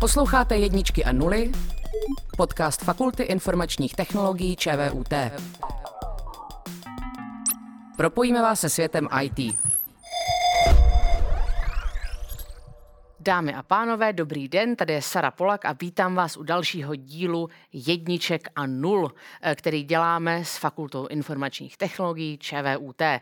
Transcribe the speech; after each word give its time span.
Posloucháte 0.00 0.56
jedničky 0.56 1.04
a 1.04 1.12
nuly, 1.12 1.52
podcast 2.36 2.82
Fakulty 2.82 3.22
informačních 3.22 3.94
technologií 3.94 4.56
ČVUT. 4.56 5.14
Propojíme 7.96 8.42
vás 8.42 8.60
se 8.60 8.68
světem 8.68 9.08
IT. 9.22 9.65
Dámy 13.26 13.54
a 13.54 13.62
pánové, 13.62 14.12
dobrý 14.12 14.48
den, 14.48 14.76
tady 14.76 14.92
je 14.92 15.02
Sara 15.02 15.30
Polak 15.30 15.64
a 15.64 15.72
vítám 15.72 16.14
vás 16.14 16.36
u 16.36 16.42
dalšího 16.42 16.94
dílu 16.94 17.48
Jedniček 17.72 18.48
a 18.56 18.66
nul, 18.66 19.12
eh, 19.42 19.54
který 19.54 19.82
děláme 19.82 20.44
s 20.44 20.56
Fakultou 20.56 21.06
informačních 21.06 21.76
technologií 21.76 22.38
ČVUT. 22.38 23.02
Eh, 23.02 23.20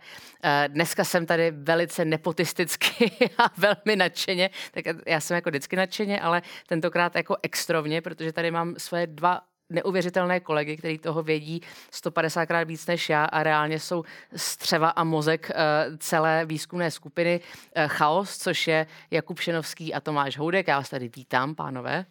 dneska 0.68 1.04
jsem 1.04 1.26
tady 1.26 1.50
velice 1.50 2.04
nepotisticky 2.04 3.10
a 3.38 3.42
velmi 3.56 3.96
nadšeně, 3.96 4.50
tak 4.72 4.84
já 5.06 5.20
jsem 5.20 5.34
jako 5.34 5.50
vždycky 5.50 5.76
nadšeně, 5.76 6.20
ale 6.20 6.42
tentokrát 6.66 7.16
jako 7.16 7.36
extrovně, 7.42 8.02
protože 8.02 8.32
tady 8.32 8.50
mám 8.50 8.74
svoje 8.78 9.06
dva 9.06 9.40
neuvěřitelné 9.70 10.40
kolegy, 10.40 10.76
kteří 10.76 10.98
toho 10.98 11.22
vědí 11.22 11.60
150krát 11.92 12.66
víc 12.66 12.86
než 12.86 13.08
já 13.08 13.24
a 13.24 13.42
reálně 13.42 13.80
jsou 13.80 14.04
střeva 14.36 14.88
a 14.88 15.04
mozek 15.04 15.50
uh, 15.50 15.96
celé 15.96 16.46
výzkumné 16.46 16.90
skupiny 16.90 17.40
uh, 17.40 17.82
Chaos, 17.86 18.38
což 18.38 18.66
je 18.66 18.86
Jakub 19.10 19.40
Šenovský 19.40 19.94
a 19.94 20.00
Tomáš 20.00 20.38
Houdek. 20.38 20.68
Já 20.68 20.78
vás 20.78 20.90
tady 20.90 21.10
vítám, 21.16 21.54
pánové. 21.54 22.06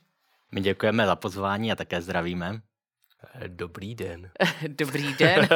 My 0.52 0.62
děkujeme 0.62 1.06
za 1.06 1.16
pozvání 1.16 1.72
a 1.72 1.76
také 1.76 2.02
zdravíme. 2.02 2.62
Dobrý 3.48 3.96
den. 3.96 4.30
Dobrý 4.68 5.14
den. 5.14 5.48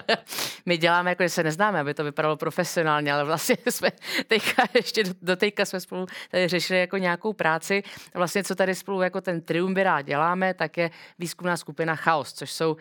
My 0.66 0.78
děláme, 0.78 1.10
jako 1.10 1.22
že 1.22 1.28
se 1.28 1.42
neznáme, 1.42 1.80
aby 1.80 1.94
to 1.94 2.04
vypadalo 2.04 2.36
profesionálně, 2.36 3.12
ale 3.12 3.24
vlastně 3.24 3.56
jsme 3.70 3.90
teďka, 4.26 4.62
ještě 4.74 5.04
do, 5.04 5.12
do 5.22 5.36
teďka 5.36 5.64
jsme 5.64 5.80
spolu 5.80 6.06
tady 6.30 6.48
řešili 6.48 6.80
jako 6.80 6.96
nějakou 6.96 7.32
práci. 7.32 7.82
Vlastně, 8.14 8.44
co 8.44 8.54
tady 8.54 8.74
spolu 8.74 9.02
jako 9.02 9.20
ten 9.20 9.40
triumvirát 9.40 10.06
děláme, 10.06 10.54
tak 10.54 10.76
je 10.76 10.90
výzkumná 11.18 11.56
skupina 11.56 11.96
Chaos, 11.96 12.32
což 12.32 12.52
jsou 12.52 12.72
uh, 12.72 12.78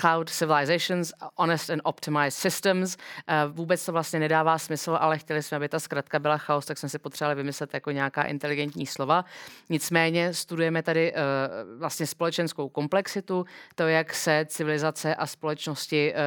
Cloud 0.00 0.30
Civilizations, 0.30 1.12
Honest 1.34 1.70
and 1.70 1.80
Optimized 1.84 2.32
Systems. 2.32 2.96
Uh, 2.96 3.52
vůbec 3.56 3.86
to 3.86 3.92
vlastně 3.92 4.18
nedává 4.18 4.58
smysl, 4.58 4.96
ale 5.00 5.18
chtěli 5.18 5.42
jsme, 5.42 5.56
aby 5.56 5.68
ta 5.68 5.80
zkratka 5.80 6.18
byla 6.18 6.38
Chaos, 6.38 6.66
tak 6.66 6.78
jsme 6.78 6.88
si 6.88 6.98
potřebovali 6.98 7.34
vymyslet 7.34 7.74
jako 7.74 7.90
nějaká 7.90 8.22
inteligentní 8.22 8.86
slova. 8.86 9.24
Nicméně 9.68 10.34
studujeme 10.34 10.82
tady 10.82 11.12
uh, 11.12 11.18
vlastně 11.78 12.06
společenskou 12.06 12.68
komplexitu, 12.68 13.44
to, 13.74 13.88
jak 13.88 14.14
se 14.14 14.46
civilizace 14.48 15.14
a 15.14 15.26
společnosti 15.26 16.14
uh, 16.14 16.20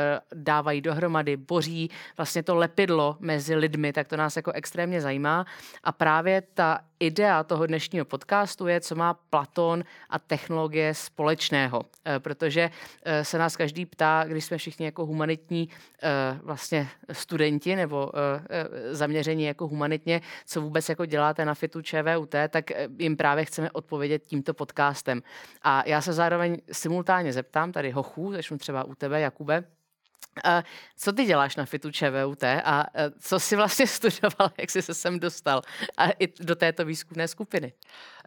dávají 0.44 0.82
dohromady, 0.82 1.38
boří 1.38 1.90
vlastně 2.18 2.44
to 2.44 2.56
lepidlo 2.56 3.18
mezi 3.20 3.56
lidmi, 3.56 3.94
tak 3.94 4.08
to 4.08 4.18
nás 4.18 4.36
jako 4.36 4.52
extrémně 4.52 5.02
zajímá. 5.02 5.46
A 5.84 5.92
právě 5.92 6.42
ta 6.54 6.80
idea 7.00 7.44
toho 7.44 7.66
dnešního 7.66 8.06
podcastu 8.06 8.68
je, 8.68 8.82
co 8.82 8.96
má 8.96 9.14
Platon 9.14 9.84
a 10.10 10.20
technologie 10.20 10.94
společného. 10.94 11.80
Uh, 11.80 11.86
protože 12.20 12.70
uh, 12.70 13.12
se 13.22 13.38
nás 13.38 13.56
každý 13.56 13.86
ptá, 13.86 14.24
když 14.28 14.46
jsme 14.46 14.58
všichni 14.58 14.86
jako 14.86 15.06
humanitní 15.06 15.70
vlastně 16.44 16.88
studenti 17.12 17.76
nebo 17.76 18.12
zaměření 18.92 19.44
jako 19.44 19.68
humanitně, 19.68 20.22
co 20.46 20.62
vůbec 20.62 20.90
jako 20.90 21.06
děláte 21.06 21.46
na 21.46 21.54
FITu 21.54 21.82
ČVUT, 21.82 22.36
tak 22.50 22.66
jim 23.00 23.18
právě 23.18 23.46
chceme 23.46 23.72
odpovědět 23.72 24.24
tímto 24.26 24.54
podcastem. 24.54 25.22
A 25.62 25.84
já 25.86 26.02
se 26.02 26.14
zároveň 26.14 26.58
simultánně 26.72 27.29
zeptám 27.34 27.72
tady 27.72 27.92
hochů, 27.92 28.32
začnu 28.34 28.58
třeba 28.58 28.84
u 28.84 28.96
tebe, 28.96 29.22
Jakube, 29.22 29.64
Uh, 30.46 30.62
co 30.98 31.14
ty 31.14 31.26
děláš 31.26 31.56
na 31.56 31.66
FITu 31.66 31.92
ČVUT 31.92 32.44
a 32.44 32.86
uh, 32.96 33.02
co 33.20 33.40
jsi 33.40 33.56
vlastně 33.56 33.88
studoval, 33.98 34.52
jak 34.58 34.70
jsi 34.70 34.82
se 34.82 34.94
sem 34.94 35.20
dostal 35.20 35.62
a 35.98 36.10
i 36.10 36.28
do 36.40 36.56
této 36.56 36.86
výzkumné 36.86 37.28
skupiny? 37.28 37.74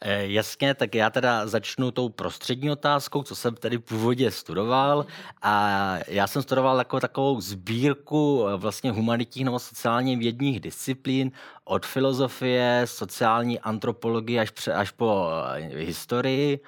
E, 0.02 0.26
jasně, 0.26 0.74
tak 0.74 0.94
já 0.94 1.10
teda 1.10 1.46
začnu 1.46 1.90
tou 1.90 2.08
prostřední 2.08 2.70
otázkou, 2.70 3.22
co 3.22 3.36
jsem 3.36 3.54
tedy 3.54 3.78
původně 3.78 4.30
studoval. 4.30 5.06
A 5.42 5.78
já 6.08 6.26
jsem 6.26 6.42
studoval 6.42 6.78
jako 6.78 7.00
takovou 7.00 7.40
sbírku 7.40 8.46
vlastně 8.56 8.90
humanitních 8.90 9.44
nebo 9.44 9.58
sociálně 9.58 10.16
vědních 10.16 10.60
disciplín 10.60 11.30
od 11.64 11.86
filozofie, 11.86 12.82
sociální 12.84 13.60
antropologie 13.60 14.40
až, 14.40 14.50
pře, 14.50 14.72
až 14.72 14.90
po 14.90 15.28
historii 15.74 16.60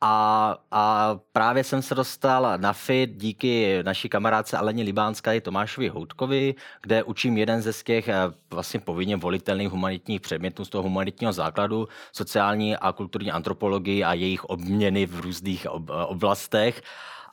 a, 0.00 0.56
a 0.70 1.14
právě 1.32 1.64
jsem 1.64 1.82
se 1.82 1.94
dostal 1.94 2.52
na 2.56 2.72
FIT 2.72 3.10
díky 3.16 3.82
naší 3.82 4.08
kamarádce 4.08 4.56
Aleně 4.56 4.84
Libánské 4.84 5.36
i 5.36 5.40
Tomášovi 5.40 5.88
Houtkovi, 5.88 6.54
kde 6.82 7.02
učím 7.02 7.38
jeden 7.38 7.62
ze 7.62 7.72
z 7.72 7.82
těch 7.82 8.08
eh, 8.08 8.14
vlastně 8.50 8.80
povinně 8.80 9.16
volitelných 9.16 9.68
humanitních 9.68 10.20
předmětů 10.20 10.64
z 10.64 10.68
toho 10.68 10.82
humanitního 10.82 11.32
základu, 11.32 11.88
sociální 12.12 12.76
a 12.76 12.92
kulturní 12.92 13.30
antropologii 13.30 14.04
a 14.04 14.14
jejich 14.14 14.44
obměny 14.44 15.06
v 15.06 15.20
různých 15.20 15.66
ob, 15.70 15.90
oblastech. 16.06 16.82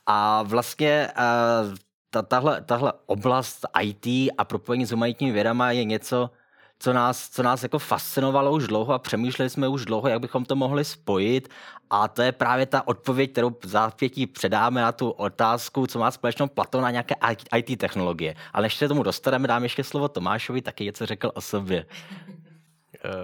A 0.06 0.42
vlastně 0.42 1.08
eh, 1.16 1.74
ta, 2.10 2.22
tahle, 2.22 2.60
tahle 2.62 2.92
oblast 3.06 3.66
IT 3.82 4.32
a 4.38 4.44
propojení 4.44 4.86
s 4.86 4.90
humanitními 4.90 5.32
vědama 5.32 5.70
je 5.70 5.84
něco, 5.84 6.30
co 6.78 6.92
nás, 6.92 7.28
co 7.28 7.42
nás 7.42 7.62
jako 7.62 7.78
fascinovalo 7.78 8.52
už 8.52 8.66
dlouho 8.66 8.92
a 8.94 8.98
přemýšleli 8.98 9.50
jsme 9.50 9.68
už 9.68 9.84
dlouho, 9.84 10.08
jak 10.08 10.20
bychom 10.20 10.44
to 10.44 10.56
mohli 10.56 10.84
spojit. 10.84 11.48
A 11.90 12.08
to 12.08 12.22
je 12.22 12.32
právě 12.32 12.66
ta 12.66 12.88
odpověď, 12.88 13.32
kterou 13.32 13.50
v 13.50 13.66
zápětí 13.66 14.26
předáme 14.26 14.82
na 14.82 14.92
tu 14.92 15.10
otázku, 15.10 15.86
co 15.86 15.98
má 15.98 16.10
společnou 16.10 16.46
Platon 16.46 16.86
a 16.86 16.90
nějaké 16.90 17.14
IT 17.56 17.78
technologie. 17.78 18.34
Ale 18.52 18.62
než 18.62 18.76
se 18.76 18.88
tomu 18.88 19.02
dostaneme, 19.02 19.48
dám 19.48 19.62
ještě 19.62 19.84
slovo 19.84 20.08
Tomášovi, 20.08 20.62
taky 20.62 20.84
něco 20.84 21.06
řekl 21.06 21.30
o 21.34 21.40
sobě. 21.40 21.86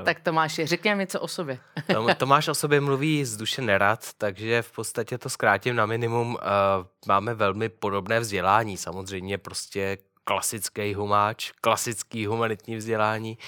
Tak 0.04 0.20
Tomáši, 0.20 0.66
řekni 0.66 0.94
něco 0.94 1.20
o 1.20 1.28
sobě. 1.28 1.58
Tomáš 2.16 2.48
o 2.48 2.54
sobě 2.54 2.80
mluví 2.80 3.24
z 3.24 3.36
duše 3.36 3.62
nerad, 3.62 4.08
takže 4.18 4.62
v 4.62 4.72
podstatě 4.72 5.18
to 5.18 5.28
zkrátím 5.28 5.76
na 5.76 5.86
minimum. 5.86 6.38
Máme 7.06 7.34
velmi 7.34 7.68
podobné 7.68 8.20
vzdělání, 8.20 8.76
samozřejmě 8.76 9.38
prostě 9.38 9.98
klasický 10.24 10.94
humáč, 10.94 11.52
klasický 11.60 12.26
humanitní 12.26 12.76
vzdělání, 12.76 13.38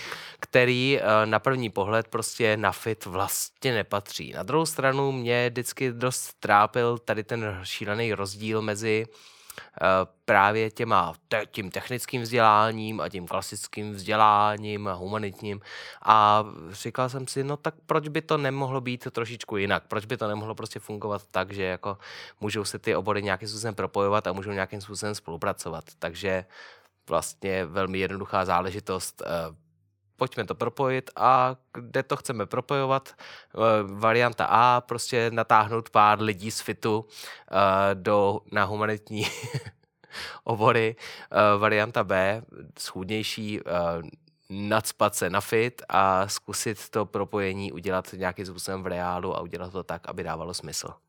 který 0.41 0.99
eh, 0.99 1.27
na 1.27 1.39
první 1.39 1.71
pohled 1.71 2.09
prostě 2.09 2.57
na 2.57 2.73
fit 2.73 3.05
vlastně 3.05 3.75
nepatří. 3.75 4.33
Na 4.33 4.43
druhou 4.43 4.67
stranu 4.67 5.13
mě 5.13 5.51
vždycky 5.51 5.93
dost 5.93 6.35
trápil 6.41 6.99
tady 6.99 7.25
ten 7.25 7.61
šílený 7.63 8.15
rozdíl 8.15 8.63
mezi 8.63 9.07
Eh, 9.07 9.36
právě 10.25 10.71
těma, 10.71 11.15
tím 11.51 11.71
technickým 11.71 12.23
vzděláním 12.23 13.01
a 13.01 13.09
tím 13.09 13.27
klasickým 13.27 13.93
vzděláním 13.93 14.89
a 14.89 14.93
humanitním. 14.93 15.61
A 16.03 16.45
říkal 16.71 17.09
jsem 17.09 17.27
si, 17.27 17.45
no 17.45 17.57
tak 17.57 17.75
proč 17.87 18.09
by 18.09 18.23
to 18.23 18.37
nemohlo 18.37 18.81
být 18.81 19.09
trošičku 19.11 19.57
jinak? 19.57 19.83
Proč 19.89 20.05
by 20.05 20.17
to 20.17 20.29
nemohlo 20.29 20.55
prostě 20.55 20.79
fungovat 20.81 21.23
tak, 21.31 21.53
že 21.53 21.63
jako 21.63 21.99
můžou 22.41 22.65
se 22.65 22.79
ty 22.79 22.97
obory 22.97 23.23
nějakým 23.23 23.49
způsobem 23.49 23.75
propojovat 23.75 24.27
a 24.27 24.33
můžou 24.33 24.51
nějakým 24.51 24.81
způsobem 24.81 25.15
spolupracovat. 25.15 25.85
Takže 25.99 26.45
vlastně 27.09 27.65
velmi 27.65 27.99
jednoduchá 27.99 28.45
záležitost 28.45 29.23
eh, 29.27 29.66
pojďme 30.17 30.45
to 30.45 30.55
propojit 30.55 31.11
a 31.17 31.57
kde 31.73 32.03
to 32.03 32.17
chceme 32.17 32.47
propojovat, 32.47 33.15
eh, 33.15 33.59
varianta 33.83 34.47
A, 34.47 34.81
prostě 34.81 35.31
natáhnout 35.31 35.91
pár 35.91 36.21
lidí 36.21 36.51
z 36.51 36.61
FITu 36.61 37.07
eh, 37.07 37.95
do, 37.95 38.41
na 38.53 38.65
humanitní 38.65 39.27
obory, 40.45 40.97
eh, 41.31 41.59
varianta 41.59 42.05
B, 42.05 42.43
schůdnější, 42.79 43.61
nadspat 44.51 45.15
se 45.15 45.31
na 45.31 45.41
fit 45.41 45.83
a 45.89 46.29
zkusit 46.29 46.89
to 46.89 47.07
propojení 47.07 47.73
udělat 47.73 48.13
nějakým 48.13 48.47
způsobem 48.47 48.83
v 48.83 48.87
reálu 48.87 49.37
a 49.37 49.41
udělat 49.41 49.73
to 49.73 49.83
tak, 49.83 50.09
aby 50.09 50.23
dávalo 50.23 50.55
smysl. 50.55 51.06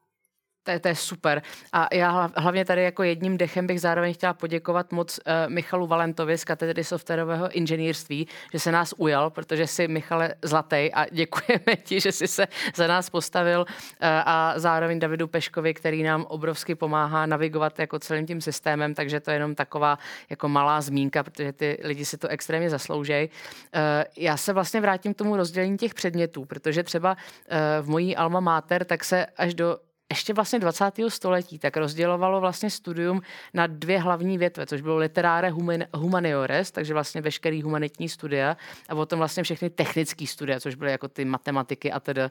To 0.68 0.72
je, 0.72 0.80
to 0.80 0.88
je 0.88 0.96
super. 0.96 1.42
A 1.74 1.88
já 1.94 2.32
hlavně 2.36 2.66
tady 2.66 2.84
jako 2.84 3.04
jedním 3.04 3.38
dechem 3.38 3.68
bych 3.68 3.82
zároveň 3.82 4.14
chtěla 4.14 4.34
poděkovat 4.34 4.92
moc 4.92 5.18
uh, 5.20 5.54
Michalu 5.54 5.88
Valentovi 5.88 6.38
z 6.38 6.44
katedry 6.44 6.84
softwarového 6.84 7.52
inženýrství, 7.52 8.28
že 8.54 8.60
se 8.60 8.72
nás 8.72 8.94
ujal, 8.98 9.30
protože 9.30 9.68
si 9.68 9.88
Michale 9.88 10.36
zlatej 10.42 10.92
a 10.94 11.06
děkujeme 11.12 11.75
ti, 11.84 12.00
že 12.00 12.12
jsi 12.12 12.28
se 12.28 12.48
za 12.75 12.88
nás 12.88 13.10
postavil 13.10 13.60
uh, 13.60 13.66
a 14.02 14.54
zároveň 14.56 15.00
Davidu 15.00 15.28
Peškovi, 15.28 15.74
který 15.74 16.04
nám 16.04 16.25
obrovsky 16.28 16.75
pomáhá 16.75 17.25
navigovat 17.25 17.80
jako 17.80 18.00
celým 18.00 18.25
tím 18.25 18.42
systémem, 18.42 18.94
takže 18.94 19.20
to 19.20 19.31
je 19.31 19.36
jenom 19.36 19.56
taková 19.56 19.98
jako 20.30 20.50
malá 20.50 20.81
zmínka, 20.81 21.24
protože 21.24 21.54
ty 21.54 21.78
lidi 21.84 22.06
si 22.06 22.18
to 22.18 22.28
extrémně 22.28 22.70
zasloužejí. 22.70 23.30
Uh, 23.30 23.81
já 24.18 24.38
se 24.38 24.54
vlastně 24.54 24.81
vrátím 24.81 25.13
k 25.13 25.18
tomu 25.18 25.36
rozdělení 25.36 25.78
těch 25.78 25.94
předmětů, 25.94 26.46
protože 26.46 26.84
třeba 26.84 27.12
uh, 27.12 27.86
v 27.86 27.90
mojí 27.90 28.16
alma 28.16 28.40
mater 28.40 28.86
tak 28.86 29.04
se 29.04 29.25
až 29.25 29.54
do 29.54 29.78
ještě 30.12 30.33
vlastně 30.33 30.59
20. 30.59 30.83
století 31.07 31.59
tak 31.59 31.77
rozdělovalo 31.77 32.42
vlastně 32.42 32.69
studium 32.69 33.21
na 33.54 33.68
dvě 33.68 34.00
hlavní 34.00 34.38
větve, 34.38 34.65
což 34.65 34.81
bylo 34.81 34.98
literare 34.98 35.54
humaniores, 35.94 36.71
takže 36.71 36.94
vlastně 36.94 37.21
veškerý 37.21 37.62
humanitní 37.62 38.09
studia 38.09 38.57
a 38.89 38.95
potom 38.95 39.19
vlastně 39.19 39.44
všechny 39.44 39.69
technické 39.69 40.27
studia, 40.27 40.59
což 40.59 40.75
byly 40.75 40.92
jako 40.92 41.07
ty 41.07 41.25
matematiky 41.25 41.92
a 41.92 42.00
tedy. 42.00 42.21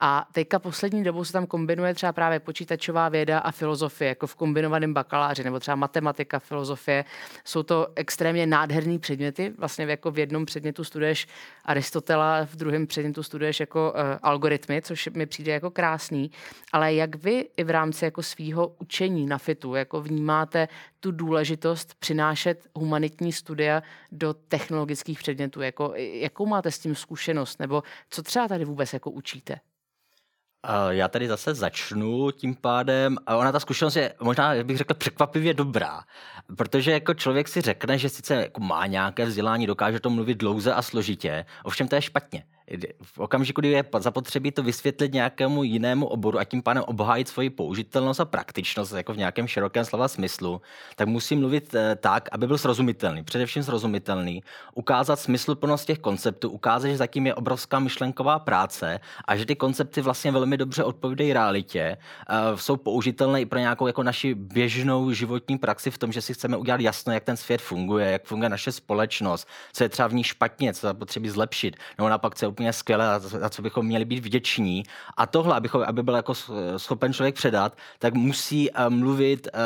A 0.00 0.28
teďka 0.32 0.58
poslední 0.58 1.04
dobou 1.04 1.24
se 1.24 1.32
tam 1.32 1.46
kombinuje 1.46 1.94
třeba 1.94 2.12
právě 2.12 2.40
počítačová 2.40 3.08
věda 3.08 3.38
a 3.38 3.50
filozofie, 3.50 4.08
jako 4.08 4.26
v 4.26 4.34
kombinovaném 4.34 4.94
bakaláři, 4.94 5.44
nebo 5.44 5.60
třeba 5.60 5.74
matematika, 5.74 6.38
filozofie. 6.38 7.04
Jsou 7.44 7.62
to 7.62 7.88
extrémně 7.94 8.46
nádherné 8.46 8.98
předměty, 8.98 9.52
vlastně 9.58 9.84
jako 9.84 10.10
v 10.10 10.18
jednom 10.18 10.46
předmětu 10.46 10.84
studuješ 10.84 11.26
Aristotela, 11.64 12.44
v 12.44 12.56
druhém 12.56 12.86
předmětu 12.86 13.22
studuješ 13.22 13.60
jako 13.60 13.92
uh, 13.92 14.00
algoritmy, 14.22 14.82
což 14.82 15.08
mi 15.14 15.26
přijde 15.26 15.52
jako 15.52 15.70
krásný, 15.70 16.30
ale 16.72 16.94
jak 16.94 17.15
vy 17.16 17.48
i 17.56 17.64
v 17.64 17.70
rámci 17.70 18.04
jako 18.04 18.22
svého 18.22 18.68
učení 18.78 19.26
na 19.26 19.38
FITu 19.38 19.74
jako 19.74 20.00
vnímáte 20.00 20.68
tu 21.00 21.10
důležitost 21.10 21.94
přinášet 21.98 22.66
humanitní 22.74 23.32
studia 23.32 23.82
do 24.12 24.34
technologických 24.34 25.18
předmětů? 25.18 25.60
Jako, 25.60 25.92
jakou 25.96 26.46
máte 26.46 26.70
s 26.70 26.78
tím 26.78 26.94
zkušenost? 26.94 27.60
Nebo 27.60 27.82
co 28.10 28.22
třeba 28.22 28.48
tady 28.48 28.64
vůbec 28.64 28.92
jako 28.92 29.10
učíte? 29.10 29.60
Já 30.88 31.08
tady 31.08 31.28
zase 31.28 31.54
začnu 31.54 32.30
tím 32.30 32.54
pádem. 32.54 33.16
A 33.26 33.36
ona 33.36 33.52
ta 33.52 33.60
zkušenost 33.60 33.96
je 33.96 34.14
možná, 34.20 34.54
bych 34.62 34.76
řekl, 34.76 34.94
překvapivě 34.94 35.54
dobrá. 35.54 36.04
Protože 36.56 36.92
jako 36.92 37.14
člověk 37.14 37.48
si 37.48 37.60
řekne, 37.60 37.98
že 37.98 38.08
sice 38.08 38.34
jako 38.34 38.60
má 38.60 38.86
nějaké 38.86 39.24
vzdělání, 39.24 39.66
dokáže 39.66 40.00
to 40.00 40.10
mluvit 40.10 40.38
dlouze 40.38 40.74
a 40.74 40.82
složitě, 40.82 41.46
ovšem 41.64 41.88
to 41.88 41.94
je 41.94 42.02
špatně 42.02 42.44
v 43.02 43.18
okamžiku, 43.18 43.60
kdy 43.60 43.68
je 43.68 43.84
zapotřebí 43.98 44.52
to 44.52 44.62
vysvětlit 44.62 45.12
nějakému 45.12 45.62
jinému 45.62 46.06
oboru 46.06 46.38
a 46.38 46.44
tím 46.44 46.62
pádem 46.62 46.82
obhájit 46.86 47.28
svoji 47.28 47.50
použitelnost 47.50 48.20
a 48.20 48.24
praktičnost 48.24 48.92
jako 48.92 49.12
v 49.12 49.16
nějakém 49.16 49.48
širokém 49.48 49.84
slova 49.84 50.08
smyslu, 50.08 50.60
tak 50.96 51.08
musí 51.08 51.36
mluvit 51.36 51.74
eh, 51.74 51.96
tak, 52.00 52.28
aby 52.32 52.46
byl 52.46 52.58
srozumitelný, 52.58 53.24
především 53.24 53.62
srozumitelný, 53.62 54.42
ukázat 54.74 55.20
smysluplnost 55.20 55.86
těch 55.86 55.98
konceptů, 55.98 56.50
ukázat, 56.50 56.88
že 56.88 56.96
zatím 56.96 57.26
je 57.26 57.34
obrovská 57.34 57.78
myšlenková 57.78 58.38
práce 58.38 59.00
a 59.24 59.36
že 59.36 59.46
ty 59.46 59.56
koncepty 59.56 60.00
vlastně 60.00 60.32
velmi 60.32 60.56
dobře 60.56 60.84
odpovídají 60.84 61.32
realitě, 61.32 61.80
eh, 61.80 62.36
jsou 62.54 62.76
použitelné 62.76 63.40
i 63.40 63.46
pro 63.46 63.58
nějakou 63.58 63.86
jako 63.86 64.02
naši 64.02 64.34
běžnou 64.34 65.12
životní 65.12 65.58
praxi 65.58 65.90
v 65.90 65.98
tom, 65.98 66.12
že 66.12 66.20
si 66.22 66.34
chceme 66.34 66.56
udělat 66.56 66.80
jasno, 66.80 67.12
jak 67.12 67.24
ten 67.24 67.36
svět 67.36 67.60
funguje, 67.60 68.10
jak 68.10 68.24
funguje 68.24 68.48
naše 68.48 68.72
společnost, 68.72 69.48
co 69.72 69.84
je 69.84 69.88
třeba 69.88 70.08
v 70.08 70.14
ní 70.14 70.24
špatně, 70.24 70.74
co 70.74 70.94
potřebí 70.94 71.28
zlepšit, 71.28 71.76
nebo 71.98 72.08
naopak, 72.08 72.34
co 72.34 72.44
je 72.44 72.55
úplně 72.56 72.72
skvělé 72.72 73.06
a 73.08 73.18
za 73.18 73.48
co 73.48 73.62
bychom 73.62 73.86
měli 73.86 74.04
být 74.04 74.24
vděční. 74.24 74.82
A 75.16 75.26
tohle, 75.26 75.56
abychom, 75.56 75.82
aby 75.86 76.02
byl 76.02 76.16
jako 76.16 76.34
schopen 76.76 77.12
člověk 77.12 77.34
předat, 77.34 77.76
tak 77.98 78.14
musí 78.14 78.70
uh, 78.70 78.90
mluvit 78.90 79.48
uh, 79.54 79.60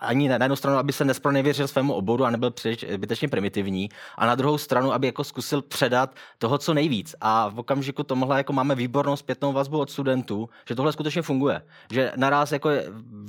ani 0.00 0.28
na 0.28 0.38
jednu 0.44 0.56
stranu, 0.56 0.78
aby 0.78 0.92
se 0.92 1.04
nespronevěřil 1.04 1.68
svému 1.68 1.94
oboru 1.94 2.24
a 2.24 2.30
nebyl 2.30 2.50
příliš 2.50 2.86
zbytečně 2.92 3.28
primitivní, 3.28 3.88
a 4.16 4.26
na 4.26 4.34
druhou 4.34 4.58
stranu, 4.58 4.92
aby 4.92 5.06
jako 5.06 5.24
zkusil 5.24 5.62
předat 5.62 6.14
toho, 6.38 6.58
co 6.58 6.74
nejvíc. 6.74 7.14
A 7.20 7.48
v 7.48 7.58
okamžiku 7.58 8.02
tomuhle 8.02 8.38
jako 8.38 8.52
máme 8.52 8.74
výbornou 8.74 9.16
zpětnou 9.16 9.52
vazbu 9.52 9.78
od 9.78 9.90
studentů, 9.90 10.48
že 10.68 10.74
tohle 10.74 10.92
skutečně 10.92 11.22
funguje. 11.22 11.62
Že 11.90 12.12
naraz 12.16 12.52
jako 12.52 12.70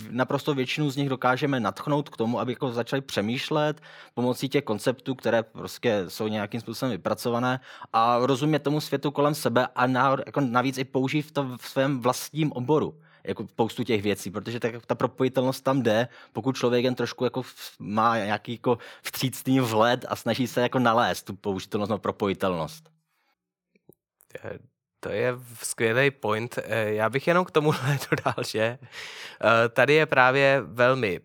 naprosto 0.10 0.54
většinu 0.54 0.90
z 0.90 0.96
nich 0.96 1.10
dokážeme 1.10 1.60
natchnout 1.60 2.10
k 2.10 2.18
tomu, 2.18 2.40
aby 2.40 2.52
jako 2.52 2.72
začali 2.72 3.02
přemýšlet 3.02 3.82
pomocí 4.14 4.50
těch 4.50 4.64
konceptů, 4.64 5.16
které 5.16 5.44
prostě 5.44 6.06
jsou 6.08 6.28
nějakým 6.28 6.62
způsobem 6.62 6.92
vypracované 6.92 7.60
a 7.94 8.20
rozumět 8.22 8.60
tomu 8.60 8.82
světu 8.82 9.12
kolem 9.12 9.36
sebe 9.36 9.68
a 9.76 9.88
na, 9.88 10.16
jako 10.26 10.42
navíc 10.42 10.78
i 10.78 10.84
použít 10.84 11.32
to 11.32 11.44
v 11.58 11.68
svém 11.68 12.00
vlastním 12.00 12.52
oboru 12.52 12.94
jako 13.28 13.48
spoustu 13.48 13.84
těch 13.84 14.02
věcí, 14.02 14.32
protože 14.32 14.60
ta, 14.60 14.68
ta 14.86 14.96
propojitelnost 14.96 15.64
tam 15.64 15.84
jde, 15.84 16.08
pokud 16.34 16.56
člověk 16.56 16.86
jen 16.86 16.96
trošku 16.96 17.24
jako 17.24 17.42
má 17.80 18.18
nějaký 18.18 18.52
jako 18.52 18.78
vstřícný 19.04 19.60
vhled 19.60 20.06
a 20.10 20.16
snaží 20.16 20.48
se 20.48 20.62
jako 20.62 20.80
nalézt 20.80 21.26
tu 21.26 21.36
použitelnost 21.36 21.90
nebo 21.90 22.00
propojitelnost. 22.00 22.90
To 25.00 25.10
je 25.10 25.34
skvělý 25.64 26.12
point. 26.12 26.60
Eh, 26.64 26.94
já 26.94 27.10
bych 27.10 27.28
jenom 27.28 27.46
k 27.46 27.52
tomu 27.52 27.72
dodal, 28.10 28.44
že 28.48 28.62
eh, 28.62 29.70
tady 29.70 29.94
je 29.94 30.06
právě 30.06 30.62
velmi 30.66 31.22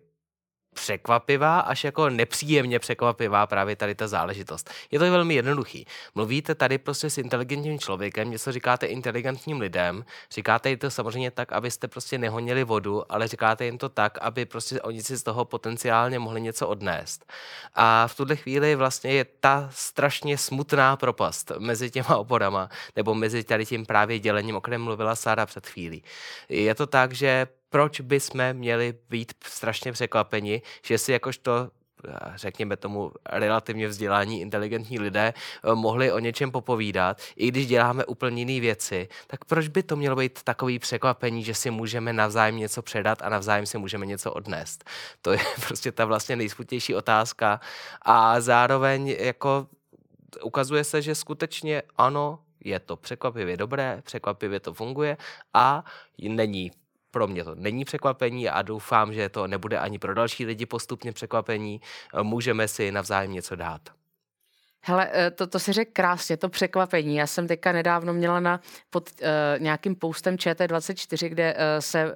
překvapivá, 0.73 1.59
až 1.59 1.83
jako 1.83 2.09
nepříjemně 2.09 2.79
překvapivá 2.79 3.47
právě 3.47 3.75
tady 3.75 3.95
ta 3.95 4.07
záležitost. 4.07 4.69
Je 4.91 4.99
to 4.99 5.11
velmi 5.11 5.33
jednoduchý. 5.33 5.85
Mluvíte 6.15 6.55
tady 6.55 6.77
prostě 6.77 7.09
s 7.09 7.17
inteligentním 7.17 7.79
člověkem, 7.79 8.31
něco 8.31 8.51
říkáte 8.51 8.85
inteligentním 8.85 9.59
lidem, 9.59 10.05
říkáte 10.31 10.69
jim 10.69 10.79
to 10.79 10.91
samozřejmě 10.91 11.31
tak, 11.31 11.51
abyste 11.51 11.87
prostě 11.87 12.17
nehonili 12.17 12.63
vodu, 12.63 13.11
ale 13.11 13.27
říkáte 13.27 13.65
jim 13.65 13.77
to 13.77 13.89
tak, 13.89 14.17
aby 14.21 14.45
prostě 14.45 14.81
oni 14.81 15.03
si 15.03 15.17
z 15.17 15.23
toho 15.23 15.45
potenciálně 15.45 16.19
mohli 16.19 16.41
něco 16.41 16.67
odnést. 16.67 17.31
A 17.75 18.07
v 18.07 18.15
tuhle 18.15 18.35
chvíli 18.35 18.75
vlastně 18.75 19.11
je 19.13 19.25
ta 19.25 19.69
strašně 19.71 20.37
smutná 20.37 20.97
propast 20.97 21.51
mezi 21.59 21.91
těma 21.91 22.17
oborama, 22.17 22.69
nebo 22.95 23.15
mezi 23.15 23.43
tady 23.43 23.65
tím 23.65 23.85
právě 23.85 24.19
dělením, 24.19 24.55
o 24.55 24.61
kterém 24.61 24.81
mluvila 24.81 25.15
Sára 25.15 25.45
před 25.45 25.67
chvílí. 25.67 26.03
Je 26.49 26.75
to 26.75 26.87
tak, 26.87 27.13
že 27.13 27.47
proč 27.71 28.01
bychom 28.01 28.53
měli 28.53 28.93
být 29.09 29.33
strašně 29.43 29.91
překvapeni, 29.91 30.61
že 30.83 30.97
si 30.97 31.11
jakožto 31.11 31.71
řekněme 32.35 32.77
tomu 32.77 33.11
relativně 33.29 33.87
vzdělání 33.87 34.41
inteligentní 34.41 34.99
lidé 34.99 35.33
eh, 35.33 35.75
mohli 35.75 36.11
o 36.11 36.19
něčem 36.19 36.51
popovídat, 36.51 37.21
i 37.35 37.47
když 37.47 37.67
děláme 37.67 38.05
úplně 38.05 38.41
jiné 38.41 38.61
věci, 38.61 39.07
tak 39.27 39.45
proč 39.45 39.67
by 39.67 39.83
to 39.83 39.95
mělo 39.95 40.15
být 40.15 40.43
takový 40.43 40.79
překvapení, 40.79 41.43
že 41.43 41.53
si 41.53 41.71
můžeme 41.71 42.13
navzájem 42.13 42.57
něco 42.57 42.81
předat 42.81 43.21
a 43.21 43.29
navzájem 43.29 43.65
si 43.65 43.77
můžeme 43.77 44.05
něco 44.05 44.33
odnést. 44.33 44.83
To 45.21 45.31
je 45.31 45.39
prostě 45.67 45.91
ta 45.91 46.05
vlastně 46.05 46.35
nejsmutnější 46.35 46.95
otázka 46.95 47.59
a 48.01 48.41
zároveň 48.41 49.07
jako 49.19 49.67
ukazuje 50.43 50.83
se, 50.83 51.01
že 51.01 51.15
skutečně 51.15 51.83
ano, 51.97 52.39
je 52.63 52.79
to 52.79 52.95
překvapivě 52.95 53.57
dobré, 53.57 54.01
překvapivě 54.03 54.59
to 54.59 54.73
funguje 54.73 55.17
a 55.53 55.83
není 56.29 56.71
pro 57.11 57.27
mě 57.27 57.43
to 57.43 57.55
není 57.55 57.85
překvapení 57.85 58.49
a 58.49 58.61
doufám, 58.61 59.13
že 59.13 59.29
to 59.29 59.47
nebude 59.47 59.79
ani 59.79 59.99
pro 59.99 60.13
další 60.13 60.45
lidi 60.45 60.65
postupně 60.65 61.11
překvapení. 61.11 61.81
Můžeme 62.21 62.67
si 62.67 62.91
navzájem 62.91 63.31
něco 63.31 63.55
dát. 63.55 63.81
Hele, 64.83 65.09
eh, 65.13 65.31
to, 65.31 65.47
to 65.47 65.59
si 65.59 65.73
řekl 65.73 65.91
krásně, 65.93 66.37
to 66.37 66.49
překvapení. 66.49 67.15
Já 67.15 67.27
jsem 67.27 67.47
teďka 67.47 67.71
nedávno 67.71 68.13
měla 68.13 68.39
na, 68.39 68.59
pod 68.89 69.09
uh, 69.21 69.27
nějakým 69.59 69.95
postem 69.95 70.35
ČT24, 70.35 71.29
kde 71.29 71.53
uh, 71.53 71.59
se 71.79 72.05
uh, 72.05 72.13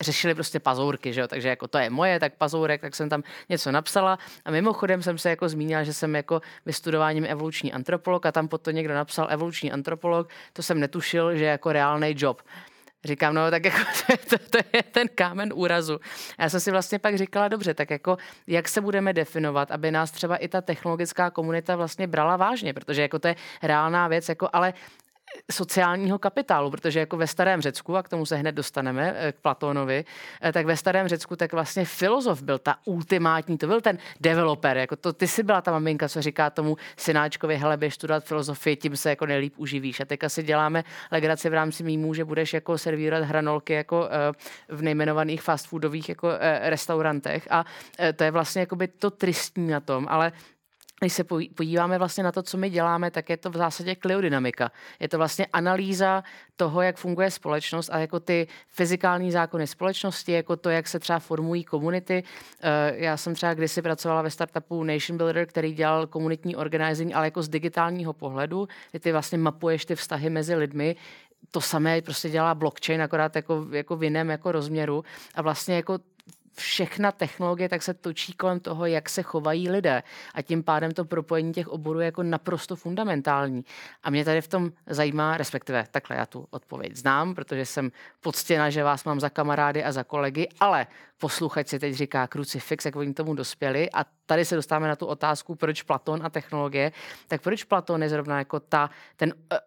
řešily 0.00 0.34
prostě 0.34 0.60
pazourky, 0.60 1.12
že 1.12 1.20
jo? 1.20 1.28
takže 1.28 1.48
jako 1.48 1.68
to 1.68 1.78
je 1.78 1.90
moje, 1.90 2.20
tak 2.20 2.34
pazourek, 2.34 2.80
tak 2.80 2.94
jsem 2.94 3.08
tam 3.08 3.22
něco 3.48 3.72
napsala 3.72 4.18
a 4.44 4.50
mimochodem 4.50 5.02
jsem 5.02 5.18
se 5.18 5.30
jako 5.30 5.48
zmínila, 5.48 5.82
že 5.82 5.92
jsem 5.92 6.16
jako 6.16 6.40
vystudováním 6.66 7.24
evoluční 7.28 7.72
antropolog 7.72 8.26
a 8.26 8.32
tam 8.32 8.48
pod 8.48 8.62
to 8.62 8.70
někdo 8.70 8.94
napsal 8.94 9.26
evoluční 9.30 9.72
antropolog, 9.72 10.28
to 10.52 10.62
jsem 10.62 10.80
netušil, 10.80 11.36
že 11.36 11.44
je 11.44 11.50
jako 11.50 11.72
reálný 11.72 12.14
job. 12.16 12.42
Říkám, 13.04 13.34
no 13.34 13.50
tak 13.50 13.64
jako 13.64 13.78
to, 14.30 14.38
to, 14.50 14.58
je 14.72 14.82
ten 14.82 15.08
kámen 15.14 15.52
úrazu. 15.54 16.00
Já 16.38 16.48
jsem 16.48 16.60
si 16.60 16.70
vlastně 16.70 16.98
pak 16.98 17.18
říkala, 17.18 17.48
dobře, 17.48 17.74
tak 17.74 17.90
jako 17.90 18.16
jak 18.46 18.68
se 18.68 18.80
budeme 18.80 19.12
definovat, 19.12 19.70
aby 19.70 19.90
nás 19.90 20.10
třeba 20.10 20.36
i 20.36 20.48
ta 20.48 20.60
technologická 20.60 21.30
komunita 21.30 21.76
vlastně 21.76 22.06
brala 22.06 22.36
vážně, 22.36 22.74
protože 22.74 23.02
jako 23.02 23.18
to 23.18 23.28
je 23.28 23.36
reálná 23.62 24.08
věc, 24.08 24.28
jako 24.28 24.48
ale 24.52 24.74
sociálního 25.52 26.18
kapitálu, 26.18 26.70
protože 26.70 27.00
jako 27.00 27.16
ve 27.16 27.26
starém 27.26 27.60
Řecku, 27.60 27.96
a 27.96 28.02
k 28.02 28.08
tomu 28.08 28.26
se 28.26 28.36
hned 28.36 28.52
dostaneme, 28.52 29.14
eh, 29.16 29.32
k 29.32 29.36
Platónovi, 29.36 30.04
eh, 30.42 30.52
tak 30.52 30.66
ve 30.66 30.76
starém 30.76 31.08
Řecku 31.08 31.36
tak 31.36 31.52
vlastně 31.52 31.84
filozof 31.84 32.42
byl 32.42 32.58
ta 32.58 32.76
ultimátní, 32.84 33.58
to 33.58 33.66
byl 33.66 33.80
ten 33.80 33.98
developer, 34.20 34.76
jako 34.76 34.96
to, 34.96 35.12
ty 35.12 35.28
si 35.28 35.42
byla 35.42 35.60
ta 35.60 35.70
maminka, 35.70 36.08
co 36.08 36.22
říká 36.22 36.50
tomu 36.50 36.76
synáčkovi, 36.96 37.56
hele, 37.56 37.76
běž 37.76 37.94
studovat 37.94 38.24
filozofii, 38.24 38.76
tím 38.76 38.96
se 38.96 39.10
jako 39.10 39.26
nejlíp 39.26 39.54
uživíš. 39.56 40.00
A 40.00 40.04
teďka 40.04 40.28
si 40.28 40.42
děláme 40.42 40.84
legraci 41.12 41.48
v 41.48 41.54
rámci 41.54 41.82
mýmů, 41.82 42.14
že 42.14 42.24
budeš 42.24 42.54
jako 42.54 42.78
servírovat 42.78 43.28
hranolky 43.28 43.72
jako 43.72 44.08
eh, 44.10 44.32
v 44.68 44.82
nejmenovaných 44.82 45.42
fast 45.42 45.66
foodových 45.66 46.08
jako 46.08 46.28
restaurantech 46.60 47.48
a 47.50 47.64
to 48.16 48.24
je 48.24 48.30
vlastně 48.30 48.60
jakoby 48.60 48.88
to 48.88 49.10
tristní 49.10 49.68
na 49.68 49.80
tom, 49.80 50.06
ale 50.10 50.32
když 51.04 51.12
se 51.12 51.24
podíváme 51.54 51.98
vlastně 51.98 52.24
na 52.24 52.32
to, 52.32 52.42
co 52.42 52.56
my 52.56 52.70
děláme, 52.70 53.10
tak 53.10 53.30
je 53.30 53.36
to 53.36 53.50
v 53.50 53.56
zásadě 53.56 53.94
kliodynamika. 53.94 54.70
Je 55.00 55.08
to 55.08 55.18
vlastně 55.18 55.46
analýza 55.46 56.24
toho, 56.56 56.82
jak 56.82 56.96
funguje 56.96 57.30
společnost 57.30 57.90
a 57.92 57.98
jako 57.98 58.20
ty 58.20 58.46
fyzikální 58.68 59.32
zákony 59.32 59.66
společnosti, 59.66 60.32
jako 60.32 60.56
to, 60.56 60.70
jak 60.70 60.88
se 60.88 60.98
třeba 60.98 61.18
formují 61.18 61.64
komunity. 61.64 62.22
Eh, 62.62 62.92
já 62.96 63.16
jsem 63.16 63.34
třeba 63.34 63.54
kdysi 63.54 63.82
pracovala 63.82 64.22
ve 64.22 64.30
startupu 64.30 64.84
Nation 64.84 65.18
Builder, 65.18 65.46
který 65.46 65.72
dělal 65.72 66.06
komunitní 66.06 66.56
organizing, 66.56 67.14
ale 67.14 67.26
jako 67.26 67.42
z 67.42 67.48
digitálního 67.48 68.12
pohledu, 68.12 68.68
kdy 68.90 69.00
ty 69.00 69.12
vlastně 69.12 69.38
mapuješ 69.38 69.84
ty 69.84 69.94
vztahy 69.94 70.30
mezi 70.30 70.54
lidmi, 70.54 70.96
to 71.50 71.60
samé 71.60 72.02
prostě 72.02 72.30
dělá 72.30 72.54
blockchain, 72.54 73.02
akorát 73.02 73.36
jako, 73.36 73.66
jako 73.70 73.96
v 73.96 74.02
jiném 74.02 74.30
jako 74.30 74.52
rozměru. 74.52 75.04
A 75.34 75.42
vlastně 75.42 75.74
jako 75.76 75.98
všechna 76.54 77.12
technologie 77.12 77.68
tak 77.68 77.82
se 77.82 77.94
točí 77.94 78.32
kolem 78.32 78.60
toho, 78.60 78.86
jak 78.86 79.08
se 79.08 79.22
chovají 79.22 79.70
lidé. 79.70 80.02
A 80.34 80.42
tím 80.42 80.62
pádem 80.62 80.92
to 80.92 81.04
propojení 81.04 81.52
těch 81.52 81.68
oborů 81.68 82.00
je 82.00 82.04
jako 82.04 82.22
naprosto 82.22 82.76
fundamentální. 82.76 83.64
A 84.02 84.10
mě 84.10 84.24
tady 84.24 84.40
v 84.40 84.48
tom 84.48 84.70
zajímá, 84.86 85.36
respektive 85.36 85.84
takhle 85.90 86.16
já 86.16 86.26
tu 86.26 86.46
odpověď 86.50 86.96
znám, 86.96 87.34
protože 87.34 87.66
jsem 87.66 87.90
poctěna, 88.20 88.70
že 88.70 88.84
vás 88.84 89.04
mám 89.04 89.20
za 89.20 89.28
kamarády 89.28 89.84
a 89.84 89.92
za 89.92 90.04
kolegy, 90.04 90.48
ale 90.60 90.86
posluchač 91.18 91.68
si 91.68 91.78
teď 91.78 91.94
říká 91.94 92.26
krucifix, 92.26 92.84
jak 92.84 92.96
oni 92.96 93.14
tomu 93.14 93.34
dospěli. 93.34 93.90
A 93.90 94.04
tady 94.26 94.44
se 94.44 94.56
dostáváme 94.56 94.88
na 94.88 94.96
tu 94.96 95.06
otázku, 95.06 95.54
proč 95.54 95.82
Platon 95.82 96.20
a 96.26 96.30
technologie. 96.30 96.92
Tak 97.28 97.42
proč 97.42 97.64
Platon 97.64 98.02
je 98.02 98.08
zrovna 98.08 98.38
jako 98.38 98.60
ta, 98.60 98.90
ten 99.16 99.34
eh, 99.52 99.58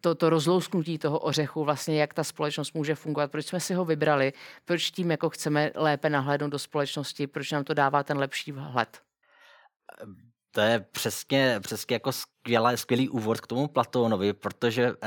to, 0.00 0.14
to 0.14 0.30
rozlousknutí 0.30 0.98
toho 0.98 1.18
ořechu, 1.18 1.64
vlastně 1.64 2.00
jak 2.00 2.14
ta 2.14 2.24
společnost 2.24 2.74
může 2.74 2.94
fungovat, 2.94 3.30
proč 3.30 3.46
jsme 3.46 3.60
si 3.60 3.74
ho 3.74 3.84
vybrali, 3.84 4.32
proč 4.64 4.90
tím 4.90 5.10
jako 5.10 5.30
chceme 5.30 5.70
lépe 5.74 6.10
nahlédnout 6.10 6.50
do 6.50 6.58
společnosti, 6.58 7.26
proč 7.26 7.52
nám 7.52 7.64
to 7.64 7.74
dává 7.74 8.02
ten 8.02 8.18
lepší 8.18 8.52
vhled. 8.52 9.00
To 10.50 10.60
je 10.60 10.80
přesně, 10.80 11.60
přesně 11.60 11.94
jako 11.94 12.12
skvělý, 12.46 12.76
skvělý 12.76 13.08
úvod 13.08 13.40
k 13.40 13.46
tomu 13.46 13.68
Platónovi, 13.68 14.32
protože 14.32 14.92
uh, 14.92 14.98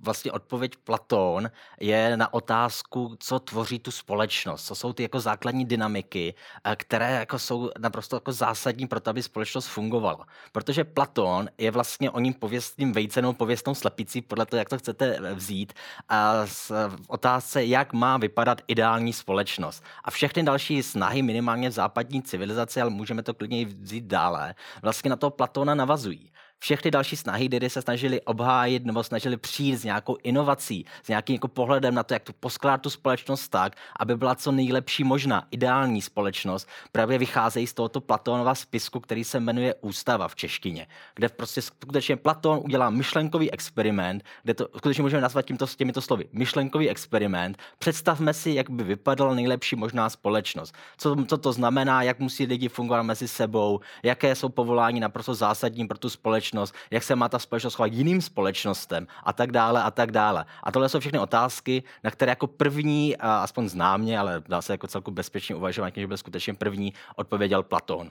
vlastně 0.00 0.32
odpověď 0.32 0.76
Platón 0.76 1.50
je 1.80 2.16
na 2.16 2.34
otázku, 2.34 3.16
co 3.20 3.38
tvoří 3.38 3.78
tu 3.78 3.90
společnost, 3.90 4.66
co 4.66 4.74
jsou 4.74 4.92
ty 4.92 5.02
jako 5.02 5.20
základní 5.20 5.64
dynamiky, 5.64 6.34
uh, 6.66 6.72
které 6.76 7.12
jako 7.12 7.38
jsou 7.38 7.70
naprosto 7.78 8.16
jako 8.16 8.32
zásadní 8.32 8.86
pro 8.86 9.00
to, 9.00 9.10
aby 9.10 9.22
společnost 9.22 9.66
fungovala. 9.66 10.26
Protože 10.52 10.84
Platón 10.84 11.48
je 11.58 11.70
vlastně 11.70 12.10
o 12.10 12.20
ním 12.20 12.34
pověstným 12.34 12.92
vejcenou, 12.92 13.32
pověstnou 13.32 13.74
slepicí, 13.74 14.22
podle 14.22 14.46
toho, 14.46 14.58
jak 14.58 14.68
to 14.68 14.78
chcete 14.78 15.34
vzít, 15.34 15.72
a 16.08 16.46
s, 16.46 16.88
v 16.88 17.00
otázce, 17.08 17.64
jak 17.64 17.92
má 17.92 18.16
vypadat 18.16 18.60
ideální 18.68 19.12
společnost. 19.12 19.84
A 20.04 20.10
všechny 20.10 20.42
další 20.42 20.82
snahy, 20.82 21.22
minimálně 21.22 21.70
v 21.70 21.72
západní 21.72 22.22
civilizaci, 22.22 22.80
ale 22.80 22.90
můžeme 22.90 23.22
to 23.22 23.34
klidně 23.34 23.66
vzít 23.66 24.04
dále, 24.04 24.54
vlastně 24.82 25.10
na 25.10 25.16
to 25.16 25.30
Platóna 25.30 25.74
navazují 25.74 26.30
všechny 26.58 26.90
další 26.90 27.16
snahy, 27.16 27.48
které 27.48 27.70
se 27.70 27.82
snažili 27.82 28.20
obhájit 28.22 28.84
nebo 28.84 29.04
snažili 29.04 29.36
přijít 29.36 29.76
s 29.76 29.84
nějakou 29.84 30.16
inovací, 30.22 30.84
s 31.02 31.08
nějakým 31.08 31.34
jako 31.34 31.48
pohledem 31.48 31.94
na 31.94 32.02
to, 32.02 32.14
jak 32.14 32.22
tu 32.22 32.32
poskládat 32.40 32.82
tu 32.82 32.90
společnost 32.90 33.48
tak, 33.48 33.76
aby 34.00 34.16
byla 34.16 34.34
co 34.34 34.52
nejlepší 34.52 35.04
možná, 35.04 35.46
ideální 35.50 36.02
společnost, 36.02 36.68
právě 36.92 37.18
vycházejí 37.18 37.66
z 37.66 37.72
tohoto 37.72 38.00
Platónova 38.00 38.54
spisku, 38.54 39.00
který 39.00 39.24
se 39.24 39.40
jmenuje 39.40 39.74
Ústava 39.80 40.28
v 40.28 40.34
češtině, 40.34 40.86
kde 41.14 41.28
prostě 41.28 41.62
skutečně 41.62 42.16
Platón 42.16 42.60
udělá 42.64 42.90
myšlenkový 42.90 43.52
experiment, 43.52 44.24
kde 44.42 44.54
to 44.54 44.68
skutečně 44.76 45.02
můžeme 45.02 45.22
nazvat 45.22 45.44
tímto, 45.44 45.66
těmito 45.66 46.00
slovy. 46.00 46.28
Myšlenkový 46.32 46.90
experiment. 46.90 47.58
Představme 47.78 48.34
si, 48.34 48.50
jak 48.50 48.70
by 48.70 48.84
vypadala 48.84 49.34
nejlepší 49.34 49.76
možná 49.76 50.10
společnost. 50.10 50.74
Co, 50.96 51.16
co 51.28 51.38
to 51.38 51.52
znamená, 51.52 52.02
jak 52.02 52.18
musí 52.18 52.46
lidi 52.46 52.68
fungovat 52.68 53.02
mezi 53.02 53.28
sebou, 53.28 53.80
jaké 54.02 54.34
jsou 54.34 54.48
povolání 54.48 55.00
naprosto 55.00 55.34
zásadní 55.34 55.86
pro 55.86 55.98
tu 55.98 56.10
společnost 56.10 56.47
společnost, 56.48 56.74
jak 56.90 57.02
se 57.02 57.16
má 57.16 57.28
ta 57.28 57.38
společnost 57.38 57.74
chovat 57.74 57.92
jiným 57.92 58.20
společnostem 58.20 59.06
a 59.24 59.32
tak 59.32 59.52
dále 59.52 59.82
a 59.82 59.90
tak 59.90 60.12
dále. 60.12 60.44
A 60.62 60.72
tohle 60.72 60.88
jsou 60.88 61.00
všechny 61.00 61.18
otázky, 61.18 61.82
na 62.04 62.10
které 62.10 62.32
jako 62.32 62.46
první, 62.46 63.16
a 63.16 63.38
aspoň 63.38 63.68
známě, 63.68 64.18
ale 64.18 64.42
dá 64.48 64.62
se 64.62 64.72
jako 64.72 64.86
celku 64.86 65.10
bezpečně 65.10 65.54
uvažovat, 65.54 65.94
že 65.94 66.06
byl 66.06 66.16
skutečně 66.16 66.54
první, 66.54 66.92
odpověděl 67.16 67.62
Platón. 67.62 68.10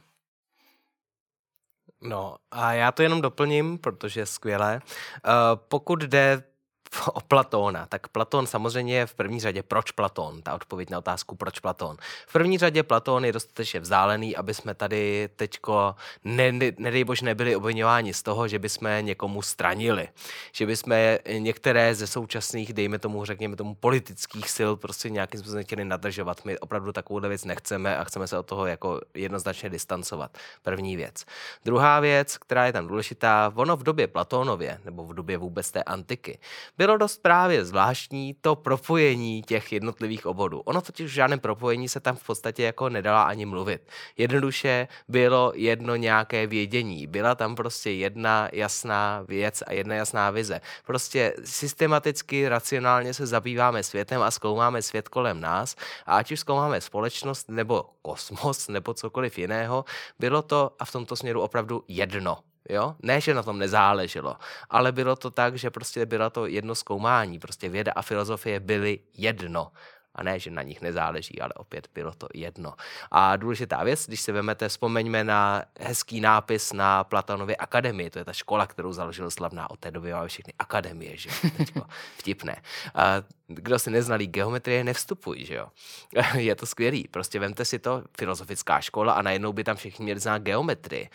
No 2.01 2.35
a 2.51 2.73
já 2.73 2.91
to 2.91 3.03
jenom 3.03 3.21
doplním, 3.21 3.77
protože 3.77 4.19
je 4.19 4.25
skvělé. 4.25 4.81
Uh, 4.81 5.31
pokud 5.55 6.03
jde 6.03 6.43
o 7.13 7.21
Platóna, 7.21 7.85
tak 7.85 8.07
Platón 8.07 8.47
samozřejmě 8.47 8.95
je 8.95 9.05
v 9.05 9.13
první 9.13 9.39
řadě 9.39 9.63
proč 9.63 9.91
Platón, 9.91 10.41
ta 10.41 10.53
odpověď 10.53 10.89
na 10.89 10.97
otázku 10.97 11.35
proč 11.35 11.59
Platón. 11.59 11.97
V 12.27 12.33
první 12.33 12.57
řadě 12.57 12.83
Platón 12.83 13.25
je 13.25 13.31
dostatečně 13.31 13.79
vzdálený, 13.79 14.35
aby 14.35 14.53
jsme 14.53 14.73
tady 14.73 15.29
teďko, 15.35 15.95
ne, 16.23 16.51
ne, 16.51 16.71
nedej 16.77 17.03
bož, 17.03 17.21
nebyli 17.21 17.55
obvinováni 17.55 18.13
z 18.13 18.23
toho, 18.23 18.47
že 18.47 18.59
bychom 18.59 18.89
někomu 19.01 19.41
stranili, 19.41 20.09
že 20.51 20.65
bychom 20.65 20.93
některé 21.37 21.95
ze 21.95 22.07
současných, 22.07 22.73
dejme 22.73 22.99
tomu, 22.99 23.25
řekněme 23.25 23.55
tomu, 23.55 23.75
politických 23.75 24.49
sil 24.57 24.71
prostě 24.75 25.09
nějakým 25.09 25.39
způsobem 25.39 25.63
chtěli 25.63 25.85
nadržovat. 25.85 26.45
My 26.45 26.59
opravdu 26.59 26.91
takovou 26.91 27.19
věc 27.19 27.45
nechceme 27.45 27.97
a 27.97 28.03
chceme 28.03 28.27
se 28.27 28.37
od 28.37 28.45
toho 28.45 28.65
jako 28.65 29.01
jednoznačně 29.13 29.69
distancovat. 29.69 30.37
První 30.61 30.95
věc. 30.95 31.25
Druhá 31.65 31.99
věc, 31.99 32.37
která 32.37 32.65
je 32.65 32.73
tam 32.73 32.87
důležitá, 32.87 33.51
ono 33.55 33.77
v 33.77 33.83
době 33.83 34.07
Platónově, 34.07 34.79
nebo 34.85 35.05
v 35.05 35.13
době 35.13 35.37
vůbec 35.37 35.71
té 35.71 35.83
antiky, 35.83 36.39
bylo 36.77 36.97
dost 36.97 37.21
právě 37.21 37.65
zvláštní 37.65 38.35
to 38.41 38.55
propojení 38.55 39.41
těch 39.41 39.71
jednotlivých 39.71 40.25
obvodů. 40.25 40.59
Ono 40.59 40.81
totiž 40.81 41.11
v 41.11 41.13
žádném 41.13 41.39
propojení 41.39 41.89
se 41.89 41.99
tam 41.99 42.15
v 42.15 42.25
podstatě 42.25 42.63
jako 42.63 42.89
nedala 42.89 43.23
ani 43.23 43.45
mluvit. 43.45 43.81
Jednoduše 44.17 44.87
bylo 45.07 45.51
jedno 45.55 45.95
nějaké 45.95 46.47
vědění. 46.47 47.07
Byla 47.07 47.35
tam 47.35 47.55
prostě 47.55 47.91
jedna 47.91 48.49
jasná 48.53 49.23
věc 49.27 49.63
a 49.67 49.73
jedna 49.73 49.95
jasná 49.95 50.29
vize. 50.29 50.61
Prostě 50.85 51.33
systematicky, 51.43 52.49
racionálně 52.49 53.13
se 53.13 53.25
zabýváme 53.25 53.83
světem 53.83 54.21
a 54.21 54.31
zkoumáme 54.31 54.81
svět 54.81 55.09
kolem 55.09 55.41
nás 55.41 55.75
a 56.05 56.17
ať 56.17 56.31
už 56.31 56.39
zkoumáme 56.39 56.81
společnost 56.81 57.49
nebo 57.49 57.85
kosmos 58.01 58.67
nebo 58.67 58.93
cokoliv 58.93 59.37
jiného, 59.37 59.85
bylo 60.19 60.41
to 60.41 60.71
a 60.79 60.85
v 60.85 60.91
tomto 60.91 61.15
směru 61.15 61.41
opravdu 61.41 61.83
jedno. 61.87 62.37
Jo? 62.69 62.95
Ne, 63.03 63.21
že 63.21 63.33
na 63.33 63.43
tom 63.43 63.59
nezáleželo, 63.59 64.37
ale 64.69 64.91
bylo 64.91 65.15
to 65.15 65.31
tak, 65.31 65.55
že 65.55 65.69
prostě 65.69 66.05
bylo 66.05 66.29
to 66.29 66.45
jedno 66.45 66.75
zkoumání. 66.75 67.39
Prostě 67.39 67.69
věda 67.69 67.91
a 67.95 68.01
filozofie 68.01 68.59
byly 68.59 68.99
jedno. 69.13 69.71
A 70.17 70.23
ne, 70.23 70.39
že 70.39 70.51
na 70.51 70.61
nich 70.61 70.81
nezáleží, 70.81 71.41
ale 71.41 71.53
opět 71.53 71.89
bylo 71.93 72.11
to 72.11 72.27
jedno. 72.33 72.73
A 73.11 73.35
důležitá 73.35 73.83
věc, 73.83 74.07
když 74.07 74.21
si 74.21 74.31
vezmete, 74.31 74.69
vzpomeňme 74.69 75.23
na 75.23 75.63
hezký 75.79 76.21
nápis 76.21 76.73
na 76.73 77.03
Platonově 77.03 77.55
akademii, 77.55 78.09
to 78.09 78.19
je 78.19 78.25
ta 78.25 78.33
škola, 78.33 78.67
kterou 78.67 78.93
založil 78.93 79.31
slavná 79.31 79.69
od 79.69 79.79
té 79.79 79.91
doby 79.91 80.11
máme 80.11 80.27
všechny 80.27 80.53
akademie, 80.59 81.17
že 81.17 81.29
Teďko, 81.57 81.81
vtipné. 82.17 82.55
A 82.95 83.23
kdo 83.47 83.79
si 83.79 83.91
neznalý 83.91 84.27
geometrie, 84.27 84.83
nevstupuj, 84.83 85.45
že 85.45 85.55
jo. 85.55 85.67
Je 86.35 86.55
to 86.55 86.65
skvělý, 86.65 87.07
prostě 87.11 87.39
vemte 87.39 87.65
si 87.65 87.79
to, 87.79 88.03
filozofická 88.17 88.81
škola 88.81 89.13
a 89.13 89.21
najednou 89.21 89.53
by 89.53 89.63
tam 89.63 89.75
všichni 89.75 90.03
měli 90.03 90.19
znát 90.19 90.41
geometrii. 90.41 91.09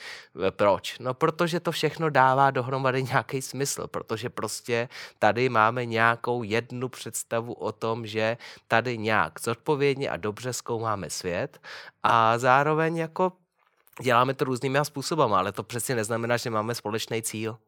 Proč? 0.51 0.99
No, 0.99 1.15
protože 1.15 1.61
to 1.61 1.73
všechno 1.73 2.11
dává 2.11 2.51
dohromady 2.51 3.03
nějaký 3.03 3.43
smysl, 3.43 3.87
protože 3.87 4.31
prostě 4.31 4.89
tady 5.19 5.49
máme 5.49 5.85
nějakou 5.85 6.43
jednu 6.43 6.89
představu 6.89 7.53
o 7.53 7.73
tom, 7.73 8.07
že 8.07 8.37
tady 8.69 8.92
nějak 8.97 9.41
zodpovědně 9.41 10.11
a 10.11 10.17
dobře 10.17 10.53
zkoumáme 10.53 11.11
svět 11.11 11.59
a 12.03 12.39
zároveň 12.39 12.97
jako 12.97 13.33
děláme 14.03 14.35
to 14.35 14.45
různými 14.45 14.79
způsoby, 14.83 15.23
ale 15.23 15.53
to 15.53 15.63
přesně 15.63 15.95
neznamená, 15.95 16.37
že 16.37 16.51
máme 16.51 16.75
společný 16.75 17.23
cíl. 17.23 17.59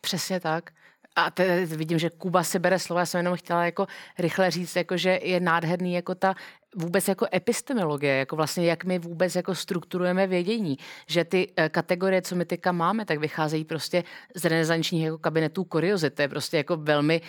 Přesně 0.00 0.40
tak. 0.40 0.70
A 1.16 1.30
teď 1.30 1.70
vidím, 1.70 1.98
že 1.98 2.10
Kuba 2.10 2.44
si 2.44 2.58
bere 2.58 2.78
slova, 2.78 3.00
já 3.00 3.06
jsem 3.06 3.18
jenom 3.18 3.36
chtěla 3.36 3.64
jako 3.64 3.86
rychle 4.18 4.50
říct, 4.50 4.76
jako 4.76 4.96
že 4.96 5.20
je 5.22 5.40
nádherný 5.40 5.94
jako 5.94 6.14
ta 6.14 6.34
vůbec 6.76 7.08
jako 7.08 7.26
epistemologie, 7.34 8.16
jako 8.16 8.36
vlastně 8.36 8.66
jak 8.66 8.84
my 8.84 8.98
vůbec 8.98 9.34
jako 9.34 9.54
strukturujeme 9.54 10.26
vědění, 10.26 10.78
že 11.06 11.24
ty 11.24 11.52
eh, 11.56 11.68
kategorie, 11.68 12.22
co 12.22 12.36
my 12.36 12.44
teďka 12.44 12.72
máme, 12.72 13.04
tak 13.04 13.18
vycházejí 13.18 13.64
prostě 13.64 14.04
z 14.34 14.44
renesančních 14.44 15.04
jako 15.04 15.18
kabinetů 15.18 15.64
kuriozity, 15.64 16.16
to 16.16 16.22
je 16.22 16.28
prostě 16.28 16.56
jako 16.56 16.76
velmi 16.76 17.20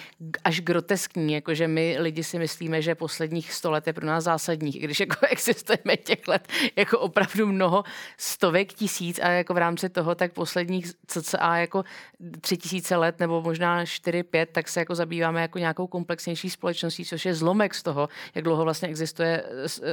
až 0.43 0.61
groteskní, 0.61 1.33
jako 1.33 1.53
že 1.53 1.67
my 1.67 1.97
lidi 1.99 2.23
si 2.23 2.39
myslíme, 2.39 2.81
že 2.81 2.95
posledních 2.95 3.53
sto 3.53 3.71
let 3.71 3.87
je 3.87 3.93
pro 3.93 4.05
nás 4.05 4.23
zásadních, 4.23 4.79
když 4.79 4.99
jako 4.99 5.15
existujeme 5.29 5.97
těch 5.97 6.27
let 6.27 6.47
jako 6.75 6.99
opravdu 6.99 7.47
mnoho 7.47 7.83
stovek 8.17 8.73
tisíc 8.73 9.19
a 9.19 9.27
jako 9.27 9.53
v 9.53 9.57
rámci 9.57 9.89
toho 9.89 10.15
tak 10.15 10.33
posledních 10.33 10.91
cca 11.07 11.57
jako 11.57 11.83
tři 12.41 12.57
tisíce 12.57 12.95
let 12.95 13.19
nebo 13.19 13.41
možná 13.41 13.85
čtyři, 13.85 14.23
pět, 14.23 14.49
tak 14.51 14.67
se 14.67 14.79
jako 14.79 14.95
zabýváme 14.95 15.41
jako 15.41 15.59
nějakou 15.59 15.87
komplexnější 15.87 16.49
společností, 16.49 17.05
což 17.05 17.25
je 17.25 17.33
zlomek 17.33 17.75
z 17.75 17.83
toho, 17.83 18.09
jak 18.35 18.43
dlouho 18.43 18.63
vlastně 18.63 18.87
existuje 18.87 19.30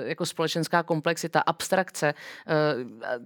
jako 0.04 0.26
společenská 0.26 0.82
komplexita, 0.82 1.40
abstrakce, 1.40 2.08
eh, 2.08 2.54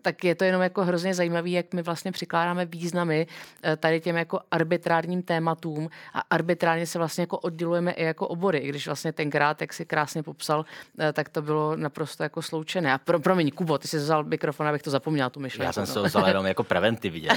tak 0.02 0.24
je 0.24 0.34
to 0.34 0.44
jenom 0.44 0.62
jako 0.62 0.84
hrozně 0.84 1.14
zajímavé, 1.14 1.48
jak 1.48 1.74
my 1.74 1.82
vlastně 1.82 2.12
přikládáme 2.12 2.66
významy 2.66 3.26
eh, 3.62 3.76
tady 3.76 4.00
těm 4.00 4.16
jako 4.16 4.40
arbitrárním 4.50 5.22
tématům 5.22 5.88
a 6.14 6.20
arbitrárně 6.30 6.86
se 6.86 6.98
vlastně 6.98 7.22
jako 7.22 7.38
oddělujeme 7.38 7.92
i 7.92 8.04
jako 8.04 8.28
obory, 8.28 8.58
i 8.58 8.68
když 8.68 8.86
vlastně 8.86 9.12
tenkrát, 9.12 9.60
jak 9.60 9.72
si 9.72 9.84
krásně 9.84 10.22
popsal, 10.22 10.64
eh, 10.98 11.12
tak 11.12 11.28
to 11.28 11.42
bylo 11.42 11.76
naprosto 11.76 12.22
jako 12.22 12.42
sloučené. 12.42 12.92
A 12.92 12.98
pro, 12.98 13.20
promiň, 13.20 13.50
Kubo, 13.50 13.78
ty 13.78 13.88
jsi 13.88 13.96
vzal 13.96 14.24
mikrofon, 14.24 14.68
abych 14.68 14.82
to 14.82 14.90
zapomněl, 14.90 15.30
tu 15.30 15.40
myšlenku. 15.40 15.68
Já 15.68 15.72
jsem 15.72 15.86
se 15.86 15.98
ho 15.98 16.04
vzal 16.04 16.28
jenom 16.28 16.46
jako 16.52 16.64
preventivně. 16.64 17.28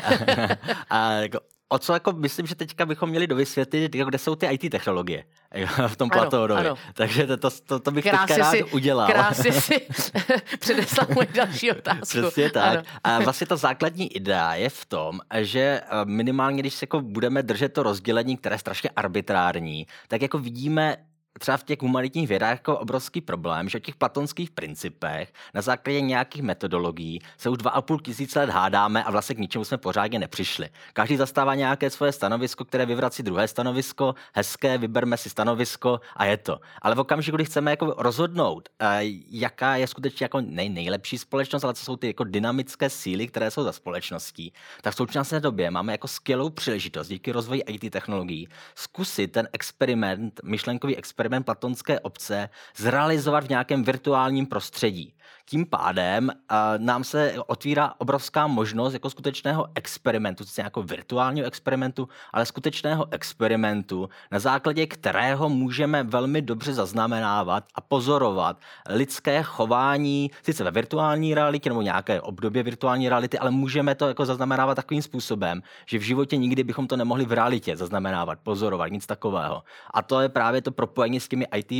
a 0.89 1.11
jako 1.11 1.39
o 1.75 1.79
co 1.79 1.93
jako 1.93 2.11
myslím, 2.11 2.47
že 2.47 2.55
teďka 2.55 2.85
bychom 2.85 3.09
měli 3.09 3.27
dovysvětlit, 3.27 3.91
kde 3.91 4.17
jsou 4.17 4.35
ty 4.35 4.45
IT 4.45 4.71
technologie 4.71 5.23
v 5.87 5.95
tom 5.95 6.09
Platónovi. 6.09 6.69
Takže 6.93 7.27
to, 7.27 7.37
to, 7.37 7.49
to, 7.65 7.79
to 7.79 7.91
bych 7.91 8.03
krásně 8.03 8.27
teďka 8.27 8.43
rád 8.43 8.51
si, 8.51 8.63
udělal. 8.63 9.07
Krásně 9.07 9.51
si 9.61 9.81
předeslal 10.59 11.07
můj 11.13 11.27
další 11.33 11.71
otázku. 11.71 12.05
Přesně 12.07 12.51
tak. 12.51 12.63
Ano. 12.63 12.83
A 13.03 13.19
vlastně 13.19 13.47
ta 13.47 13.55
základní 13.55 14.15
idea 14.15 14.55
je 14.55 14.69
v 14.69 14.85
tom, 14.85 15.19
že 15.41 15.59
eh, 15.59 16.05
minimálně, 16.05 16.59
když 16.59 16.73
se 16.73 16.83
jako 16.83 17.01
budeme 17.01 17.43
držet 17.43 17.73
to 17.73 17.83
rozdělení, 17.83 18.37
které 18.37 18.55
je 18.55 18.59
strašně 18.59 18.89
arbitrární, 18.95 19.87
tak 20.07 20.21
jako 20.21 20.39
vidíme 20.39 20.97
třeba 21.39 21.57
v 21.57 21.63
těch 21.63 21.81
humanitních 21.81 22.27
vědách 22.27 22.51
jako 22.51 22.77
obrovský 22.77 23.21
problém, 23.21 23.69
že 23.69 23.77
o 23.77 23.81
těch 23.81 23.95
platonských 23.95 24.51
principech 24.51 25.33
na 25.53 25.61
základě 25.61 26.01
nějakých 26.01 26.41
metodologií 26.41 27.19
se 27.37 27.49
už 27.49 27.57
dva 27.57 27.71
a 27.71 27.81
půl 27.81 27.99
tisíce 27.99 28.39
let 28.39 28.49
hádáme 28.49 29.03
a 29.03 29.11
vlastně 29.11 29.35
k 29.35 29.39
ničemu 29.39 29.65
jsme 29.65 29.77
pořádně 29.77 30.19
nepřišli. 30.19 30.69
Každý 30.93 31.17
zastává 31.17 31.55
nějaké 31.55 31.89
svoje 31.89 32.11
stanovisko, 32.11 32.65
které 32.65 32.85
vyvrací 32.85 33.23
druhé 33.23 33.47
stanovisko, 33.47 34.15
hezké, 34.33 34.77
vyberme 34.77 35.17
si 35.17 35.29
stanovisko 35.29 35.99
a 36.15 36.25
je 36.25 36.37
to. 36.37 36.59
Ale 36.81 36.95
v 36.95 36.99
okamžiku, 36.99 37.35
kdy 37.35 37.45
chceme 37.45 37.71
jako 37.71 37.95
rozhodnout, 37.97 38.69
eh, 38.79 38.99
jaká 39.29 39.75
je 39.75 39.87
skutečně 39.87 40.23
jako 40.23 40.41
nej, 40.41 40.69
nejlepší 40.69 41.17
společnost, 41.17 41.63
ale 41.63 41.73
co 41.73 41.85
jsou 41.85 41.95
ty 41.95 42.07
jako 42.07 42.23
dynamické 42.23 42.89
síly, 42.89 43.27
které 43.27 43.51
jsou 43.51 43.63
za 43.63 43.71
společností, 43.71 44.53
tak 44.81 44.93
v 44.93 44.97
současné 44.97 45.39
době 45.39 45.71
máme 45.71 45.91
jako 45.91 46.07
skvělou 46.07 46.49
příležitost 46.49 47.07
díky 47.07 47.31
rozvoji 47.31 47.61
IT 47.61 47.91
technologií 47.91 48.47
zkusit 48.75 49.31
ten 49.31 49.47
experiment, 49.53 50.39
myšlenkový 50.43 50.97
experiment 50.97 51.24
platonské 51.43 51.99
obce 51.99 52.49
zrealizovat 52.75 53.43
v 53.43 53.49
nějakém 53.49 53.83
virtuálním 53.83 54.45
prostředí. 54.45 55.13
Tím 55.45 55.65
pádem 55.65 56.29
uh, 56.29 56.57
nám 56.77 57.03
se 57.03 57.35
otvírá 57.47 57.93
obrovská 57.97 58.47
možnost 58.47 58.93
jako 58.93 59.09
skutečného 59.09 59.67
experimentu, 59.75 60.45
sice 60.45 60.61
jako 60.61 60.83
virtuálního 60.83 61.47
experimentu, 61.47 62.09
ale 62.33 62.45
skutečného 62.45 63.05
experimentu, 63.11 64.09
na 64.31 64.39
základě 64.39 64.87
kterého 64.87 65.49
můžeme 65.49 66.03
velmi 66.03 66.41
dobře 66.41 66.73
zaznamenávat 66.73 67.63
a 67.75 67.81
pozorovat 67.81 68.57
lidské 68.89 69.43
chování, 69.43 70.31
sice 70.43 70.63
ve 70.63 70.71
virtuální 70.71 71.35
realitě 71.35 71.69
nebo 71.69 71.81
nějaké 71.81 72.21
období 72.21 72.63
virtuální 72.63 73.09
reality, 73.09 73.39
ale 73.39 73.51
můžeme 73.51 73.95
to 73.95 74.07
jako 74.07 74.25
zaznamenávat 74.25 74.75
takovým 74.75 75.01
způsobem, 75.01 75.61
že 75.85 75.97
v 75.97 76.01
životě 76.01 76.37
nikdy 76.37 76.63
bychom 76.63 76.87
to 76.87 76.97
nemohli 76.97 77.25
v 77.25 77.31
realitě 77.31 77.77
zaznamenávat, 77.77 78.39
pozorovat, 78.43 78.91
nic 78.91 79.05
takového. 79.05 79.63
A 79.93 80.01
to 80.01 80.21
je 80.21 80.29
právě 80.29 80.61
to 80.61 80.71
propojení 80.71 81.19
s 81.19 81.27
těmi 81.27 81.47
IT 81.55 81.71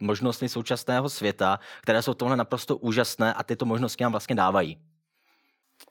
možnostmi 0.00 0.48
současného 0.48 1.08
světa, 1.08 1.58
které 1.82 2.02
jsou 2.02 2.14
tohle 2.14 2.36
naprosto 2.36 2.76
úžasné 2.76 2.93
a 3.32 3.42
tyto 3.42 3.64
možnosti 3.64 4.04
nám 4.04 4.12
vlastně 4.12 4.34
dávají. 4.36 4.78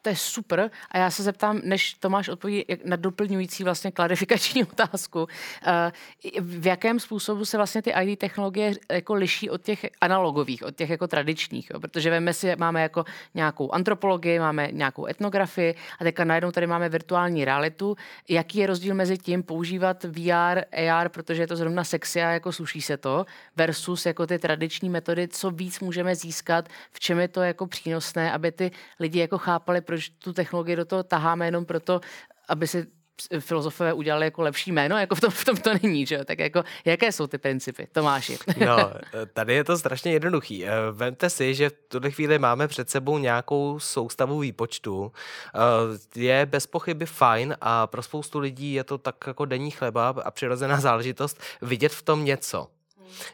To 0.04 0.10
je 0.10 0.16
super. 0.16 0.72
A 0.92 0.98
já 0.98 1.12
se 1.12 1.24
zeptám, 1.24 1.62
než 1.64 1.94
Tomáš 1.94 2.30
odpoví 2.30 2.66
na 2.86 2.96
doplňující 2.96 3.64
vlastně 3.64 3.92
klarifikační 3.92 4.64
otázku, 4.72 5.28
eh, 5.68 5.92
v 6.40 6.68
jakém 6.68 7.00
způsobu 7.00 7.46
se 7.46 7.58
vlastně 7.58 7.82
ty 7.82 7.94
ID 8.02 8.20
technologie 8.20 8.74
jako 8.92 9.14
liší 9.14 9.50
od 9.50 9.62
těch 9.62 9.86
analogových, 10.02 10.64
od 10.64 10.76
těch 10.76 10.90
jako 10.90 11.08
tradičních, 11.08 11.70
jo? 11.74 11.80
protože 11.80 12.10
veme 12.10 12.34
si, 12.34 12.56
máme 12.56 12.82
jako 12.82 13.06
nějakou 13.34 13.72
antropologii, 13.72 14.40
máme 14.40 14.70
nějakou 14.72 15.06
etnografii 15.06 15.76
a 16.00 16.04
teďka 16.04 16.24
najednou 16.24 16.52
tady 16.52 16.68
máme 16.68 16.90
virtuální 16.90 17.46
realitu. 17.46 17.96
Jaký 18.30 18.58
je 18.58 18.68
rozdíl 18.68 18.96
mezi 18.96 19.18
tím 19.18 19.44
používat 19.44 20.04
VR, 20.04 20.62
AR, 20.90 21.10
protože 21.10 21.42
je 21.42 21.48
to 21.48 21.56
zrovna 21.56 21.84
sexy 21.84 22.22
a 22.22 22.30
jako 22.30 22.52
sluší 22.52 22.82
se 22.82 22.98
to, 22.98 23.26
versus 23.56 24.06
jako 24.06 24.28
ty 24.28 24.40
tradiční 24.40 24.90
metody, 24.90 25.28
co 25.28 25.52
víc 25.52 25.80
můžeme 25.80 26.16
získat, 26.16 26.70
v 26.92 27.00
čem 27.00 27.20
je 27.20 27.28
to 27.28 27.42
jako 27.42 27.68
přínosné, 27.68 28.32
aby 28.32 28.52
ty 28.52 28.72
lidi 29.00 29.20
jako 29.20 29.38
chápali, 29.38 29.82
proč 29.94 30.10
tu 30.10 30.34
technologii 30.34 30.76
do 30.76 30.86
toho 30.86 31.04
taháme 31.04 31.46
jenom 31.46 31.66
proto, 31.66 32.02
aby 32.48 32.68
si 32.68 32.88
filozofové 33.40 33.94
udělali 33.94 34.26
jako 34.26 34.42
lepší 34.42 34.72
jméno, 34.72 34.98
jako 34.98 35.16
v 35.16 35.22
tom, 35.22 35.32
v 35.32 35.46
tom 35.46 35.58
to 35.58 35.72
není, 35.84 36.06
že 36.06 36.26
Tak 36.26 36.40
jako, 36.40 36.64
jaké 36.86 37.12
jsou 37.12 37.28
ty 37.28 37.38
principy, 37.38 37.88
Tomáši? 37.92 38.38
No, 38.66 38.78
tady 39.34 39.54
je 39.54 39.64
to 39.64 39.78
strašně 39.78 40.12
jednoduchý. 40.12 40.66
Eh, 40.66 40.72
vemte 40.92 41.30
si, 41.30 41.56
že 41.56 41.70
v 41.70 41.74
tuhle 41.88 42.12
chvíli 42.12 42.40
máme 42.40 42.68
před 42.68 42.90
sebou 42.90 43.18
nějakou 43.18 43.80
soustavu 43.80 44.40
výpočtu. 44.40 45.12
Eh, 45.56 46.20
je 46.22 46.46
bez 46.46 46.68
pochyby 46.68 47.06
fajn 47.06 47.56
a 47.62 47.88
pro 47.88 48.02
spoustu 48.02 48.40
lidí 48.40 48.74
je 48.74 48.84
to 48.84 48.98
tak 48.98 49.16
jako 49.28 49.46
denní 49.46 49.72
chleba 49.72 50.10
a 50.10 50.32
přirozená 50.32 50.80
záležitost 50.80 51.42
vidět 51.62 51.92
v 51.92 52.02
tom 52.02 52.26
něco. 52.26 52.68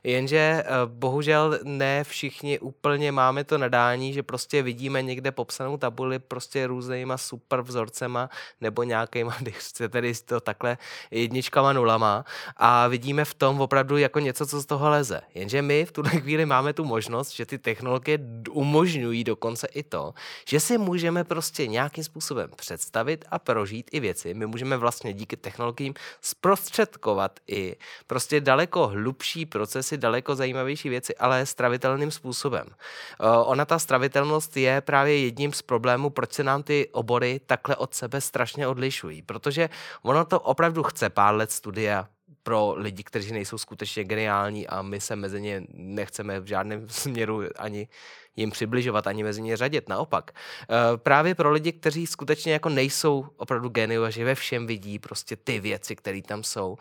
Jenže 0.04 0.38
eh, 0.38 0.66
bohužel 0.86 1.60
ne 1.64 2.04
všichni 2.04 2.60
úplně 2.60 3.12
máme 3.12 3.44
to 3.44 3.58
nadání, 3.58 4.14
že 4.14 4.24
prostě 4.24 4.62
vidíme 4.62 5.02
někde 5.02 5.32
popsanou 5.32 5.78
tabuli 5.78 6.20
prostě 6.20 6.68
různýma 6.68 7.18
super 7.18 7.62
vzorcema 7.62 8.30
nebo 8.62 8.84
nějakýma, 8.84 9.36
když 9.40 9.56
chcete 9.56 9.90
tedy 9.90 10.14
to 10.26 10.40
takhle 10.40 10.78
jedničkama, 11.12 11.74
nulama 11.74 12.26
a 12.58 12.88
vidíme 12.88 13.26
v 13.26 13.34
tom 13.34 13.62
opravdu 13.62 13.98
jako 13.98 14.20
něco, 14.20 14.46
co 14.46 14.62
z 14.62 14.66
toho 14.66 14.90
leze. 14.90 15.22
Jenže 15.36 15.62
my 15.62 15.86
v 15.86 15.92
tuhle 15.92 16.12
chvíli 16.12 16.46
máme 16.46 16.74
tu 16.74 16.86
možnost, 16.86 17.32
že 17.32 17.46
ty 17.46 17.58
technologie 17.58 18.20
umožňují 18.52 19.24
dokonce 19.24 19.68
i 19.68 19.84
to, 19.84 20.14
že 20.46 20.60
si 20.60 20.78
můžeme 20.78 21.24
prostě 21.24 21.68
nějakým 21.68 22.04
způsobem 22.04 22.50
představit 22.56 23.26
a 23.32 23.40
prožít 23.40 23.90
i 23.92 24.00
věci. 24.00 24.34
My 24.34 24.46
můžeme 24.46 24.78
vlastně 24.78 25.14
díky 25.14 25.38
technologiím 25.38 25.94
zprostředkovat 26.22 27.40
i 27.48 27.76
prostě 28.08 28.42
daleko 28.42 28.88
hlubší 28.88 29.46
procesy, 29.60 29.98
daleko 29.98 30.36
zajímavější 30.36 30.90
věci, 30.90 31.16
ale 31.16 31.46
stravitelným 31.46 32.12
způsobem. 32.12 32.68
Eh, 32.72 33.28
ona 33.44 33.66
ta 33.66 33.80
stravitelnost 33.80 34.58
je 34.58 34.82
právě 34.82 35.20
jedním 35.20 35.54
z 35.54 35.62
problémů, 35.62 36.10
proč 36.10 36.34
se 36.34 36.44
nám 36.44 36.64
ty 36.64 36.88
obory 36.92 37.42
takhle 37.46 37.76
od 37.76 37.94
sebe 37.94 38.22
strašně 38.22 38.68
odlišují. 38.68 39.22
Protože 39.22 39.70
ono 40.02 40.26
to 40.26 40.40
opravdu 40.40 40.84
chce 40.84 41.10
pár 41.10 41.36
let 41.36 41.52
studia, 41.52 42.08
pro 42.44 42.74
lidi, 42.78 43.04
kteří 43.04 43.34
nejsou 43.34 43.58
skutečně 43.58 44.04
geniální 44.04 44.68
a 44.68 44.82
my 44.82 45.02
se 45.02 45.16
mezi 45.16 45.42
ně 45.42 45.64
nechceme 45.74 46.40
v 46.40 46.46
žádném 46.46 46.90
směru 47.04 47.44
ani 47.58 47.88
jim 48.36 48.52
přibližovat, 48.52 49.08
ani 49.08 49.24
mezi 49.24 49.42
ně 49.42 49.58
řadit. 49.58 49.90
Naopak, 49.90 50.32
eh, 50.32 50.98
právě 50.98 51.36
pro 51.36 51.52
lidi, 51.52 51.72
kteří 51.72 52.08
skutečně 52.08 52.54
jako 52.54 52.70
nejsou 52.70 53.26
opravdu 53.38 53.70
geniu 53.70 54.04
a 54.04 54.10
že 54.10 54.26
ve 54.26 54.36
všem 54.36 54.68
vidí 54.68 55.00
prostě 55.00 55.36
ty 55.36 55.60
věci, 55.60 55.96
které 55.96 56.22
tam 56.22 56.44
jsou, 56.44 56.78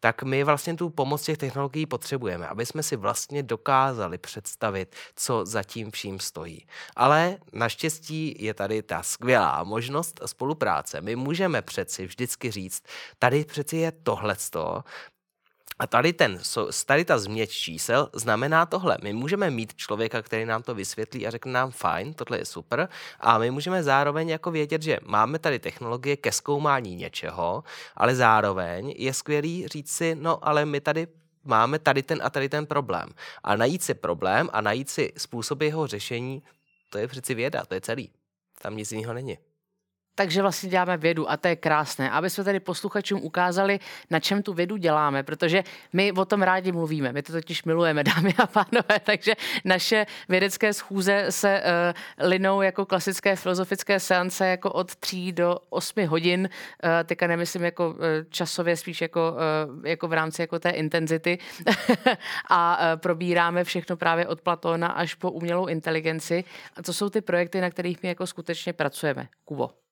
tak 0.00 0.22
my 0.22 0.44
vlastně 0.44 0.74
tu 0.74 0.90
pomoc 0.90 1.22
těch 1.22 1.38
technologií 1.38 1.86
potřebujeme, 1.86 2.48
aby 2.48 2.66
jsme 2.66 2.82
si 2.82 2.96
vlastně 2.96 3.42
dokázali 3.42 4.18
představit, 4.18 4.96
co 5.16 5.46
za 5.46 5.62
tím 5.62 5.90
vším 5.90 6.20
stojí. 6.20 6.66
Ale 6.96 7.38
naštěstí 7.52 8.36
je 8.38 8.54
tady 8.54 8.82
ta 8.82 9.02
skvělá 9.02 9.64
možnost 9.64 10.20
spolupráce. 10.26 11.00
My 11.00 11.16
můžeme 11.16 11.62
přeci 11.62 12.06
vždycky 12.06 12.50
říct, 12.50 12.82
tady 13.18 13.44
přeci 13.44 13.76
je 13.76 13.92
tohleto, 13.92 14.82
a 15.78 15.86
tady, 15.86 16.12
ten, 16.12 16.40
tady 16.86 17.04
ta 17.04 17.18
změť 17.18 17.50
čísel 17.50 18.10
znamená 18.12 18.66
tohle. 18.66 18.98
My 19.02 19.12
můžeme 19.12 19.50
mít 19.50 19.74
člověka, 19.74 20.22
který 20.22 20.44
nám 20.44 20.62
to 20.62 20.74
vysvětlí 20.74 21.26
a 21.26 21.30
řekne 21.30 21.52
nám 21.52 21.70
fajn, 21.70 22.14
tohle 22.14 22.38
je 22.38 22.44
super. 22.44 22.88
A 23.20 23.38
my 23.38 23.50
můžeme 23.50 23.82
zároveň 23.82 24.28
jako 24.28 24.50
vědět, 24.50 24.82
že 24.82 24.98
máme 25.04 25.38
tady 25.38 25.58
technologie 25.58 26.16
ke 26.16 26.32
zkoumání 26.32 26.96
něčeho, 26.96 27.64
ale 27.96 28.14
zároveň 28.14 28.94
je 28.96 29.14
skvělý 29.14 29.68
říct 29.68 29.90
si, 29.90 30.14
no 30.14 30.48
ale 30.48 30.64
my 30.64 30.80
tady 30.80 31.06
máme 31.44 31.78
tady 31.78 32.02
ten 32.02 32.20
a 32.22 32.30
tady 32.30 32.48
ten 32.48 32.66
problém. 32.66 33.08
A 33.44 33.56
najít 33.56 33.82
si 33.82 33.94
problém 33.94 34.48
a 34.52 34.60
najít 34.60 34.90
si 34.90 35.12
způsoby 35.16 35.66
jeho 35.66 35.86
řešení, 35.86 36.42
to 36.90 36.98
je 36.98 37.08
přeci 37.08 37.34
věda, 37.34 37.64
to 37.64 37.74
je 37.74 37.80
celý. 37.80 38.10
Tam 38.62 38.76
nic 38.76 38.92
jiného 38.92 39.14
není 39.14 39.38
takže 40.18 40.42
vlastně 40.42 40.70
děláme 40.70 40.96
vědu 40.96 41.30
a 41.30 41.36
to 41.36 41.48
je 41.48 41.56
krásné, 41.56 42.10
aby 42.10 42.30
jsme 42.30 42.44
tady 42.44 42.60
posluchačům 42.60 43.20
ukázali, 43.22 43.78
na 44.10 44.20
čem 44.20 44.42
tu 44.42 44.52
vědu 44.52 44.76
děláme, 44.76 45.22
protože 45.22 45.64
my 45.92 46.12
o 46.12 46.24
tom 46.24 46.42
rádi 46.42 46.72
mluvíme, 46.72 47.12
my 47.12 47.22
to 47.22 47.32
totiž 47.32 47.64
milujeme, 47.64 48.04
dámy 48.14 48.34
a 48.38 48.46
pánové, 48.46 49.00
takže 49.04 49.32
naše 49.64 50.06
vědecké 50.28 50.72
schůze 50.72 51.26
se 51.30 51.62
uh, 51.62 52.28
linou 52.28 52.62
jako 52.62 52.86
klasické 52.86 53.36
filozofické 53.36 54.00
seance 54.00 54.46
jako 54.46 54.72
od 54.72 54.96
3 54.96 55.32
do 55.32 55.56
8 55.70 56.06
hodin, 56.06 56.48
uh, 56.48 56.90
teďka 57.04 57.26
nemyslím 57.26 57.64
jako 57.64 57.88
uh, 57.90 57.96
časově, 58.28 58.76
spíš 58.76 59.00
jako, 59.00 59.32
uh, 59.32 59.86
jako 59.86 60.08
v 60.08 60.12
rámci 60.12 60.42
jako 60.42 60.58
té 60.58 60.70
intenzity 60.70 61.38
a 62.50 62.78
uh, 62.78 63.00
probíráme 63.00 63.64
všechno 63.64 63.96
právě 63.96 64.26
od 64.26 64.40
Platona 64.40 64.88
až 64.88 65.14
po 65.14 65.30
umělou 65.30 65.66
inteligenci. 65.66 66.44
A 66.76 66.82
to 66.82 66.92
jsou 66.92 67.10
ty 67.10 67.20
projekty, 67.20 67.60
na 67.60 67.70
kterých 67.70 68.02
my 68.02 68.08
jako 68.08 68.26
skutečně 68.26 68.72
pracujeme. 68.72 69.28
Kubo. 69.44 69.87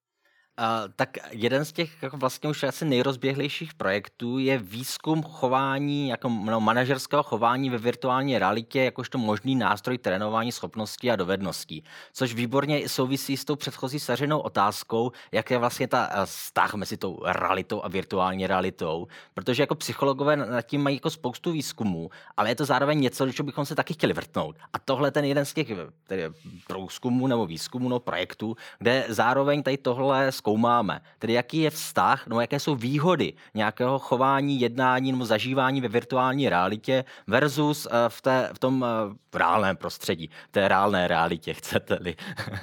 Uh, 0.59 0.93
tak 0.97 1.19
jeden 1.31 1.65
z 1.65 1.73
těch 1.73 2.03
jako 2.03 2.17
vlastně 2.17 2.51
už 2.51 2.63
asi 2.63 2.85
nejrozběhlejších 2.85 3.75
projektů 3.75 4.39
je 4.39 4.59
výzkum 4.59 5.23
chování, 5.23 6.09
jako 6.09 6.29
no, 6.29 6.61
manažerského 6.61 7.23
chování 7.23 7.71
ve 7.71 7.79
virtuální 7.79 8.39
realitě, 8.39 8.85
jakožto 8.85 9.19
možný 9.19 9.57
nástroj 9.57 9.99
trénování 9.99 10.53
schopností 10.53 11.11
a 11.11 11.17
dovedností. 11.17 11.85
Což 12.13 12.35
výborně 12.35 12.89
souvisí 12.89 13.37
s 13.37 13.45
tou 13.45 13.57
předchozí 13.57 14.01
sařenou 14.01 14.39
otázkou, 14.39 15.13
jak 15.33 15.51
je 15.51 15.59
vlastně 15.59 15.89
ta 15.89 16.09
eh, 16.13 16.27
vztah 16.27 16.75
mezi 16.75 16.97
tou 16.97 17.21
realitou 17.25 17.85
a 17.85 17.89
virtuální 17.89 18.47
realitou. 18.47 19.07
Protože 19.35 19.63
jako 19.63 19.75
psychologové 19.75 20.37
nad 20.37 20.63
tím 20.63 20.83
mají 20.83 20.97
jako 20.97 21.11
spoustu 21.11 21.53
výzkumů, 21.53 22.11
ale 22.37 22.49
je 22.49 22.55
to 22.55 22.65
zároveň 22.65 23.01
něco, 23.01 23.33
co 23.33 23.43
bychom 23.43 23.67
se 23.67 23.75
taky 23.75 23.95
chtěli 23.95 24.13
vrtnout. 24.13 24.57
A 24.73 24.79
tohle 24.79 25.11
ten 25.11 25.25
jeden 25.25 25.45
z 25.45 25.55
těch 25.55 25.69
tedy, 26.07 26.23
průzkumů 26.67 27.27
nebo 27.27 27.47
výzkumů 27.47 27.89
nebo 27.89 28.01
projektů, 28.01 28.57
kde 28.79 29.05
zároveň 29.09 29.63
tady 29.63 29.77
tohle 29.77 30.33
zkoumáme. 30.47 31.01
Tedy 31.19 31.33
jaký 31.33 31.59
je 31.59 31.71
vztah, 31.71 32.27
no 32.27 32.41
jaké 32.41 32.61
jsou 32.61 32.75
výhody 32.75 33.33
nějakého 33.55 33.99
chování, 33.99 34.61
jednání 34.61 35.13
nebo 35.13 35.25
zažívání 35.25 35.81
ve 35.81 35.89
virtuální 35.89 36.49
realitě 36.49 37.05
versus 37.27 37.87
eh, 37.87 37.91
v, 38.09 38.23
té, 38.23 38.51
v 38.55 38.59
tom 38.59 38.85
v 39.33 39.37
reálném 39.37 39.77
prostředí, 39.77 40.31
v 40.49 40.53
té 40.53 40.69
reálné 40.69 41.09
realitě, 41.09 41.55
chcete-li. 41.61 42.17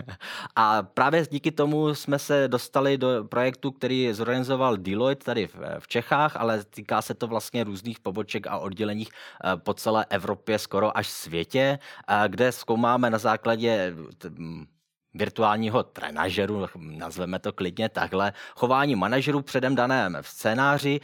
A 0.56 0.84
právě 0.84 1.26
díky 1.32 1.52
tomu 1.52 1.96
jsme 1.96 2.19
se 2.19 2.48
dostali 2.48 2.98
do 2.98 3.24
projektu, 3.24 3.72
který 3.72 4.13
zorganizoval 4.13 4.78
Deloitte 4.78 5.26
tady 5.26 5.48
v 5.80 5.88
Čechách, 5.88 6.36
ale 6.36 6.63
týká 6.63 7.02
se 7.02 7.13
to 7.13 7.28
vlastně 7.28 7.63
různých 7.63 8.00
poboček 8.00 8.48
a 8.48 8.58
odděleních 8.58 9.10
po 9.56 9.74
celé 9.74 10.06
Evropě, 10.10 10.60
skoro 10.60 10.98
až 10.98 11.10
světě, 11.10 11.80
kde 12.28 12.52
zkoumáme 12.52 13.10
na 13.10 13.17
základě 13.17 13.93
virtuálního 15.13 15.84
trenažeru, 15.84 16.67
nazveme 16.80 17.39
to 17.39 17.54
klidně 17.54 17.89
takhle, 17.89 18.34
chování 18.56 18.95
manažerů 18.95 19.41
předem 19.41 19.76
daném 19.76 20.17
v 20.21 20.28
scénáři, 20.28 20.99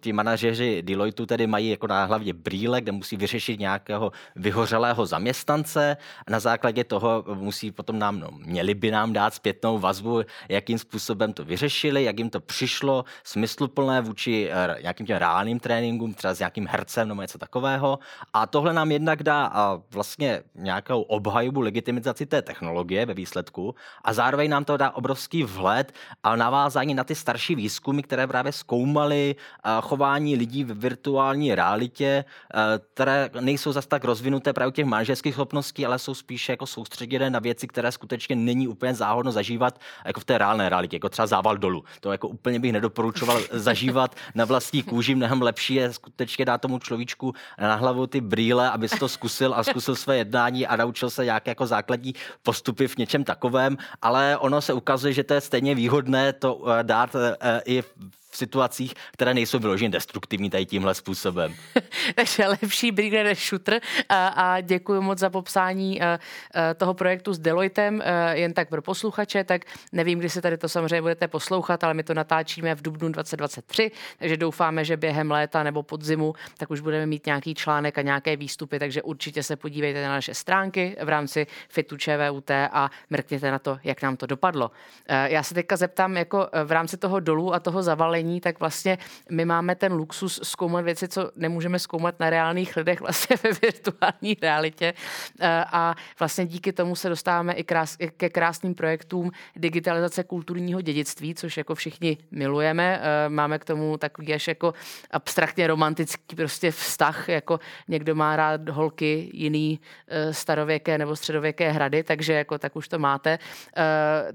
ti 0.00 0.12
manažeři 0.12 0.82
Deloitu 0.82 1.26
tedy 1.26 1.46
mají 1.46 1.70
jako 1.70 1.86
na 1.86 2.04
hlavě 2.04 2.32
brýle, 2.32 2.80
kde 2.80 2.92
musí 2.92 3.16
vyřešit 3.16 3.60
nějakého 3.60 4.12
vyhořelého 4.36 5.06
zaměstnance. 5.06 5.96
Na 6.28 6.40
základě 6.40 6.84
toho 6.84 7.24
musí 7.34 7.72
potom 7.72 7.98
nám, 7.98 8.20
no, 8.20 8.28
měli 8.32 8.74
by 8.74 8.90
nám 8.90 9.12
dát 9.12 9.34
zpětnou 9.34 9.78
vazbu, 9.78 10.22
jakým 10.48 10.78
způsobem 10.78 11.32
to 11.32 11.44
vyřešili, 11.44 12.04
jak 12.04 12.18
jim 12.18 12.30
to 12.30 12.40
přišlo, 12.40 13.04
smysluplné 13.24 14.00
vůči 14.00 14.50
eh, 14.50 14.82
nějakým 14.82 15.06
těm 15.06 15.16
reálným 15.16 15.60
tréninkům, 15.60 16.14
třeba 16.14 16.34
s 16.34 16.38
nějakým 16.38 16.66
hercem 16.66 17.08
nebo 17.08 17.22
něco 17.22 17.38
takového. 17.38 17.98
A 18.32 18.46
tohle 18.46 18.72
nám 18.72 18.92
jednak 18.92 19.22
dá 19.22 19.46
a 19.46 19.80
vlastně 19.90 20.42
nějakou 20.54 21.02
obhajobu 21.02 21.60
legitimizaci 21.60 22.26
té 22.26 22.42
technologie 22.42 23.06
ve 23.06 23.14
výsledku 23.14 23.74
a 24.04 24.12
zároveň 24.12 24.50
nám 24.50 24.64
to 24.64 24.76
dá 24.76 24.90
obrovský 24.90 25.44
vhled 25.44 25.92
a 26.22 26.36
navázání 26.36 26.94
na 26.94 27.04
ty 27.04 27.14
starší 27.14 27.54
výzkumy, 27.54 28.02
které 28.02 28.26
právě 28.26 28.52
zkoumaly 28.52 29.36
chování 29.80 30.36
lidí 30.36 30.64
v 30.64 30.78
virtuální 30.78 31.54
realitě, 31.54 32.24
eh, 32.54 32.58
které 32.94 33.30
nejsou 33.40 33.72
zase 33.72 33.88
tak 33.88 34.04
rozvinuté 34.04 34.52
právě 34.52 34.72
těch 34.72 34.84
manažerských 34.84 35.34
schopností, 35.34 35.86
ale 35.86 35.98
jsou 35.98 36.14
spíše 36.14 36.52
jako 36.52 36.66
soustředěné 36.66 37.30
na 37.30 37.38
věci, 37.38 37.66
které 37.66 37.92
skutečně 37.92 38.36
není 38.36 38.68
úplně 38.68 38.94
záhodno 38.94 39.32
zažívat 39.32 39.80
jako 40.04 40.20
v 40.20 40.24
té 40.24 40.38
reálné 40.38 40.68
realitě, 40.68 40.96
jako 40.96 41.08
třeba 41.08 41.26
zával 41.26 41.56
dolů. 41.56 41.84
To 42.00 42.12
jako 42.12 42.28
úplně 42.28 42.60
bych 42.60 42.72
nedoporučoval 42.72 43.40
zažívat 43.52 44.14
na 44.34 44.44
vlastní 44.44 44.82
kůži, 44.82 45.14
mnohem 45.14 45.42
lepší 45.42 45.74
je 45.74 45.92
skutečně 45.92 46.44
dát 46.44 46.60
tomu 46.60 46.78
človíčku 46.78 47.34
na 47.60 47.74
hlavu 47.74 48.06
ty 48.06 48.20
brýle, 48.20 48.70
aby 48.70 48.88
si 48.88 48.98
to 48.98 49.08
zkusil 49.08 49.54
a 49.54 49.62
zkusil 49.62 49.96
své 49.96 50.16
jednání 50.16 50.66
a 50.66 50.76
naučil 50.76 51.10
se 51.10 51.24
nějaké 51.24 51.50
jako 51.50 51.66
základní 51.66 52.14
postupy 52.42 52.88
v 52.88 52.96
něčem 52.96 53.24
takovém, 53.24 53.76
ale 54.02 54.38
ono 54.38 54.60
se 54.60 54.72
ukazuje, 54.72 55.12
že 55.12 55.24
to 55.24 55.34
je 55.34 55.40
stejně 55.40 55.74
výhodné 55.74 56.32
to 56.32 56.64
eh, 56.68 56.84
dát 56.84 57.16
eh, 57.40 57.60
i 57.64 57.82
v 57.82 58.19
situacích, 58.36 58.94
které 59.12 59.34
nejsou 59.34 59.58
vyloženě 59.58 59.90
destruktivní 59.90 60.50
tady 60.50 60.66
tímhle 60.66 60.94
způsobem. 60.94 61.54
Takže 62.14 62.46
lepší 62.46 62.92
brigade 62.92 63.24
než 63.24 63.48
shooter 63.48 63.80
a, 64.08 64.28
a 64.28 64.60
děkuji 64.60 65.02
moc 65.02 65.18
za 65.18 65.30
popsání 65.30 66.02
a, 66.02 66.18
a 66.54 66.74
toho 66.74 66.94
projektu 66.94 67.32
s 67.32 67.38
Deloitem, 67.38 68.02
a, 68.04 68.32
jen 68.32 68.52
tak 68.52 68.68
pro 68.68 68.82
posluchače, 68.82 69.44
tak 69.44 69.62
nevím, 69.92 70.18
kdy 70.18 70.30
se 70.30 70.42
tady 70.42 70.58
to 70.58 70.68
samozřejmě 70.68 71.02
budete 71.02 71.28
poslouchat, 71.28 71.84
ale 71.84 71.94
my 71.94 72.02
to 72.02 72.14
natáčíme 72.14 72.74
v 72.74 72.82
dubnu 72.82 73.08
2023, 73.08 73.90
takže 74.18 74.36
doufáme, 74.36 74.84
že 74.84 74.96
během 74.96 75.30
léta 75.30 75.62
nebo 75.62 75.82
podzimu 75.82 76.34
tak 76.58 76.70
už 76.70 76.80
budeme 76.80 77.06
mít 77.06 77.26
nějaký 77.26 77.54
článek 77.54 77.98
a 77.98 78.02
nějaké 78.02 78.36
výstupy, 78.36 78.78
takže 78.78 79.02
určitě 79.02 79.42
se 79.42 79.56
podívejte 79.56 80.02
na 80.02 80.08
naše 80.08 80.34
stránky 80.34 80.96
v 81.04 81.08
rámci 81.08 81.46
FITu 81.68 81.96
ČVUT 81.96 82.50
a 82.50 82.90
mrkněte 83.10 83.50
na 83.50 83.58
to, 83.58 83.78
jak 83.84 84.02
nám 84.02 84.16
to 84.16 84.26
dopadlo. 84.26 84.70
Já 85.08 85.42
se 85.42 85.54
teďka 85.54 85.76
zeptám, 85.76 86.16
jako 86.16 86.48
v 86.64 86.72
rámci 86.72 86.96
toho 86.96 87.20
dolů 87.20 87.54
a 87.54 87.60
toho 87.60 87.82
zavalení 87.82 88.19
školení, 88.20 88.40
tak 88.40 88.60
vlastně 88.60 88.98
my 89.30 89.44
máme 89.44 89.74
ten 89.74 89.92
luxus 89.92 90.40
zkoumat 90.42 90.84
věci, 90.84 91.08
co 91.08 91.30
nemůžeme 91.36 91.78
zkoumat 91.78 92.20
na 92.20 92.30
reálných 92.30 92.76
lidech 92.76 93.00
vlastně 93.06 93.36
ve 93.42 93.50
virtuální 93.52 94.36
realitě. 94.42 94.94
Eh, 95.40 95.64
a 95.72 95.94
vlastně 96.18 96.46
díky 96.46 96.72
tomu 96.72 96.96
se 96.96 97.08
dostáváme 97.08 97.52
i 97.52 97.64
krás, 97.64 97.96
ke 98.16 98.28
krásným 98.28 98.74
projektům 98.74 99.30
digitalizace 99.56 100.24
kulturního 100.24 100.80
dědictví, 100.80 101.34
což 101.34 101.56
jako 101.56 101.74
všichni 101.74 102.18
milujeme. 102.30 103.00
Eh, 103.02 103.28
máme 103.28 103.58
k 103.58 103.64
tomu 103.64 103.96
takový 103.96 104.34
až 104.34 104.48
jako 104.48 104.74
abstraktně 105.10 105.66
romantický 105.66 106.36
prostě 106.36 106.70
vztah, 106.70 107.28
jako 107.28 107.60
někdo 107.88 108.14
má 108.14 108.36
rád 108.36 108.68
holky, 108.68 109.30
jiný 109.32 109.80
eh, 110.08 110.34
starověké 110.34 110.98
nebo 110.98 111.16
středověké 111.16 111.72
hrady, 111.72 112.02
takže 112.02 112.32
jako 112.32 112.58
tak 112.58 112.76
už 112.76 112.88
to 112.88 112.98
máte. 112.98 113.38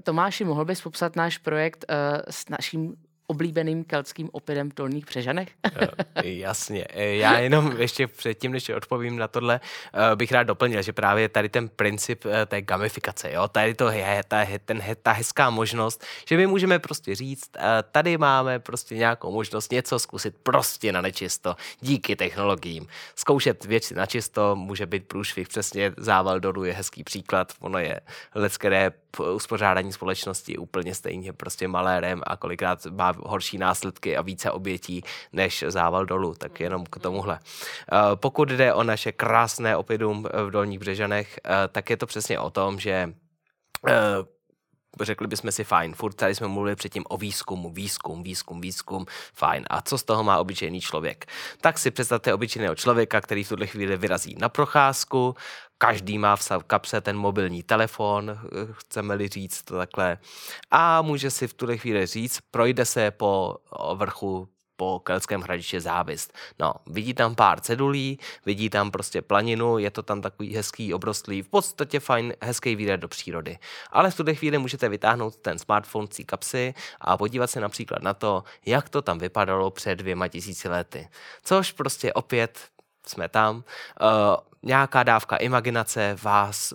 Tomáši, 0.02 0.44
mohl 0.44 0.64
bys 0.64 0.80
popsat 0.80 1.16
náš 1.16 1.38
projekt 1.38 1.84
s 2.30 2.48
naším 2.48 2.96
oblíbeným 3.26 3.84
keltským 3.84 4.28
opědem 4.32 4.70
v 4.70 4.74
Dolních 4.74 5.06
Břežanech? 5.06 5.48
Eh, 5.64 6.28
jasně. 6.28 6.86
Eh, 6.90 7.16
já 7.16 7.38
jenom 7.38 7.74
ještě 7.78 8.06
předtím, 8.06 8.52
než 8.52 8.68
odpovím 8.68 9.16
na 9.16 9.28
tohle, 9.28 9.60
eh, 9.94 10.16
bych 10.16 10.32
rád 10.32 10.42
doplnil, 10.42 10.82
že 10.82 10.92
právě 10.92 11.28
tady 11.28 11.48
ten 11.48 11.68
princip 11.68 12.24
té 12.46 12.62
gamifikace, 12.62 13.32
jo, 13.32 13.48
tady 13.48 13.74
to 13.74 13.88
je 13.88 14.22
ta, 14.28 14.46
ten, 14.64 14.82
ta 15.02 15.12
hezká 15.12 15.50
možnost, 15.50 16.04
že 16.28 16.36
my 16.36 16.46
můžeme 16.46 16.78
prostě 16.78 17.14
říct, 17.14 17.50
tady 17.92 18.18
máme 18.18 18.58
prostě 18.58 18.94
nějakou 18.94 19.32
možnost 19.32 19.72
něco 19.72 19.98
zkusit 19.98 20.34
prostě 20.42 20.92
na 20.92 21.00
nečisto, 21.00 21.56
díky 21.80 22.16
technologiím. 22.16 22.86
Zkoušet 23.16 23.64
věci 23.64 23.94
na 23.94 24.06
čisto 24.06 24.56
může 24.56 24.86
být 24.86 25.08
průšvih, 25.08 25.48
přesně 25.48 25.92
zával 25.96 26.40
dolů 26.40 26.64
je 26.64 26.72
hezký 26.72 27.04
příklad, 27.04 27.52
ono 27.60 27.78
je 27.78 28.00
lecké 28.34 28.92
uspořádání 29.20 29.92
společnosti 29.92 30.58
úplně 30.58 30.94
stejně 30.94 31.32
prostě 31.32 31.68
malérem 31.68 32.22
a 32.26 32.36
kolikrát 32.36 32.86
má 32.86 33.12
horší 33.18 33.58
následky 33.58 34.16
a 34.16 34.22
více 34.22 34.50
obětí 34.50 35.02
než 35.32 35.64
zával 35.68 36.06
dolů, 36.06 36.34
tak 36.38 36.60
jenom 36.60 36.84
k 36.86 36.98
tomuhle. 36.98 37.38
Eh, 37.38 37.96
pokud 38.14 38.48
jde 38.48 38.74
o 38.74 38.82
naše 38.82 39.12
krásné 39.12 39.76
opidum 39.76 40.26
v 40.46 40.50
Dolních 40.50 40.78
Břežanech, 40.78 41.40
eh, 41.44 41.68
tak 41.68 41.90
je 41.90 41.96
to 41.96 42.06
přesně 42.06 42.38
o 42.38 42.50
tom, 42.50 42.80
že 42.80 43.12
eh, 43.88 43.92
řekli 45.04 45.26
bychom 45.26 45.52
si 45.52 45.64
fajn, 45.64 45.94
furt 45.94 46.12
tady 46.12 46.34
jsme 46.34 46.48
mluvili 46.48 46.76
předtím 46.76 47.04
o 47.08 47.16
výzkumu, 47.16 47.70
výzkum, 47.70 48.22
výzkum, 48.22 48.60
výzkum, 48.60 49.06
fajn. 49.34 49.64
A 49.70 49.82
co 49.82 49.98
z 49.98 50.02
toho 50.02 50.24
má 50.24 50.38
obyčejný 50.38 50.80
člověk? 50.80 51.26
Tak 51.60 51.78
si 51.78 51.90
představte 51.90 52.34
obyčejného 52.34 52.74
člověka, 52.74 53.20
který 53.20 53.44
v 53.44 53.48
tuhle 53.48 53.66
chvíli 53.66 53.96
vyrazí 53.96 54.36
na 54.38 54.48
procházku, 54.48 55.34
každý 55.78 56.18
má 56.18 56.36
v 56.36 56.48
kapse 56.66 57.00
ten 57.00 57.16
mobilní 57.16 57.62
telefon, 57.62 58.38
chceme-li 58.72 59.28
říct 59.28 59.62
to 59.62 59.76
takhle, 59.76 60.18
a 60.70 61.02
může 61.02 61.30
si 61.30 61.48
v 61.48 61.54
tuhle 61.54 61.76
chvíli 61.76 62.06
říct, 62.06 62.38
projde 62.50 62.84
se 62.84 63.10
po 63.10 63.56
vrchu 63.94 64.48
po 64.76 65.00
Kelském 65.00 65.40
hradiště 65.40 65.80
Závist. 65.80 66.32
No, 66.58 66.74
vidí 66.86 67.14
tam 67.14 67.34
pár 67.34 67.60
cedulí, 67.60 68.18
vidí 68.46 68.70
tam 68.70 68.90
prostě 68.90 69.22
planinu, 69.22 69.78
je 69.78 69.90
to 69.90 70.02
tam 70.02 70.20
takový 70.20 70.54
hezký, 70.54 70.94
obrostlý, 70.94 71.42
v 71.42 71.48
podstatě 71.48 72.00
fajn, 72.00 72.34
hezký 72.40 72.76
výlet 72.76 72.96
do 72.96 73.08
přírody. 73.08 73.58
Ale 73.90 74.10
v 74.10 74.16
tuhle 74.16 74.34
chvíli 74.34 74.58
můžete 74.58 74.88
vytáhnout 74.88 75.36
ten 75.36 75.58
smartphone 75.58 76.08
z 76.10 76.24
kapsy 76.24 76.74
a 77.00 77.16
podívat 77.16 77.50
se 77.50 77.60
například 77.60 78.02
na 78.02 78.14
to, 78.14 78.44
jak 78.66 78.88
to 78.88 79.02
tam 79.02 79.18
vypadalo 79.18 79.70
před 79.70 79.94
dvěma 79.94 80.28
tisíci 80.28 80.68
lety. 80.68 81.08
Což 81.42 81.72
prostě 81.72 82.12
opět 82.12 82.68
jsme 83.06 83.28
tam. 83.28 83.56
Uh, 83.56 83.62
nějaká 84.66 85.02
dávka 85.02 85.36
imaginace 85.36 86.16
vás 86.22 86.74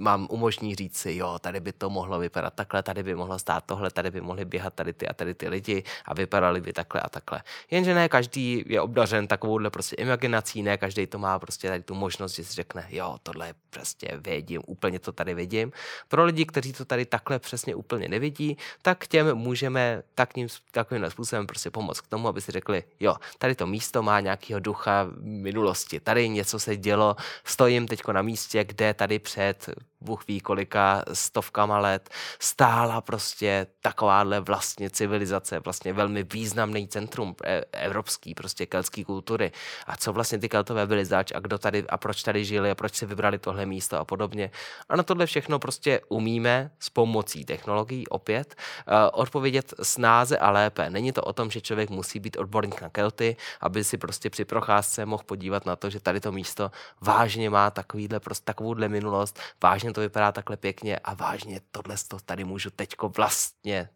mám 0.00 0.26
umožní 0.30 0.74
říct 0.74 0.96
si, 0.96 1.14
jo, 1.14 1.38
tady 1.38 1.60
by 1.60 1.72
to 1.72 1.90
mohlo 1.90 2.18
vypadat 2.18 2.54
takhle, 2.54 2.82
tady 2.82 3.02
by 3.02 3.14
mohlo 3.14 3.38
stát 3.38 3.64
tohle, 3.66 3.90
tady 3.90 4.10
by 4.10 4.20
mohli 4.20 4.44
běhat 4.44 4.74
tady 4.74 4.92
ty 4.92 5.08
a 5.08 5.14
tady 5.14 5.34
ty 5.34 5.48
lidi 5.48 5.82
a 6.04 6.14
vypadali 6.14 6.60
by 6.60 6.72
takhle 6.72 7.00
a 7.00 7.08
takhle. 7.08 7.42
Jenže 7.70 7.94
ne 7.94 8.08
každý 8.08 8.64
je 8.66 8.80
obdařen 8.80 9.26
takovouhle 9.26 9.70
prostě 9.70 9.96
imaginací, 9.96 10.62
ne 10.62 10.76
každý 10.76 11.06
to 11.06 11.18
má 11.18 11.38
prostě 11.38 11.68
tady 11.68 11.82
tu 11.82 11.94
možnost, 11.94 12.34
že 12.34 12.44
si 12.44 12.54
řekne, 12.54 12.86
jo, 12.90 13.16
tohle 13.22 13.46
je 13.46 13.54
prostě 13.70 14.18
vědím, 14.20 14.62
úplně 14.66 14.98
to 14.98 15.12
tady 15.12 15.34
vidím. 15.34 15.72
Pro 16.08 16.24
lidi, 16.24 16.46
kteří 16.46 16.72
to 16.72 16.84
tady 16.84 17.06
takhle 17.06 17.38
přesně 17.38 17.74
úplně 17.74 18.08
nevidí, 18.08 18.56
tak 18.82 19.06
těm 19.06 19.34
můžeme 19.34 20.02
takým, 20.14 20.48
takovým 20.70 21.10
způsobem 21.10 21.46
prostě 21.46 21.70
pomoct 21.70 22.00
k 22.00 22.06
tomu, 22.06 22.28
aby 22.28 22.40
si 22.40 22.52
řekli, 22.52 22.84
jo, 23.00 23.16
tady 23.38 23.54
to 23.54 23.66
místo 23.66 24.02
má 24.02 24.20
nějakého 24.20 24.60
ducha 24.60 25.06
minulosti, 25.20 26.00
tady 26.00 26.28
něco 26.28 26.58
se 26.58 26.76
dělo, 26.76 27.16
stojím 27.44 27.88
teď 27.88 28.00
na 28.12 28.22
místě, 28.22 28.64
kde 28.64 28.94
tady 28.94 29.18
před 29.18 29.68
Bůh 30.00 30.26
ví 30.28 30.40
kolika 30.40 31.04
stovkama 31.12 31.78
let 31.78 32.10
stála 32.38 33.00
prostě 33.00 33.66
takováhle 33.80 34.40
vlastně 34.40 34.90
civilizace, 34.90 35.60
vlastně 35.60 35.92
velmi 35.92 36.22
významný 36.22 36.88
centrum 36.88 37.36
e, 37.44 37.64
evropský, 37.72 38.34
prostě 38.34 38.66
keltský 38.66 39.04
kultury. 39.04 39.52
A 39.86 39.96
co 39.96 40.12
vlastně 40.12 40.38
ty 40.38 40.48
keltové 40.48 40.86
byli 40.86 41.04
zač 41.04 41.32
a 41.34 41.40
kdo 41.40 41.58
tady 41.58 41.84
a 41.88 41.96
proč 41.96 42.22
tady 42.22 42.44
žili 42.44 42.70
a 42.70 42.74
proč 42.74 42.94
si 42.94 43.06
vybrali 43.06 43.38
tohle 43.38 43.66
místo 43.66 43.98
a 43.98 44.04
podobně. 44.04 44.50
A 44.88 44.96
na 44.96 45.02
tohle 45.02 45.26
všechno 45.26 45.58
prostě 45.58 46.00
umíme 46.08 46.70
s 46.78 46.90
pomocí 46.90 47.44
technologií 47.44 48.06
opět 48.06 48.54
uh, 48.54 48.94
odpovědět 49.12 49.74
snáze 49.82 50.38
a 50.38 50.50
lépe. 50.50 50.90
Není 50.90 51.12
to 51.12 51.22
o 51.22 51.32
tom, 51.32 51.50
že 51.50 51.60
člověk 51.60 51.90
musí 51.90 52.20
být 52.20 52.36
odborník 52.36 52.80
na 52.80 52.88
kelty, 52.88 53.36
aby 53.60 53.84
si 53.84 53.98
prostě 53.98 54.30
při 54.30 54.44
procházce 54.44 55.06
mohl 55.06 55.22
podívat 55.26 55.66
na 55.66 55.76
to, 55.76 55.90
že 55.90 56.00
tady 56.00 56.20
to 56.20 56.32
místo 56.32 56.70
vážně 57.00 57.50
má 57.50 57.70
takovýhle, 57.70 58.20
prostě 58.20 58.44
takovouhle 58.44 58.88
minulost, 58.88 59.40
vážně 59.62 59.87
vážně 59.88 59.94
to 59.94 60.00
vypadá 60.00 60.32
takhle 60.32 60.56
pěkně 60.56 60.98
a 60.98 61.14
vážně 61.14 61.60
tohle 61.70 61.96
to 62.08 62.18
tady 62.20 62.44
můžu 62.44 62.70
teďko 62.70 63.08
vlastně 63.08 63.88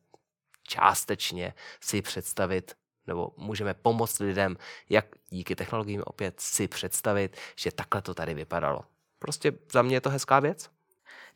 částečně 0.63 1.55
si 1.81 2.03
představit 2.03 2.77
nebo 3.07 3.33
můžeme 3.37 3.75
pomoct 3.75 4.19
lidem, 4.19 4.57
jak 4.89 5.07
díky 5.31 5.57
technologiím 5.57 6.03
opět 6.07 6.41
si 6.41 6.69
představit, 6.69 7.37
že 7.57 7.73
takhle 7.73 8.03
to 8.03 8.15
tady 8.15 8.35
vypadalo. 8.35 8.85
Prostě 9.19 9.53
za 9.73 9.83
mě 9.83 9.97
je 9.97 10.01
to 10.01 10.11
hezká 10.11 10.41
věc. 10.41 10.71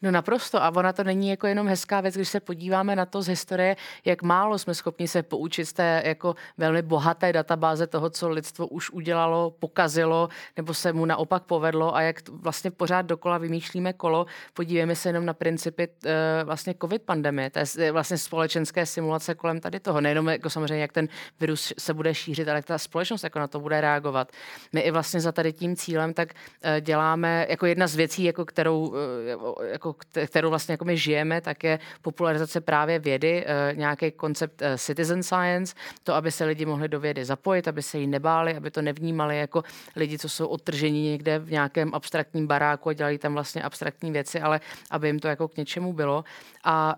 No 0.03 0.11
naprosto. 0.11 0.63
A 0.63 0.69
ona 0.77 0.93
to 0.93 1.05
není 1.05 1.29
jako 1.29 1.47
jenom 1.47 1.69
hezká 1.69 2.01
věc, 2.01 2.15
když 2.15 2.29
se 2.29 2.41
podíváme 2.41 2.97
na 2.97 3.07
to 3.07 3.23
z 3.23 3.27
historie, 3.27 3.77
jak 4.05 4.23
málo 4.23 4.59
jsme 4.59 4.75
schopni 4.75 5.09
se 5.09 5.23
poučit 5.23 5.65
z 5.65 5.73
té 5.73 6.03
jako 6.05 6.35
velmi 6.59 6.83
bohaté 6.83 7.33
databáze 7.33 7.87
toho, 7.87 8.11
co 8.11 8.29
lidstvo 8.29 8.67
už 8.67 8.91
udělalo, 8.91 9.51
pokazilo, 9.51 10.29
nebo 10.57 10.75
se 10.75 10.93
mu 10.93 11.07
naopak 11.07 11.43
povedlo 11.43 11.97
a 11.97 12.03
jak 12.03 12.29
vlastně 12.29 12.71
pořád 12.71 13.03
dokola 13.03 13.39
vymýšlíme 13.39 13.93
kolo. 13.93 14.27
Podívejme 14.55 14.97
se 14.97 15.09
jenom 15.09 15.27
na 15.27 15.35
principy 15.35 15.89
e, 16.05 16.45
vlastně 16.45 16.75
covid 16.81 17.03
pandemie, 17.03 17.51
to 17.51 17.61
je 17.81 17.93
vlastně 17.93 18.19
společenské 18.19 18.87
simulace 18.87 19.35
kolem 19.35 19.61
tady 19.61 19.81
toho. 19.81 20.01
Nejenom 20.01 20.29
jako 20.29 20.51
samozřejmě, 20.51 20.83
jak 20.83 20.93
ten 20.93 21.09
virus 21.41 21.73
se 21.79 21.95
bude 21.95 22.15
šířit, 22.15 22.49
ale 22.49 22.59
jak 22.59 22.65
ta 22.65 22.79
společnost 22.79 23.25
jako 23.25 23.39
na 23.39 23.47
to 23.47 23.61
bude 23.61 23.81
reagovat. 23.81 24.33
My 24.73 24.81
i 24.81 24.91
vlastně 24.91 25.21
za 25.21 25.33
tady 25.33 25.53
tím 25.53 25.77
cílem 25.77 26.15
tak 26.15 26.35
e, 26.63 26.81
děláme 26.81 27.47
jako 27.49 27.67
jedna 27.67 27.87
z 27.87 27.97
věcí, 27.97 28.25
jako 28.25 28.45
kterou 28.45 28.95
e, 28.95 29.67
jako 29.73 29.86
jako, 29.87 29.99
kterou 30.27 30.51
vlastně 30.51 30.73
jako 30.73 30.85
my 30.85 30.97
žijeme, 30.97 31.41
tak 31.41 31.65
je 31.65 31.79
popularizace 32.03 32.61
právě 32.61 32.99
vědy, 32.99 33.45
eh, 33.47 33.75
nějaký 33.75 34.11
koncept 34.11 34.63
eh, 34.63 34.79
citizen 34.79 35.23
science, 35.23 35.75
to, 36.05 36.15
aby 36.15 36.33
se 36.33 36.45
lidi 36.45 36.67
mohli 36.67 36.89
do 36.89 37.01
vědy 37.01 37.25
zapojit, 37.25 37.69
aby 37.69 37.83
se 37.83 37.99
jí 37.99 38.07
nebáli, 38.07 38.57
aby 38.57 38.71
to 38.71 38.83
nevnímali 38.83 39.39
jako 39.39 39.63
lidi, 39.97 40.19
co 40.19 40.29
jsou 40.29 40.47
odtržení 40.47 41.11
někde 41.11 41.39
v 41.39 41.51
nějakém 41.51 41.95
abstraktním 41.95 42.47
baráku 42.47 42.89
a 42.89 42.93
dělají 42.93 43.19
tam 43.19 43.33
vlastně 43.33 43.63
abstraktní 43.63 44.11
věci, 44.11 44.41
ale 44.41 44.61
aby 44.91 45.09
jim 45.09 45.19
to 45.19 45.29
jako 45.29 45.49
k 45.49 45.57
něčemu 45.57 45.93
bylo. 45.93 46.25
A 46.65 46.97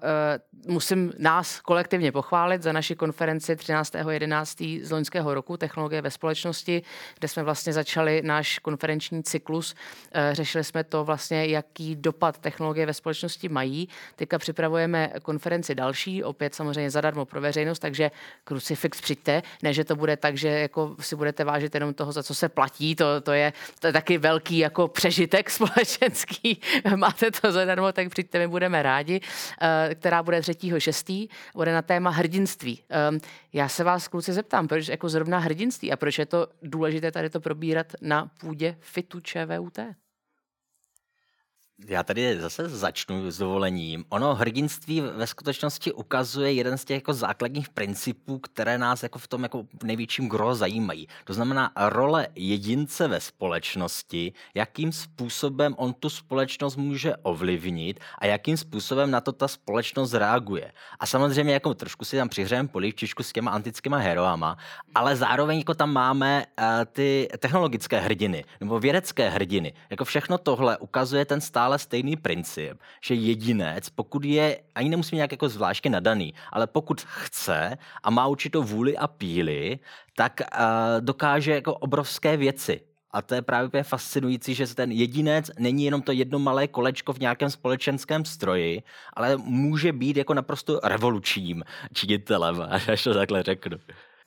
uh, 0.67 0.73
musím 0.73 1.13
nás 1.19 1.61
kolektivně 1.61 2.13
pochválit 2.13 2.63
za 2.63 2.73
naši 2.73 2.97
konferenci 2.97 3.55
13.11. 3.55 4.85
z 4.85 4.91
loňského 4.91 5.35
roku 5.35 5.57
Technologie 5.57 6.03
ve 6.03 6.11
společnosti, 6.11 6.83
kde 7.19 7.29
jsme 7.29 7.43
vlastně 7.43 7.73
začali 7.73 8.23
náš 8.25 8.59
konferenční 8.59 9.23
cyklus. 9.23 9.75
Uh, 9.75 10.35
řešili 10.35 10.65
jsme 10.65 10.85
to 10.85 11.05
vlastně, 11.05 11.47
jaký 11.47 11.97
dopad 11.97 12.39
technologie 12.39 12.78
ve 12.87 12.95
společnosti 12.95 13.49
mají. 13.49 13.89
Teďka 14.17 14.39
připravujeme 14.39 15.13
konferenci 15.23 15.75
další, 15.75 16.25
opět 16.25 16.55
samozřejmě 16.55 16.91
zadarmo 16.91 17.25
pro 17.25 17.41
veřejnost, 17.41 17.79
takže 17.79 18.11
krucifix 18.45 19.01
přijďte. 19.01 19.43
Ne, 19.63 19.73
že 19.73 19.85
to 19.85 19.97
bude 19.97 20.17
tak, 20.17 20.37
že 20.37 20.49
jako 20.49 20.97
si 21.01 21.17
budete 21.17 21.45
vážit 21.45 21.75
jenom 21.75 21.95
toho, 21.95 22.13
za 22.13 22.23
co 22.23 22.35
se 22.35 22.49
platí, 22.49 22.97
to, 22.97 23.21
to, 23.21 23.33
je, 23.33 23.53
to 23.81 23.87
je 23.87 23.93
taky 23.93 24.19
velký 24.19 24.59
jako 24.59 24.89
přežitek 24.89 25.51
společenský. 25.59 26.61
Máte 26.97 27.31
to 27.31 27.53
zadarmo, 27.53 27.93
tak 27.93 28.09
přijďte, 28.09 28.39
my 28.39 28.49
budeme 28.49 28.83
rádi. 28.83 29.21
Eh, 29.61 29.95
která 29.95 30.23
bude 30.23 30.41
3.6. 30.41 31.29
bude 31.55 31.73
na 31.73 31.83
téma 31.83 32.11
hrdinství. 32.11 32.83
Ehm, 32.89 33.19
já 33.53 33.69
se 33.69 33.85
vás, 33.85 34.09
kluci, 34.09 34.33
zeptám, 34.33 34.69
proč 34.69 34.89
jako 34.89 35.09
zrovna 35.09 35.39
hrdinství 35.39 35.93
a 35.93 35.97
proč 35.97 36.19
je 36.19 36.27
to 36.27 36.47
důležité 36.63 37.13
tady 37.13 37.31
to 37.31 37.41
probírat 37.41 37.87
na 38.01 38.31
půdě 38.41 38.77
FITu 38.81 39.21
ČVUT? 39.21 39.79
Já 41.87 42.03
tady 42.03 42.41
zase 42.41 42.69
začnu 42.69 43.31
s 43.31 43.39
dovolením. 43.39 44.05
Ono 44.09 44.35
hrdinství 44.35 45.01
ve 45.01 45.27
skutečnosti 45.27 45.93
ukazuje 45.93 46.53
jeden 46.53 46.79
z 46.79 46.85
těch 46.85 46.95
jako 46.95 47.13
základních 47.13 47.69
principů, 47.69 48.39
které 48.39 48.79
nás 48.79 49.03
jako 49.03 49.19
v 49.19 49.29
tom 49.29 49.43
jako 49.43 49.67
největším 49.83 50.29
gro 50.29 50.55
zajímají. 50.55 51.09
To 51.25 51.35
znamená 51.35 51.73
role 51.77 52.27
jedince 52.35 53.09
ve 53.09 53.21
společnosti, 53.21 54.33
jakým 54.55 54.93
způsobem 54.93 55.75
on 55.79 55.95
tu 55.95 56.11
společnost 56.11 56.77
může 56.77 57.17
ovlivnit 57.17 58.01
a 58.19 58.27
jakým 58.27 58.57
způsobem 58.57 59.11
na 59.11 59.21
to 59.21 59.33
ta 59.33 59.49
společnost 59.49 60.15
reaguje. 60.15 60.73
A 61.01 61.07
samozřejmě 61.07 61.53
jako 61.53 61.75
trošku 61.75 62.05
si 62.05 62.17
tam 62.17 62.29
přihřejeme 62.29 62.69
polivčičku 62.69 63.23
s 63.23 63.33
těma 63.33 63.51
antickýma 63.51 63.97
heroama, 63.97 64.57
ale 64.95 65.17
zároveň 65.17 65.59
jako 65.59 65.75
tam 65.75 65.93
máme 65.93 66.45
uh, 66.47 66.65
ty 66.93 67.29
technologické 67.39 68.01
hrdiny 68.01 68.45
nebo 68.61 68.81
vědecké 68.81 69.29
hrdiny. 69.29 69.73
Jako 69.91 70.05
všechno 70.05 70.39
tohle 70.39 70.79
ukazuje 70.79 71.25
ten 71.25 71.41
stále 71.41 71.68
stále 71.69 71.79
stejný 71.79 72.17
princip, 72.17 72.81
že 73.05 73.15
jedinec, 73.15 73.91
pokud 73.91 74.25
je, 74.25 74.61
ani 74.75 74.89
nemusí 74.89 75.17
nějak 75.17 75.33
jako 75.33 75.49
zvláště 75.49 75.91
nadaný, 75.91 76.35
ale 76.53 76.67
pokud 76.67 77.01
chce 77.01 77.79
a 78.03 78.11
má 78.11 78.27
určitou 78.27 78.63
vůli 78.63 78.97
a 78.97 79.07
píly, 79.07 79.79
tak 80.17 80.41
uh, 80.41 81.01
dokáže 81.01 81.53
jako 81.53 81.75
obrovské 81.75 82.37
věci. 82.37 82.81
A 83.11 83.23
to 83.23 83.35
je 83.35 83.43
právě 83.43 83.83
fascinující, 83.83 84.55
že 84.55 84.75
ten 84.75 84.93
jedinec 84.93 85.51
není 85.59 85.85
jenom 85.85 86.03
to 86.03 86.13
jedno 86.13 86.39
malé 86.39 86.69
kolečko 86.69 87.13
v 87.13 87.21
nějakém 87.21 87.51
společenském 87.51 88.25
stroji, 88.25 88.83
ale 89.13 89.37
může 89.37 89.93
být 89.93 90.17
jako 90.17 90.35
naprosto 90.35 90.81
revolučním 90.85 91.65
činitelem, 91.93 92.65
až 92.93 93.05
to 93.05 93.15
takhle 93.15 93.43
řeknu. 93.43 93.77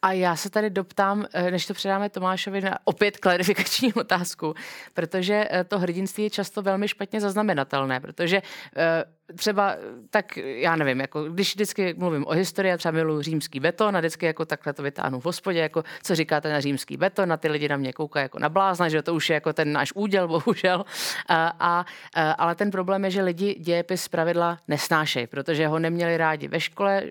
A 0.02 0.12
já 0.12 0.36
se 0.36 0.50
tady 0.50 0.70
doptám, 0.70 1.26
eh, 1.34 1.52
než 1.52 1.66
to 1.66 1.74
předáme 1.74 2.10
Tomášovi, 2.10 2.62
na 2.62 2.78
opět 2.84 3.18
klarifikační 3.18 3.94
otázku, 4.02 4.54
protože 4.94 5.48
eh, 5.52 5.64
to 5.64 5.80
hrdinství 5.80 6.24
je 6.24 6.30
často 6.30 6.62
velmi 6.62 6.88
špatně 6.88 7.22
zaznamenatelné, 7.22 8.00
protože 8.00 8.42
eh, 8.76 9.04
třeba, 9.36 9.76
tak 10.10 10.38
já 10.38 10.76
nevím, 10.76 11.00
jako 11.00 11.24
když 11.24 11.56
vždycky 11.56 11.94
mluvím 11.98 12.28
o 12.28 12.32
historii, 12.32 12.78
třeba 12.78 12.91
miluji 12.91 13.24
římský 13.24 13.60
beton 13.60 13.96
a 13.96 14.00
vždycky 14.00 14.26
jako 14.26 14.46
takhle 14.46 14.74
to 14.74 14.84
vytáhnu 14.84 15.20
v 15.20 15.26
hospodě, 15.26 15.60
jako 15.60 15.84
co 16.04 16.15
říkáte 16.15 16.54
na 16.54 16.60
římský 16.60 16.98
beton, 16.98 17.30
na 17.30 17.38
ty 17.38 17.48
lidi 17.48 17.70
na 17.70 17.78
mě 17.78 17.94
koukají 17.94 18.24
jako 18.24 18.39
na 18.39 18.50
blázna, 18.50 18.89
že 18.89 19.02
to 19.02 19.13
už 19.13 19.30
je 19.30 19.34
jako 19.34 19.54
ten 19.54 19.72
náš 19.72 19.91
úděl, 19.96 20.28
bohužel. 20.28 20.86
A, 21.28 21.56
a, 21.60 21.86
ale 22.34 22.56
ten 22.56 22.72
problém 22.72 23.06
je, 23.06 23.12
že 23.12 23.22
lidi 23.22 23.56
dějepis 23.60 24.08
pravidla 24.08 24.58
nesnášejí, 24.67 25.28
protože 25.28 25.67
ho 25.67 25.80
neměli 25.80 26.17
rádi 26.17 26.48
ve 26.48 26.60
škole, 26.60 27.04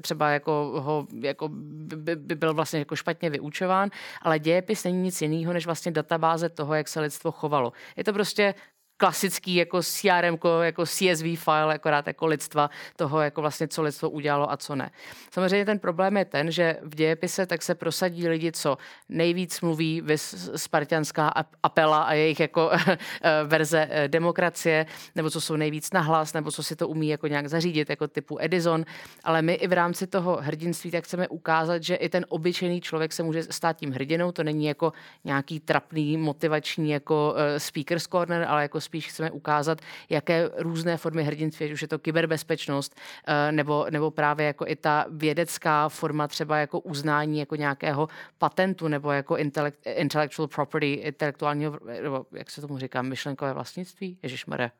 třeba 0.00 0.30
jako 0.30 0.80
ho 0.80 1.06
jako 1.20 1.48
by, 1.48 2.16
by 2.16 2.34
byl 2.34 2.54
vlastně 2.54 2.78
jako 2.78 2.96
špatně 2.96 3.30
vyučován, 3.30 3.90
ale 4.22 4.38
dějepis 4.38 4.84
není 4.84 5.02
nic 5.02 5.22
jiného, 5.22 5.52
než 5.52 5.66
vlastně 5.66 5.92
databáze 5.92 6.48
toho, 6.48 6.74
jak 6.74 6.88
se 6.88 7.00
lidstvo 7.00 7.32
chovalo. 7.32 7.72
Je 7.96 8.04
to 8.04 8.12
prostě 8.12 8.54
klasický 8.96 9.54
jako 9.54 9.82
CRM, 9.82 10.38
jako 10.62 10.86
CSV 10.86 11.24
file, 11.36 11.74
akorát 11.74 12.06
jako 12.06 12.26
lidstva 12.26 12.70
toho, 12.96 13.20
jako 13.20 13.40
vlastně 13.40 13.68
co 13.68 13.82
lidstvo 13.82 14.10
udělalo 14.10 14.52
a 14.52 14.56
co 14.56 14.76
ne. 14.76 14.90
Samozřejmě 15.30 15.64
ten 15.64 15.78
problém 15.78 16.16
je 16.16 16.24
ten, 16.24 16.50
že 16.50 16.76
v 16.82 16.94
dějepise 16.94 17.46
tak 17.46 17.62
se 17.62 17.74
prosadí 17.74 18.28
lidi, 18.28 18.52
co 18.52 18.78
nejvíc 19.08 19.60
mluví 19.60 20.00
vys 20.00 20.50
spartianská 20.56 21.32
apela 21.62 22.02
a 22.02 22.12
jejich 22.12 22.40
jako 22.40 22.70
eh, 22.86 22.98
verze 23.44 23.88
eh, 23.90 24.08
demokracie, 24.08 24.86
nebo 25.14 25.30
co 25.30 25.40
jsou 25.40 25.56
nejvíc 25.56 25.92
nahlas, 25.92 26.32
nebo 26.32 26.50
co 26.50 26.62
si 26.62 26.76
to 26.76 26.88
umí 26.88 27.08
jako 27.08 27.26
nějak 27.26 27.46
zařídit, 27.46 27.90
jako 27.90 28.08
typu 28.08 28.38
Edison. 28.40 28.84
Ale 29.24 29.42
my 29.42 29.54
i 29.54 29.66
v 29.66 29.72
rámci 29.72 30.06
toho 30.06 30.38
hrdinství 30.40 30.90
tak 30.90 31.04
chceme 31.04 31.28
ukázat, 31.28 31.82
že 31.82 31.94
i 31.94 32.08
ten 32.08 32.26
obyčejný 32.28 32.80
člověk 32.80 33.12
se 33.12 33.22
může 33.22 33.42
stát 33.42 33.76
tím 33.76 33.92
hrdinou. 33.92 34.32
To 34.32 34.44
není 34.44 34.66
jako 34.66 34.92
nějaký 35.24 35.60
trapný, 35.60 36.16
motivační 36.16 36.90
jako 36.90 37.34
eh, 37.36 37.60
speaker's 37.60 38.06
corner, 38.06 38.46
ale 38.48 38.62
jako 38.62 38.80
spíš 38.84 39.08
chceme 39.08 39.30
ukázat, 39.30 39.80
jaké 40.08 40.50
různé 40.56 40.96
formy 40.96 41.24
hrdinství, 41.24 41.72
už 41.72 41.82
je 41.82 41.88
to 41.88 41.98
kyberbezpečnost, 41.98 42.96
eh, 43.26 43.52
nebo, 43.52 43.86
nebo 43.90 44.10
právě 44.10 44.46
jako 44.46 44.66
i 44.68 44.76
ta 44.76 45.06
vědecká 45.10 45.88
forma 45.88 46.28
třeba 46.28 46.58
jako 46.58 46.80
uznání 46.80 47.38
jako 47.38 47.56
nějakého 47.56 48.08
patentu 48.38 48.88
nebo 48.88 49.12
jako 49.12 49.36
intellectual 49.84 50.48
property, 50.48 50.92
intelektuálního, 50.92 51.78
nebo 52.02 52.26
jak 52.32 52.50
se 52.50 52.60
tomu 52.60 52.78
říká, 52.78 53.02
myšlenkové 53.02 53.52
vlastnictví, 53.52 54.18
ježišmarja, 54.22 54.70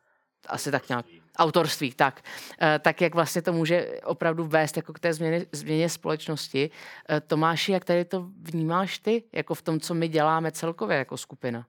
asi 0.49 0.71
tak 0.71 0.89
nějak, 0.89 1.07
autorství, 1.37 1.93
tak, 1.93 2.23
eh, 2.63 2.79
tak 2.79 3.01
jak 3.01 3.15
vlastně 3.15 3.43
to 3.43 3.53
může 3.53 4.01
opravdu 4.05 4.45
vést 4.45 4.77
jako 4.77 4.93
k 4.93 4.99
té 4.99 5.13
změně, 5.13 5.47
změně 5.53 5.89
společnosti. 5.89 6.71
Eh, 7.11 7.21
Tomáši, 7.21 7.73
jak 7.73 7.85
tady 7.85 8.05
to 8.05 8.27
vnímáš 8.43 8.99
ty, 8.99 9.25
jako 9.33 9.55
v 9.55 9.63
tom, 9.63 9.81
co 9.81 9.95
my 9.95 10.09
děláme 10.09 10.53
celkově 10.53 10.97
jako 10.97 11.17
skupina? 11.17 11.67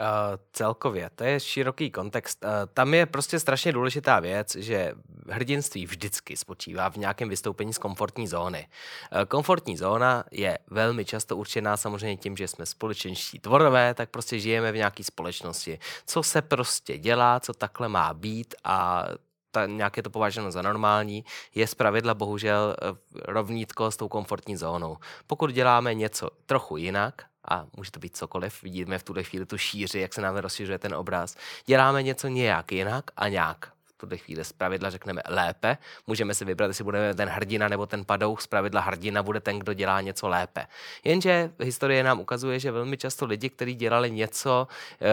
Uh, 0.00 0.06
celkově, 0.52 1.10
to 1.14 1.24
je 1.24 1.40
široký 1.40 1.90
kontext. 1.90 2.44
Uh, 2.44 2.50
tam 2.74 2.94
je 2.94 3.06
prostě 3.06 3.40
strašně 3.40 3.72
důležitá 3.72 4.20
věc, 4.20 4.54
že 4.54 4.92
hrdinství 5.28 5.86
vždycky 5.86 6.36
spočívá 6.36 6.90
v 6.90 6.96
nějakém 6.96 7.28
vystoupení 7.28 7.72
z 7.72 7.78
komfortní 7.78 8.28
zóny. 8.28 8.68
Uh, 9.12 9.24
komfortní 9.24 9.76
zóna 9.76 10.24
je 10.30 10.58
velmi 10.66 11.04
často 11.04 11.36
určená 11.36 11.76
samozřejmě 11.76 12.16
tím, 12.16 12.36
že 12.36 12.48
jsme 12.48 12.66
společenští 12.66 13.38
tvorové, 13.38 13.94
tak 13.94 14.10
prostě 14.10 14.38
žijeme 14.38 14.72
v 14.72 14.76
nějaké 14.76 15.04
společnosti. 15.04 15.78
Co 16.06 16.22
se 16.22 16.42
prostě 16.42 16.98
dělá, 16.98 17.40
co 17.40 17.52
takhle 17.52 17.88
má 17.88 18.14
být 18.14 18.54
a 18.64 19.06
ta, 19.50 19.66
nějak 19.66 19.96
je 19.96 20.02
to 20.02 20.10
považeno 20.10 20.50
za 20.50 20.62
normální, 20.62 21.24
je 21.54 21.66
zpravidla 21.66 22.14
bohužel 22.14 22.76
rovnítko 23.24 23.90
s 23.90 23.96
tou 23.96 24.08
komfortní 24.08 24.56
zónou. 24.56 24.96
Pokud 25.26 25.50
děláme 25.52 25.94
něco 25.94 26.30
trochu 26.46 26.76
jinak, 26.76 27.29
a 27.48 27.66
může 27.76 27.90
to 27.90 28.00
být 28.00 28.16
cokoliv, 28.16 28.62
vidíme 28.62 28.98
v 28.98 29.02
tuhle 29.02 29.22
chvíli 29.22 29.46
tu 29.46 29.58
šíři, 29.58 30.00
jak 30.00 30.14
se 30.14 30.20
nám 30.20 30.36
rozšiřuje 30.36 30.78
ten 30.78 30.94
obraz. 30.94 31.36
Děláme 31.66 32.02
něco 32.02 32.28
nějak 32.28 32.72
jinak 32.72 33.04
a 33.16 33.28
nějak. 33.28 33.72
V 33.86 33.92
tuhle 34.00 34.16
chvíli 34.16 34.44
z 34.44 34.52
pravidla 34.52 34.90
řekneme 34.90 35.22
lépe. 35.28 35.78
Můžeme 36.06 36.34
si 36.34 36.44
vybrat, 36.44 36.66
jestli 36.66 36.84
budeme 36.84 37.14
ten 37.14 37.28
hrdina 37.28 37.68
nebo 37.68 37.86
ten 37.86 38.04
padouch. 38.04 38.40
Z 38.40 38.46
pravidla 38.46 38.80
hrdina 38.80 39.22
bude 39.22 39.40
ten, 39.40 39.58
kdo 39.58 39.72
dělá 39.72 40.00
něco 40.00 40.28
lépe. 40.28 40.66
Jenže 41.04 41.50
historie 41.58 42.02
nám 42.02 42.20
ukazuje, 42.20 42.60
že 42.60 42.70
velmi 42.70 42.96
často 42.96 43.26
lidi, 43.26 43.50
kteří 43.50 43.74
dělali 43.74 44.10
něco 44.10 44.68
e, 45.00 45.06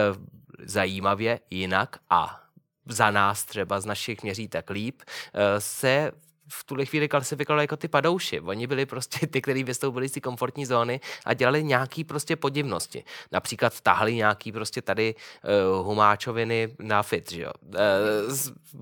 zajímavě 0.65 1.39
jinak 1.49 1.99
a 2.09 2.43
za 2.85 3.11
nás 3.11 3.45
třeba 3.45 3.79
z 3.79 3.85
našich 3.85 4.23
měřítek 4.23 4.69
líp, 4.69 5.01
e, 5.33 5.61
se 5.61 6.11
v 6.49 6.63
tuhle 6.63 6.85
chvíli 6.85 7.07
klasifikovali 7.07 7.63
jako 7.63 7.77
ty 7.77 7.87
padouši. 7.87 8.39
Oni 8.41 8.67
byli 8.67 8.85
prostě 8.85 9.27
ty, 9.27 9.41
kteří 9.41 9.63
vystoupili 9.63 10.09
z 10.09 10.11
té 10.11 10.19
komfortní 10.19 10.65
zóny 10.65 10.99
a 11.25 11.33
dělali 11.33 11.63
nějaký 11.63 12.03
prostě 12.03 12.35
podivnosti. 12.35 13.03
Například 13.31 13.81
tahli 13.81 14.15
nějaký 14.15 14.51
prostě 14.51 14.81
tady 14.81 15.15
uh, 15.15 15.85
humáčoviny 15.85 16.75
na 16.79 17.03
fit, 17.03 17.31
že 17.31 17.41
jo. 17.41 17.51
Uh, 17.67 17.75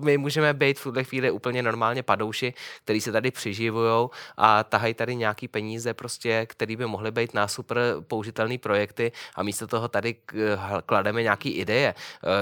my 0.04 0.18
můžeme 0.18 0.54
být 0.54 0.78
v 0.78 0.82
tuhle 0.82 1.04
chvíli 1.04 1.30
úplně 1.30 1.62
normálně 1.62 2.02
padouši, 2.02 2.54
který 2.84 3.00
se 3.00 3.12
tady 3.12 3.30
přiživují 3.30 4.08
a 4.36 4.64
tahají 4.64 4.94
tady 4.94 5.16
nějaký 5.16 5.48
peníze 5.48 5.94
prostě, 5.94 6.46
který 6.46 6.76
by 6.76 6.86
mohly 6.86 7.10
být 7.10 7.34
na 7.34 7.48
super 7.48 7.78
použitelné 8.00 8.58
projekty 8.58 9.12
a 9.34 9.42
místo 9.42 9.66
toho 9.66 9.88
tady 9.88 10.16
klademe 10.86 11.22
nějaký 11.22 11.50
ideje. 11.50 11.94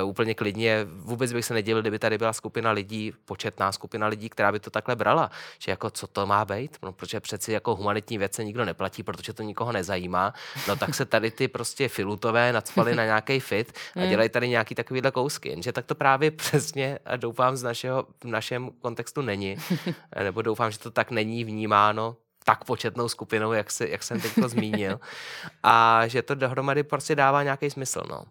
Uh, 0.02 0.08
úplně 0.08 0.34
klidně, 0.34 0.86
vůbec 0.88 1.32
bych 1.32 1.44
se 1.44 1.54
nedělil, 1.54 1.82
kdyby 1.82 1.98
tady 1.98 2.18
byla 2.18 2.32
skupina 2.32 2.70
lidí, 2.70 3.12
početná 3.24 3.72
skupina 3.72 4.06
lidí, 4.06 4.28
která 4.28 4.52
by 4.52 4.60
to 4.60 4.70
takhle 4.70 4.96
brala. 4.96 5.13
Že 5.58 5.70
jako 5.70 5.90
co 5.90 6.06
to 6.06 6.26
má 6.26 6.44
být? 6.44 6.76
No, 6.82 6.92
protože 6.92 7.20
přeci 7.20 7.52
jako 7.52 7.74
humanitní 7.74 8.18
věce 8.18 8.44
nikdo 8.44 8.64
neplatí, 8.64 9.02
protože 9.02 9.32
to 9.32 9.42
nikoho 9.42 9.72
nezajímá. 9.72 10.34
No 10.68 10.76
tak 10.76 10.94
se 10.94 11.04
tady 11.04 11.30
ty 11.30 11.48
prostě 11.48 11.88
filutové 11.88 12.52
nadspali 12.52 12.94
na 12.94 13.04
nějaký 13.04 13.40
fit 13.40 13.72
a 13.96 14.00
hmm. 14.00 14.08
dělají 14.08 14.28
tady 14.28 14.48
nějaký 14.48 14.74
takovýhle 14.74 15.10
kousky. 15.10 15.48
Jenže 15.48 15.72
tak 15.72 15.86
to 15.86 15.94
právě 15.94 16.30
přesně 16.30 16.98
a 17.04 17.16
doufám 17.16 17.56
z 17.56 17.62
našeho, 17.62 18.06
v 18.24 18.24
našem 18.24 18.70
kontextu 18.70 19.22
není. 19.22 19.56
Nebo 20.22 20.42
doufám, 20.42 20.70
že 20.70 20.78
to 20.78 20.90
tak 20.90 21.10
není 21.10 21.44
vnímáno 21.44 22.16
tak 22.44 22.64
početnou 22.64 23.08
skupinou, 23.08 23.52
jak, 23.52 23.70
se, 23.70 23.88
jak 23.88 24.02
jsem 24.02 24.20
teď 24.20 24.32
zmínil. 24.46 25.00
A 25.62 26.06
že 26.06 26.22
to 26.22 26.34
dohromady 26.34 26.82
prostě 26.82 27.16
dává 27.16 27.42
nějaký 27.42 27.70
smysl. 27.70 28.02
No. 28.10 28.24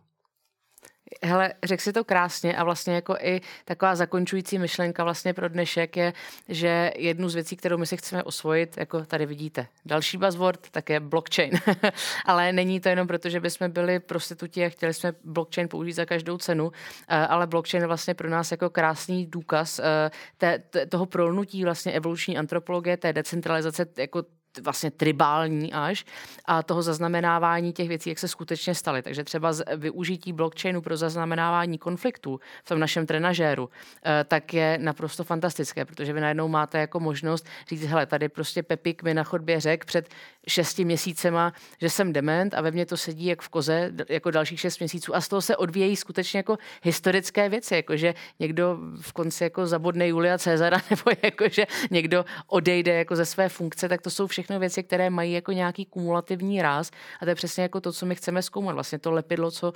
Hele, 1.22 1.54
řekl 1.64 1.84
si 1.84 1.94
to 1.94 2.04
krásně 2.04 2.56
a 2.56 2.64
vlastně 2.64 2.94
jako 2.94 3.16
i 3.22 3.42
taková 3.66 3.96
zakončující 3.96 4.60
myšlenka 4.60 5.04
vlastně 5.04 5.34
pro 5.34 5.50
dnešek 5.50 5.98
je, 5.98 6.14
že 6.50 6.92
jednu 6.98 7.30
z 7.30 7.36
věcí, 7.36 7.56
kterou 7.56 7.78
my 7.78 7.86
si 7.86 7.98
chceme 7.98 8.24
osvojit, 8.24 8.78
jako 8.78 9.06
tady 9.06 9.26
vidíte, 9.26 9.68
další 9.86 10.18
buzzword, 10.18 10.70
tak 10.70 10.90
je 10.90 11.00
blockchain. 11.00 11.52
ale 12.26 12.54
není 12.54 12.80
to 12.80 12.90
jenom 12.90 13.08
proto, 13.08 13.30
že 13.30 13.40
bychom 13.40 13.72
byli 13.72 14.00
prostituti 14.00 14.66
a 14.66 14.70
chtěli 14.70 14.94
jsme 14.94 15.14
blockchain 15.24 15.68
použít 15.68 15.94
za 15.94 16.06
každou 16.06 16.38
cenu, 16.38 16.72
eh, 17.08 17.16
ale 17.16 17.48
blockchain 17.48 17.84
je 17.84 17.88
vlastně 17.88 18.14
pro 18.14 18.30
nás 18.30 18.52
jako 18.52 18.70
krásný 18.70 19.26
důkaz 19.26 19.80
eh, 19.80 20.12
té, 20.38 20.64
toho 20.90 21.06
prolnutí 21.06 21.64
vlastně 21.64 21.92
evoluční 21.92 22.38
antropologie, 22.38 22.98
té 22.98 23.14
decentralizace 23.14 23.86
jako 23.98 24.24
vlastně 24.62 24.92
tribální 24.92 25.74
až 25.74 26.06
a 26.46 26.64
toho 26.64 26.82
zaznamenávání 26.82 27.74
těch 27.74 27.88
věcí, 27.88 28.10
jak 28.10 28.20
se 28.20 28.28
skutečně 28.28 28.76
staly. 28.76 29.02
Takže 29.02 29.24
třeba 29.24 29.54
z 29.54 29.64
využití 29.78 30.34
blockchainu 30.34 30.82
pro 30.82 30.98
zaznamenávání 30.98 31.78
konfliktů 31.78 32.40
v 32.64 32.70
tom 32.70 32.80
našem 32.80 33.06
trenažéru, 33.06 33.70
eh, 34.06 34.24
tak 34.24 34.54
je 34.54 34.78
naprosto 34.82 35.24
fantastické, 35.24 35.86
protože 35.86 36.14
vy 36.14 36.22
najednou 36.22 36.48
máte 36.48 36.80
jako 36.80 37.00
možnost 37.00 37.48
říct, 37.68 37.84
hele, 37.84 38.06
tady 38.06 38.30
prostě 38.30 38.64
Pepik 38.64 39.04
mi 39.04 39.14
na 39.14 39.24
chodbě 39.24 39.60
řekl 39.60 39.86
před 39.86 40.10
šesti 40.48 40.86
měsícema, 40.86 41.54
že 41.82 41.90
jsem 41.90 42.14
dement 42.14 42.54
a 42.54 42.62
ve 42.62 42.72
mně 42.72 42.86
to 42.86 42.98
sedí 42.98 43.26
jak 43.26 43.42
v 43.42 43.50
koze 43.50 43.92
jako 44.10 44.32
dalších 44.32 44.60
šest 44.60 44.80
měsíců 44.80 45.16
a 45.16 45.22
z 45.22 45.28
toho 45.28 45.42
se 45.42 45.58
odvíjejí 45.58 45.96
skutečně 45.96 46.38
jako 46.38 46.58
historické 46.84 47.50
věci, 47.50 47.76
jako 47.76 47.98
že 47.98 48.14
někdo 48.40 48.78
v 49.02 49.14
konci 49.14 49.44
jako 49.44 49.68
zabodne 49.68 50.08
Julia 50.08 50.38
Cezara 50.38 50.82
nebo 50.90 51.04
jako 51.24 51.46
že 51.50 51.66
někdo 51.92 52.26
odejde 52.48 52.94
jako 52.94 53.16
ze 53.16 53.26
své 53.26 53.50
funkce, 53.50 53.90
tak 53.90 54.02
to 54.02 54.10
jsou 54.10 54.28
všechno 54.28 54.43
všechno 54.44 54.60
věci, 54.60 54.84
které 54.84 55.10
mají 55.10 55.34
jako 55.34 55.52
nějaký 55.52 55.86
kumulativní 55.86 56.62
ráz 56.62 56.92
a 57.22 57.26
to 57.26 57.30
je 57.30 57.36
přesně 57.36 57.64
jako 57.64 57.82
to, 57.82 57.92
co 57.92 58.06
my 58.06 58.16
chceme 58.16 58.42
zkoumat. 58.42 58.74
Vlastně 58.76 59.00
to 59.00 59.12
lepidlo, 59.12 59.52
co 59.52 59.72
uh, 59.72 59.76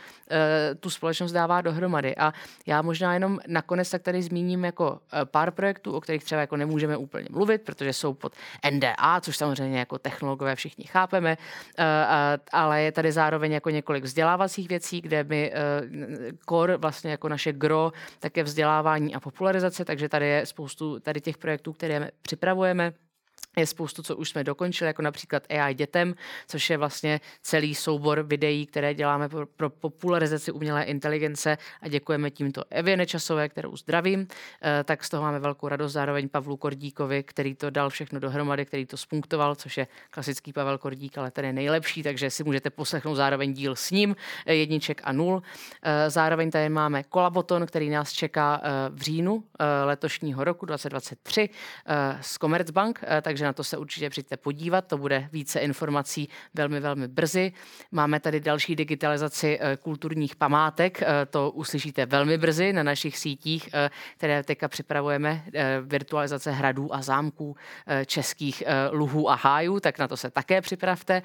tu 0.80 0.90
společnost 0.90 1.32
dává 1.32 1.62
dohromady. 1.62 2.16
A 2.16 2.34
já 2.66 2.82
možná 2.82 3.14
jenom 3.14 3.40
nakonec 3.48 3.90
tak 3.90 4.02
tady 4.02 4.22
zmíním 4.22 4.66
jako 4.66 4.92
uh, 4.92 4.98
pár 5.26 5.52
projektů, 5.52 5.92
o 5.96 6.02
kterých 6.02 6.24
třeba 6.24 6.42
jako 6.42 6.58
nemůžeme 6.58 6.98
úplně 6.98 7.28
mluvit, 7.32 7.62
protože 7.62 7.94
jsou 7.94 8.14
pod 8.14 8.34
NDA, 8.72 9.22
což 9.22 9.38
samozřejmě 9.38 9.80
jako 9.80 10.00
technologové 10.00 10.56
všichni 10.56 10.86
chápeme, 10.86 11.38
uh, 11.38 11.86
uh, 11.86 12.44
ale 12.52 12.82
je 12.82 12.92
tady 12.92 13.12
zároveň 13.12 13.52
jako 13.52 13.70
několik 13.70 14.04
vzdělávacích 14.04 14.70
věcí, 14.70 15.02
kde 15.02 15.24
my 15.24 15.52
uh, 15.52 16.38
core, 16.50 16.78
vlastně 16.78 17.12
jako 17.12 17.30
naše 17.30 17.54
gro, 17.54 17.92
tak 18.20 18.38
je 18.38 18.44
vzdělávání 18.44 19.16
a 19.16 19.20
popularizace, 19.20 19.86
takže 19.86 20.10
tady 20.10 20.28
je 20.28 20.46
spoustu 20.46 21.00
tady 21.00 21.22
těch 21.22 21.38
projektů, 21.38 21.74
které 21.74 22.12
připravujeme 22.22 22.94
je 23.58 23.68
spoustu, 23.68 24.04
co 24.04 24.16
už 24.16 24.30
jsme 24.30 24.44
dokončili, 24.44 24.88
jako 24.88 25.02
například 25.02 25.44
AI 25.50 25.74
dětem, 25.74 26.16
což 26.48 26.70
je 26.70 26.78
vlastně 26.78 27.22
celý 27.42 27.76
soubor 27.76 28.22
videí, 28.22 28.66
které 28.66 28.94
děláme 28.94 29.30
pro, 29.30 29.46
pro 29.46 29.70
popularizaci 29.70 30.52
umělé 30.52 30.84
inteligence 30.84 31.58
a 31.82 31.88
děkujeme 31.88 32.32
tímto 32.32 32.64
Evě 32.70 32.98
Nečasové, 32.98 33.50
kterou 33.50 33.78
zdravím. 33.78 34.28
E, 34.64 34.84
tak 34.84 35.04
z 35.04 35.10
toho 35.10 35.24
máme 35.24 35.40
velkou 35.40 35.68
radost 35.68 35.94
zároveň 35.94 36.30
Pavlu 36.30 36.58
Kordíkovi, 36.58 37.24
který 37.24 37.56
to 37.56 37.70
dal 37.70 37.90
všechno 37.90 38.20
dohromady, 38.20 38.66
který 38.66 38.86
to 38.86 38.98
spunktoval, 38.98 39.56
což 39.56 39.78
je 39.78 39.88
klasický 40.10 40.54
Pavel 40.54 40.78
Kordík, 40.78 41.18
ale 41.18 41.32
ten 41.32 41.46
je 41.46 41.54
nejlepší, 41.54 42.04
takže 42.04 42.30
si 42.30 42.44
můžete 42.44 42.70
poslechnout 42.70 43.16
zároveň 43.16 43.54
díl 43.54 43.76
s 43.76 43.92
ním, 43.92 44.16
e, 44.46 44.56
jedniček 44.56 45.02
a 45.04 45.12
nul. 45.12 45.42
E, 45.84 46.10
zároveň 46.10 46.52
tady 46.52 46.70
máme 46.70 47.04
Kolaboton, 47.04 47.66
který 47.66 47.90
nás 47.90 48.12
čeká 48.12 48.62
e, 48.64 48.70
v 48.90 49.02
říjnu 49.02 49.44
letošního 49.84 50.44
roku 50.44 50.66
2023 50.66 51.50
e, 51.86 52.18
z 52.22 52.38
Commerzbank, 52.38 53.02
takže 53.22 53.47
na 53.48 53.54
to 53.54 53.64
se 53.64 53.78
určitě 53.78 54.10
přijďte 54.10 54.38
podívat, 54.38 54.88
to 54.88 54.98
bude 54.98 55.30
více 55.32 55.60
informací 55.60 56.30
velmi, 56.54 56.80
velmi 56.80 57.08
brzy. 57.08 57.54
Máme 57.92 58.20
tady 58.20 58.40
další 58.40 58.76
digitalizaci 58.76 59.60
eh, 59.62 59.78
kulturních 59.78 60.36
památek, 60.36 61.02
eh, 61.02 61.26
to 61.26 61.52
uslyšíte 61.52 62.06
velmi 62.06 62.38
brzy 62.38 62.74
na 62.74 62.84
našich 62.84 63.18
sítích, 63.18 63.70
eh, 63.74 63.90
které 64.18 64.44
teďka 64.44 64.68
připravujeme, 64.68 65.44
virtualizace 65.82 66.52
hradů 66.52 66.96
a 66.96 67.02
zámků, 67.02 67.56
českých 68.06 68.64
luhů 68.92 69.30
a 69.30 69.36
hájů, 69.36 69.80
tak 69.80 70.00
na 70.00 70.08
to 70.08 70.18
se 70.18 70.32
také 70.32 70.62
připravte, 70.62 71.22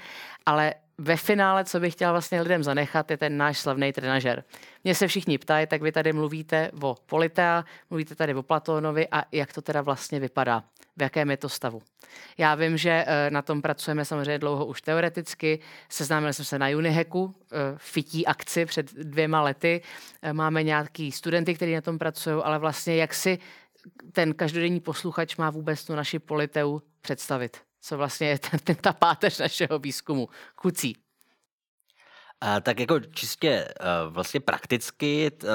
ale 0.47 0.75
ve 0.99 1.17
finále, 1.17 1.65
co 1.65 1.81
bych 1.81 1.93
chtěla 1.93 2.13
vlastně 2.13 2.41
lidem 2.41 2.63
zanechat, 2.63 3.11
je 3.11 3.17
ten 3.17 3.37
náš 3.37 3.59
slavný 3.59 3.93
trenažer. 3.93 4.45
Mě 4.85 4.95
se 4.95 5.09
všichni 5.09 5.39
ptají, 5.39 5.67
tak 5.67 5.83
vy 5.83 5.93
tady 5.93 6.13
mluvíte 6.13 6.71
o 6.83 6.97
Politea, 7.07 7.65
mluvíte 7.91 8.15
tady 8.15 8.35
o 8.35 8.43
Platónovi 8.43 9.09
a 9.09 9.25
jak 9.33 9.53
to 9.53 9.63
teda 9.63 9.83
vlastně 9.83 10.21
vypadá, 10.21 10.65
v 10.97 11.03
jakém 11.03 11.31
je 11.31 11.37
to 11.37 11.49
stavu. 11.49 11.83
Já 12.39 12.55
vím, 12.55 12.77
že 12.77 13.05
eh, 13.07 13.31
na 13.31 13.43
tom 13.43 13.63
pracujeme 13.63 14.05
samozřejmě 14.05 14.39
dlouho 14.39 14.67
už 14.67 14.83
teoreticky. 14.83 15.59
Seznámil 15.89 16.33
jsem 16.33 16.45
se 16.45 16.59
na 16.59 16.69
Unihacku, 16.69 17.35
eh, 17.53 17.57
fití 17.77 18.27
akci 18.27 18.67
před 18.67 18.95
dvěma 18.95 19.43
lety. 19.43 19.83
Eh, 20.23 20.33
máme 20.33 20.63
nějaký 20.63 21.13
studenty, 21.13 21.55
kteří 21.55 21.75
na 21.75 21.81
tom 21.81 21.99
pracují, 21.99 22.43
ale 22.45 22.59
vlastně 22.59 22.97
jak 22.97 23.15
si 23.15 23.39
ten 24.13 24.35
každodenní 24.35 24.81
posluchač 24.81 25.37
má 25.37 25.51
vůbec 25.51 25.85
tu 25.85 25.95
naši 25.95 26.19
Politeu 26.19 26.81
představit? 27.01 27.72
Co 27.85 27.97
vlastně 27.97 28.29
je 28.29 28.39
ten, 28.39 28.61
ten 28.61 28.77
ta 28.77 28.93
páteř 28.93 29.39
našeho 29.39 29.79
výzkumu? 29.79 30.29
Kucí. 30.55 30.97
Tak 32.63 32.81
jako 32.81 33.01
čistě 33.01 33.75
uh, 33.81 34.13
vlastně 34.15 34.41
prakticky 34.41 35.31
uh, 35.43 35.49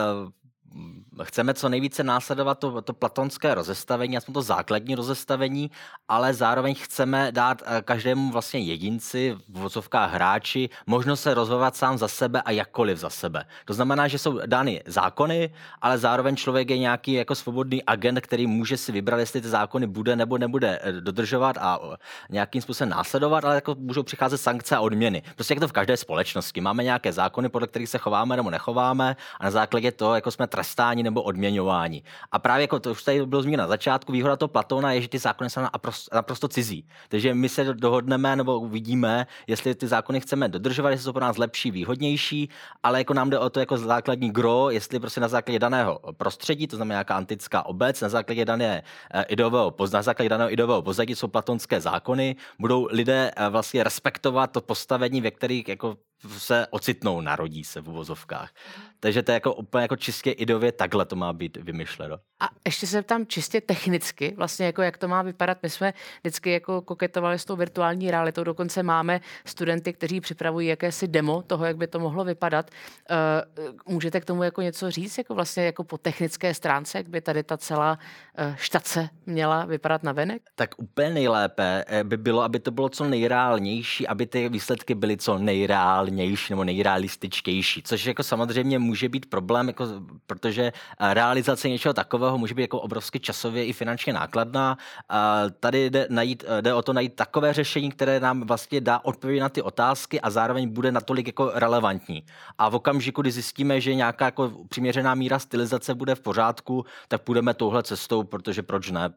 chceme 1.23 1.53
co 1.53 1.69
nejvíce 1.69 2.03
následovat 2.03 2.59
to, 2.59 2.81
to 2.81 2.93
platonské 2.93 3.55
rozestavení, 3.55 4.17
aspoň 4.17 4.33
to 4.33 4.41
základní 4.41 4.95
rozestavení, 4.95 5.71
ale 6.07 6.33
zároveň 6.33 6.75
chceme 6.75 7.31
dát 7.31 7.61
eh, 7.65 7.81
každému 7.81 8.31
vlastně 8.31 8.59
jedinci, 8.59 9.37
v 9.49 9.59
vozovkách 9.59 10.13
hráči, 10.13 10.69
možnost 10.87 11.21
se 11.21 11.33
rozhodovat 11.33 11.75
sám 11.75 11.97
za 11.97 12.07
sebe 12.07 12.41
a 12.41 12.51
jakkoliv 12.51 12.97
za 12.97 13.09
sebe. 13.09 13.45
To 13.65 13.73
znamená, 13.73 14.07
že 14.07 14.17
jsou 14.17 14.39
dány 14.45 14.83
zákony, 14.85 15.49
ale 15.81 15.97
zároveň 15.97 16.35
člověk 16.35 16.69
je 16.69 16.77
nějaký 16.77 17.13
jako 17.13 17.35
svobodný 17.35 17.83
agent, 17.83 18.21
který 18.21 18.47
může 18.47 18.77
si 18.77 18.91
vybrat, 18.91 19.19
jestli 19.19 19.41
ty 19.41 19.49
zákony 19.49 19.87
bude 19.87 20.15
nebo 20.15 20.37
nebude 20.37 20.79
eh, 20.81 20.91
dodržovat 20.91 21.57
a 21.57 21.79
eh, 21.93 21.97
nějakým 22.29 22.61
způsobem 22.61 22.89
následovat, 22.89 23.45
ale 23.45 23.55
jako 23.55 23.75
můžou 23.79 24.03
přicházet 24.03 24.37
sankce 24.37 24.75
a 24.75 24.79
odměny. 24.79 25.23
Prostě 25.35 25.53
jak 25.53 25.59
to 25.59 25.67
v 25.67 25.71
každé 25.71 25.97
společnosti. 25.97 26.61
Máme 26.61 26.83
nějaké 26.83 27.13
zákony, 27.13 27.49
podle 27.49 27.67
kterých 27.67 27.89
se 27.89 27.97
chováme 27.97 28.35
nebo 28.35 28.49
nechováme 28.49 29.15
a 29.39 29.43
na 29.43 29.51
základě 29.51 29.91
toho, 29.91 30.15
jako 30.15 30.31
jsme 30.31 30.47
trestáni 30.57 31.03
nebo 31.03 31.21
odměňování. 31.21 32.03
A 32.31 32.39
právě 32.39 32.61
jako 32.61 32.79
to 32.79 32.91
už 32.91 33.03
tady 33.03 33.25
bylo 33.25 33.41
zmíněno 33.41 33.63
na 33.63 33.67
začátku, 33.67 34.11
výhoda 34.11 34.35
toho 34.35 34.49
Platona 34.49 34.91
je, 34.91 35.01
že 35.01 35.07
ty 35.07 35.19
zákony 35.19 35.49
jsou 35.49 35.61
naprosto, 35.61 36.15
naprosto 36.15 36.47
cizí. 36.47 36.87
Takže 37.09 37.33
my 37.33 37.49
se 37.49 37.73
dohodneme 37.73 38.35
nebo 38.35 38.59
uvidíme, 38.59 39.27
jestli 39.47 39.75
ty 39.75 39.87
zákony 39.87 40.19
chceme 40.19 40.49
dodržovat, 40.49 40.89
jestli 40.89 41.03
jsou 41.03 41.13
pro 41.13 41.21
nás 41.21 41.37
lepší, 41.37 41.71
výhodnější, 41.71 42.49
ale 42.83 42.99
jako 42.99 43.13
nám 43.13 43.29
jde 43.29 43.39
o 43.39 43.49
to 43.49 43.59
jako 43.59 43.77
základní 43.77 44.31
gro, 44.31 44.69
jestli 44.69 44.99
prostě 44.99 45.21
na 45.21 45.27
základě 45.27 45.59
daného 45.59 45.99
prostředí, 46.17 46.67
to 46.67 46.75
znamená 46.75 46.97
nějaká 46.97 47.15
antická 47.15 47.65
obec, 47.65 48.01
na 48.01 48.09
základě 48.09 48.45
dané 48.45 48.83
eh, 49.13 49.23
ideového, 49.23 49.73
na 49.93 50.01
základě 50.01 50.29
daného 50.29 50.51
ideového 50.51 50.81
pozadí 50.81 51.15
jsou 51.15 51.27
platonské 51.27 51.81
zákony, 51.81 52.35
budou 52.59 52.87
lidé 52.91 53.31
eh, 53.35 53.49
vlastně 53.49 53.83
respektovat 53.83 54.51
to 54.51 54.61
postavení, 54.61 55.21
ve 55.21 55.31
kterých 55.31 55.67
jako 55.67 55.97
se 56.37 56.67
ocitnou, 56.69 57.21
narodí 57.21 57.63
se 57.63 57.81
v 57.81 57.89
uvozovkách. 57.89 58.53
Takže 58.99 59.23
to 59.23 59.31
je 59.31 59.33
jako 59.33 59.53
úplně 59.53 59.81
jako 59.81 59.95
čistě 59.95 60.31
idově 60.31 60.71
takhle 60.71 61.05
to 61.05 61.15
má 61.15 61.33
být 61.33 61.57
vymyšleno. 61.57 62.17
A 62.39 62.49
ještě 62.65 62.87
se 62.87 63.03
tam 63.03 63.25
čistě 63.27 63.61
technicky, 63.61 64.33
vlastně 64.37 64.65
jako 64.65 64.81
jak 64.81 64.97
to 64.97 65.07
má 65.07 65.21
vypadat. 65.21 65.57
My 65.63 65.69
jsme 65.69 65.93
vždycky 66.21 66.51
jako 66.51 66.81
koketovali 66.81 67.39
s 67.39 67.45
tou 67.45 67.55
virtuální 67.55 68.11
realitou, 68.11 68.43
dokonce 68.43 68.83
máme 68.83 69.21
studenty, 69.45 69.93
kteří 69.93 70.21
připravují 70.21 70.67
jakési 70.67 71.07
demo 71.07 71.41
toho, 71.41 71.65
jak 71.65 71.77
by 71.77 71.87
to 71.87 71.99
mohlo 71.99 72.23
vypadat. 72.23 72.71
Uh, 73.11 73.93
můžete 73.93 74.21
k 74.21 74.25
tomu 74.25 74.43
jako 74.43 74.61
něco 74.61 74.91
říct, 74.91 75.17
jako 75.17 75.35
vlastně 75.35 75.65
jako 75.65 75.83
po 75.83 75.97
technické 75.97 76.53
stránce, 76.53 76.97
jak 76.97 77.09
by 77.09 77.21
tady 77.21 77.43
ta 77.43 77.57
celá 77.57 77.99
uh, 78.39 78.55
štace 78.55 79.09
měla 79.25 79.65
vypadat 79.65 80.03
na 80.03 80.11
venek? 80.11 80.41
Tak 80.55 80.69
úplně 80.77 81.09
nejlépe 81.09 81.83
eh, 81.87 82.03
by 82.03 82.17
bylo, 82.17 82.41
aby 82.41 82.59
to 82.59 82.71
bylo 82.71 82.89
co 82.89 83.03
nejreálnější, 83.03 84.07
aby 84.07 84.25
ty 84.25 84.49
výsledky 84.49 84.95
byly 84.95 85.17
co 85.17 85.37
nejreálnější 85.37 86.06
nebo 86.49 86.63
nejrealističtější, 86.63 87.83
což 87.83 88.05
jako 88.05 88.23
samozřejmě 88.23 88.79
může 88.79 89.09
být 89.09 89.25
problém, 89.25 89.67
jako, 89.67 89.85
protože 90.27 90.73
realizace 90.99 91.69
něčeho 91.69 91.93
takového 91.93 92.37
může 92.37 92.53
být 92.53 92.61
jako 92.61 92.79
obrovsky 92.79 93.19
časově 93.19 93.65
i 93.65 93.73
finančně 93.73 94.13
nákladná. 94.13 94.77
A 95.09 95.41
tady 95.59 95.89
jde, 95.89 96.07
najít, 96.09 96.43
jde 96.61 96.73
o 96.73 96.81
to 96.81 96.93
najít 96.93 97.15
takové 97.15 97.53
řešení, 97.53 97.91
které 97.91 98.19
nám 98.19 98.41
vlastně 98.41 98.81
dá 98.81 98.99
odpověď 99.03 99.41
na 99.41 99.49
ty 99.49 99.61
otázky 99.61 100.21
a 100.21 100.29
zároveň 100.29 100.69
bude 100.69 100.91
natolik 100.91 101.27
jako 101.27 101.51
relevantní. 101.53 102.23
A 102.57 102.69
v 102.69 102.75
okamžiku, 102.75 103.21
kdy 103.21 103.31
zjistíme, 103.31 103.81
že 103.81 103.95
nějaká 103.95 104.25
jako 104.25 104.51
přiměřená 104.69 105.15
míra 105.15 105.39
stylizace 105.39 105.95
bude 105.95 106.15
v 106.15 106.19
pořádku, 106.19 106.85
tak 107.07 107.21
půjdeme 107.21 107.53
touhle 107.53 107.83
cestou, 107.83 108.23
protože 108.23 108.63
proč 108.63 108.91
ne? 108.91 109.09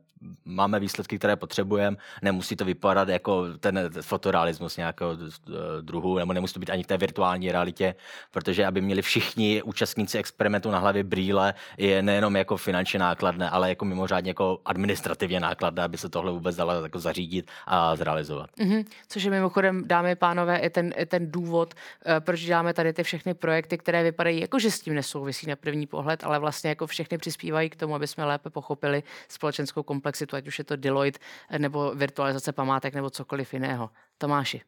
máme 0.44 0.80
výsledky, 0.80 1.18
které 1.18 1.36
potřebujeme, 1.36 1.96
nemusí 2.22 2.56
to 2.56 2.64
vypadat 2.64 3.08
jako 3.08 3.46
ten 3.60 3.90
fotorealismus 4.00 4.76
nějakého 4.76 5.16
druhu, 5.80 6.18
nebo 6.18 6.32
nemusí 6.32 6.54
to 6.54 6.60
být 6.60 6.70
ani 6.70 6.79
v 6.82 6.86
té 6.86 6.96
virtuální 6.96 7.52
realitě, 7.52 7.94
protože 8.30 8.66
aby 8.66 8.80
měli 8.80 9.02
všichni 9.02 9.62
účastníci 9.62 10.18
experimentu 10.18 10.70
na 10.70 10.78
hlavě 10.78 11.04
brýle, 11.04 11.54
je 11.78 12.02
nejenom 12.02 12.36
jako 12.36 12.56
finančně 12.56 12.98
nákladné, 12.98 13.50
ale 13.50 13.68
jako 13.68 13.84
mimořádně 13.84 14.30
jako 14.30 14.58
administrativně 14.64 15.40
nákladné, 15.40 15.82
aby 15.82 15.98
se 15.98 16.08
tohle 16.08 16.32
vůbec 16.32 16.56
dalo 16.56 16.82
jako 16.82 16.98
zařídit 16.98 17.50
a 17.66 17.96
zrealizovat. 17.96 18.50
Mm-hmm. 18.58 18.84
Což 19.08 19.22
je 19.22 19.30
mimochodem, 19.30 19.82
dámy 19.86 20.12
a 20.12 20.16
pánové, 20.16 20.58
i 20.58 20.70
ten, 20.70 20.92
i 20.96 21.06
ten 21.06 21.30
důvod, 21.30 21.74
eh, 22.06 22.20
proč 22.20 22.40
děláme 22.40 22.74
tady 22.74 22.92
ty 22.92 23.02
všechny 23.02 23.34
projekty, 23.34 23.78
které 23.78 24.02
vypadají 24.02 24.40
jako, 24.40 24.58
že 24.58 24.70
s 24.70 24.80
tím 24.80 24.94
nesouvisí 24.94 25.46
na 25.46 25.56
první 25.56 25.86
pohled, 25.86 26.24
ale 26.24 26.38
vlastně 26.38 26.70
jako 26.70 26.86
všechny 26.86 27.18
přispívají 27.18 27.70
k 27.70 27.76
tomu, 27.76 27.94
aby 27.94 28.06
jsme 28.06 28.24
lépe 28.24 28.50
pochopili 28.50 29.02
společenskou 29.28 29.82
komplexitu 29.82 30.20
komplexitu, 30.20 30.36
ať 30.36 30.48
už 30.48 30.58
je 30.58 30.64
to 30.64 30.76
Deloitte 30.76 31.18
nebo 31.58 31.94
virtualizace 31.94 32.52
památek 32.52 32.94
nebo 32.94 33.10
cokoliv 33.10 33.52
jiného. 33.52 33.90
Tomáši. 34.18 34.62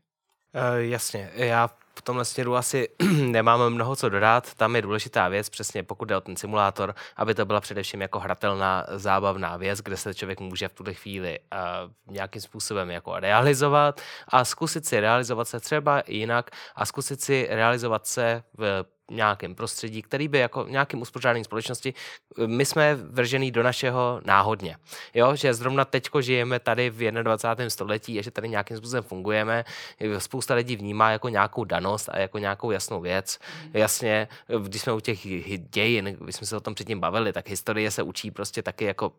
Uh, 0.54 0.78
jasně, 0.78 1.30
já 1.34 1.70
v 1.94 2.02
tomhle 2.02 2.24
směru 2.24 2.56
asi 2.56 2.88
nemám 3.26 3.70
mnoho 3.70 3.96
co 3.96 4.08
dodat. 4.08 4.54
Tam 4.54 4.76
je 4.76 4.82
důležitá 4.82 5.28
věc, 5.28 5.48
přesně 5.48 5.82
pokud 5.82 6.04
jde 6.04 6.16
o 6.16 6.20
ten 6.20 6.36
simulátor, 6.36 6.94
aby 7.16 7.34
to 7.34 7.46
byla 7.46 7.60
především 7.60 8.00
jako 8.00 8.18
hratelná, 8.18 8.86
zábavná 8.94 9.56
věc, 9.56 9.80
kde 9.80 9.96
se 9.96 10.14
člověk 10.14 10.40
může 10.40 10.68
v 10.68 10.74
tuhle 10.74 10.94
chvíli 10.94 11.38
uh, 11.38 12.12
nějakým 12.14 12.42
způsobem 12.42 12.90
jako 12.90 13.20
realizovat 13.20 14.00
a 14.28 14.44
zkusit 14.44 14.86
si 14.86 15.00
realizovat 15.00 15.48
se 15.48 15.60
třeba 15.60 16.02
jinak 16.06 16.50
a 16.74 16.86
zkusit 16.86 17.20
si 17.20 17.46
realizovat 17.50 18.06
se 18.06 18.42
v 18.58 18.84
nějakém 19.10 19.54
prostředí, 19.54 20.02
který 20.02 20.28
by 20.28 20.38
jako 20.38 20.66
nějakým 20.68 21.00
uspořádáním 21.00 21.44
společnosti, 21.44 21.94
my 22.46 22.64
jsme 22.66 22.94
vržený 22.94 23.50
do 23.50 23.62
našeho 23.62 24.20
náhodně. 24.24 24.76
Jo, 25.14 25.36
že 25.36 25.54
zrovna 25.54 25.84
teďko 25.84 26.20
žijeme 26.20 26.60
tady 26.60 26.90
v 26.90 27.10
21. 27.10 27.70
století 27.70 28.18
a 28.18 28.22
že 28.22 28.30
tady 28.30 28.48
nějakým 28.48 28.76
způsobem 28.76 29.02
fungujeme, 29.02 29.64
spousta 30.18 30.54
lidí 30.54 30.76
vnímá 30.76 31.10
jako 31.10 31.28
nějakou 31.28 31.64
danost 31.64 32.08
a 32.08 32.18
jako 32.18 32.38
nějakou 32.38 32.70
jasnou 32.70 33.00
věc. 33.00 33.38
Mm. 33.64 33.70
Jasně, 33.74 34.28
když 34.62 34.82
jsme 34.82 34.92
u 34.92 35.00
těch 35.00 35.18
dějin, 35.58 36.16
když 36.20 36.36
jsme 36.36 36.46
se 36.46 36.56
o 36.56 36.60
tom 36.60 36.74
předtím 36.74 37.00
bavili, 37.00 37.32
tak 37.32 37.48
historie 37.48 37.90
se 37.90 38.02
učí 38.02 38.30
prostě 38.30 38.62
taky 38.62 38.84
jako 38.84 39.12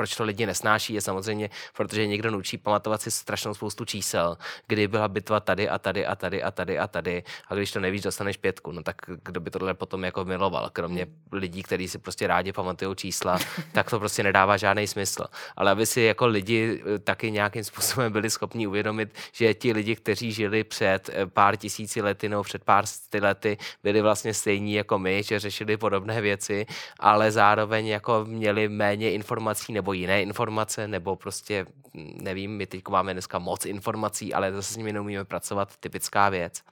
proč 0.00 0.16
to 0.16 0.24
lidi 0.24 0.46
nesnáší, 0.46 0.94
je 0.94 1.00
samozřejmě, 1.00 1.50
protože 1.76 2.06
někdo 2.06 2.30
naučí 2.30 2.58
pamatovat 2.58 3.02
si 3.02 3.10
strašnou 3.10 3.54
spoustu 3.54 3.84
čísel, 3.84 4.36
kdy 4.66 4.88
byla 4.88 5.08
bitva 5.08 5.40
tady 5.40 5.68
a 5.68 5.78
tady 5.78 6.06
a 6.06 6.16
tady 6.16 6.42
a 6.42 6.50
tady 6.50 6.78
a 6.78 6.86
tady 6.86 7.22
a 7.48 7.54
když 7.54 7.72
to 7.72 7.80
nevíš, 7.80 8.02
dostaneš 8.02 8.36
pětku, 8.36 8.72
no 8.72 8.82
tak 8.82 8.96
kdo 9.24 9.40
by 9.40 9.50
tohle 9.50 9.74
potom 9.74 10.04
jako 10.04 10.24
miloval, 10.24 10.70
kromě 10.72 11.06
lidí, 11.32 11.62
kteří 11.62 11.88
si 11.88 11.98
prostě 11.98 12.26
rádi 12.26 12.52
pamatují 12.52 12.96
čísla, 12.96 13.38
tak 13.72 13.90
to 13.90 13.98
prostě 13.98 14.22
nedává 14.22 14.56
žádný 14.56 14.86
smysl. 14.86 15.24
Ale 15.56 15.70
aby 15.70 15.86
si 15.86 16.00
jako 16.00 16.26
lidi 16.26 16.82
eh, 16.94 16.98
taky 16.98 17.30
nějakým 17.30 17.64
způsobem 17.64 18.12
byli 18.12 18.30
schopni 18.30 18.66
uvědomit, 18.66 19.18
že 19.32 19.54
ti 19.54 19.72
lidi, 19.72 19.96
kteří 19.96 20.32
žili 20.32 20.64
před 20.64 21.10
eh, 21.12 21.26
pár 21.26 21.56
tisíci 21.56 22.02
lety 22.02 22.28
nebo 22.28 22.42
před 22.42 22.64
pár 22.64 22.86
sty 22.86 23.20
lety, 23.20 23.58
byli 23.82 24.00
vlastně 24.00 24.34
stejní 24.34 24.74
jako 24.74 24.98
my, 24.98 25.22
že 25.22 25.38
řešili 25.38 25.76
podobné 25.76 26.20
věci, 26.20 26.66
ale 27.00 27.30
zároveň 27.30 27.86
jako 27.86 28.24
měli 28.24 28.68
méně 28.68 29.12
informací 29.12 29.72
nebo 29.72 29.89
jiné 29.92 30.22
informace, 30.22 30.88
nebo 30.88 31.16
prostě, 31.16 31.66
nevím, 32.14 32.56
my 32.56 32.66
teď 32.66 32.82
máme 32.88 33.12
dneska 33.12 33.38
moc 33.38 33.66
informací, 33.66 34.34
ale 34.34 34.52
zase 34.52 34.74
s 34.74 34.76
nimi 34.76 34.92
neumíme 34.92 35.24
pracovat, 35.24 35.76
typická 35.76 36.28
věc 36.28 36.62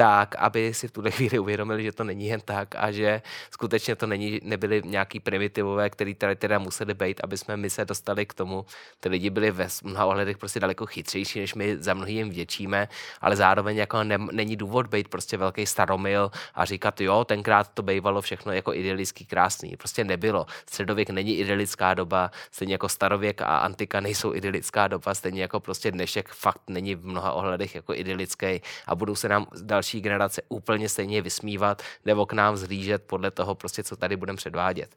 tak, 0.00 0.36
aby 0.36 0.74
si 0.74 0.88
v 0.88 0.90
tuhle 0.90 1.10
chvíli 1.10 1.38
uvědomili, 1.38 1.82
že 1.82 1.92
to 1.92 2.04
není 2.04 2.26
jen 2.26 2.40
tak 2.40 2.74
a 2.78 2.90
že 2.90 3.22
skutečně 3.50 3.96
to 3.96 4.06
není, 4.06 4.40
nebyly 4.42 4.82
nějaký 4.84 5.20
primitivové, 5.20 5.90
který 5.90 6.14
tady 6.14 6.36
teda 6.36 6.58
museli 6.58 6.94
být, 6.94 7.20
aby 7.24 7.38
jsme 7.38 7.56
my 7.56 7.70
se 7.70 7.84
dostali 7.84 8.26
k 8.26 8.34
tomu. 8.34 8.64
Ty 9.00 9.08
lidi 9.08 9.30
byli 9.30 9.50
ve 9.50 9.68
mnoha 9.82 10.06
ohledech 10.06 10.38
prostě 10.38 10.60
daleko 10.60 10.86
chytřejší, 10.86 11.40
než 11.40 11.54
my 11.54 11.76
za 11.76 11.94
mnohý 11.94 12.14
jim 12.14 12.30
vděčíme, 12.30 12.88
ale 13.20 13.36
zároveň 13.36 13.76
jako 13.76 14.04
ne, 14.04 14.18
není 14.32 14.56
důvod 14.56 14.86
být 14.86 15.08
prostě 15.08 15.36
velký 15.36 15.66
staromil 15.66 16.30
a 16.54 16.64
říkat, 16.64 17.00
jo, 17.00 17.24
tenkrát 17.24 17.68
to 17.68 17.82
bývalo 17.82 18.20
všechno 18.20 18.52
jako 18.52 18.74
idylický, 18.74 19.24
krásný. 19.24 19.76
Prostě 19.76 20.04
nebylo. 20.04 20.46
Středověk 20.66 21.10
není 21.10 21.38
idylická 21.38 21.94
doba, 21.94 22.30
stejně 22.50 22.74
jako 22.74 22.88
starověk 22.88 23.42
a 23.42 23.58
antika 23.58 24.00
nejsou 24.00 24.34
idylická 24.34 24.88
doba, 24.88 25.14
stejně 25.14 25.42
jako 25.42 25.60
prostě 25.60 25.90
dnešek 25.90 26.28
fakt 26.28 26.62
není 26.70 26.94
v 26.94 27.06
mnoha 27.06 27.32
ohledech 27.32 27.74
jako 27.74 27.94
idylický 27.94 28.60
a 28.86 28.94
budou 28.94 29.14
se 29.14 29.28
nám 29.28 29.46
další 29.62 29.89
generace 29.98 30.42
úplně 30.48 30.88
stejně 30.88 31.22
vysmívat 31.22 31.82
nebo 32.04 32.26
k 32.26 32.32
nám 32.32 32.56
zhlížet 32.56 33.02
podle 33.06 33.30
toho, 33.30 33.54
prostě, 33.54 33.84
co 33.84 33.96
tady 33.96 34.16
budeme 34.16 34.36
předvádět. 34.36 34.96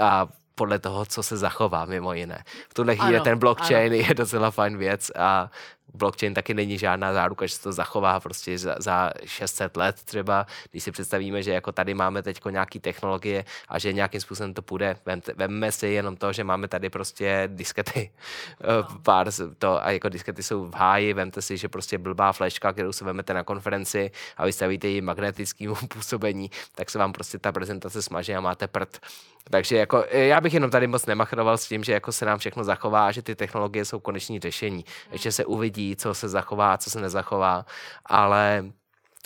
A 0.00 0.28
podle 0.54 0.78
toho, 0.78 1.04
co 1.06 1.22
se 1.22 1.36
zachová, 1.36 1.84
mimo 1.84 2.12
jiné. 2.12 2.44
V 2.68 2.74
tuhle 2.74 2.96
chvíli 2.96 3.20
ten 3.20 3.38
blockchain 3.38 3.92
ano. 3.92 4.02
je 4.08 4.14
docela 4.14 4.50
fajn 4.50 4.76
věc 4.76 5.10
a 5.18 5.50
blockchain 5.94 6.34
taky 6.34 6.54
není 6.54 6.78
žádná 6.78 7.12
záruka, 7.12 7.46
že 7.46 7.54
se 7.54 7.62
to 7.62 7.72
zachová 7.72 8.20
prostě 8.20 8.58
za, 8.58 8.76
za 8.78 9.10
600 9.24 9.76
let 9.76 9.96
třeba, 10.04 10.46
když 10.70 10.82
si 10.82 10.92
představíme, 10.92 11.42
že 11.42 11.52
jako 11.52 11.72
tady 11.72 11.94
máme 11.94 12.22
teď 12.22 12.40
nějaký 12.50 12.80
technologie 12.80 13.44
a 13.68 13.78
že 13.78 13.92
nějakým 13.92 14.20
způsobem 14.20 14.54
to 14.54 14.62
půjde. 14.62 14.96
Vemme 15.34 15.72
si 15.72 15.86
jenom 15.86 16.16
to, 16.16 16.32
že 16.32 16.44
máme 16.44 16.68
tady 16.68 16.90
prostě 16.90 17.48
diskety, 17.52 18.10
no. 18.60 19.00
pár 19.02 19.28
to 19.58 19.84
a 19.84 19.90
jako 19.90 20.08
diskety 20.08 20.42
jsou 20.42 20.64
v 20.64 20.74
háji, 20.74 21.14
vemte 21.14 21.42
si, 21.42 21.56
že 21.56 21.68
prostě 21.68 21.98
blbá 21.98 22.32
fleška, 22.32 22.72
kterou 22.72 22.92
si 22.92 23.04
vemete 23.04 23.34
na 23.34 23.44
konferenci 23.44 24.10
a 24.36 24.46
vystavíte 24.46 24.88
ji 24.88 25.00
magnetickému 25.00 25.74
působení, 25.88 26.50
tak 26.74 26.90
se 26.90 26.98
vám 26.98 27.12
prostě 27.12 27.38
ta 27.38 27.52
prezentace 27.52 28.02
smaže 28.02 28.34
a 28.34 28.40
máte 28.40 28.66
prd. 28.66 28.98
Takže 29.50 29.76
jako, 29.76 30.04
já 30.10 30.40
bych 30.40 30.54
jenom 30.54 30.70
tady 30.70 30.86
moc 30.86 31.06
nemachroval 31.06 31.58
s 31.58 31.68
tím, 31.68 31.84
že 31.84 31.92
jako 31.92 32.12
se 32.12 32.24
nám 32.24 32.38
všechno 32.38 32.64
zachová 32.64 33.06
a 33.06 33.12
že 33.12 33.22
ty 33.22 33.34
technologie 33.34 33.84
jsou 33.84 34.00
koneční 34.00 34.40
řešení. 34.40 34.84
Ještě 35.12 35.32
se 35.32 35.44
uvidí, 35.44 35.71
co 35.96 36.14
se 36.14 36.28
zachová, 36.28 36.78
co 36.78 36.90
se 36.90 37.00
nezachová, 37.00 37.66
ale 38.06 38.72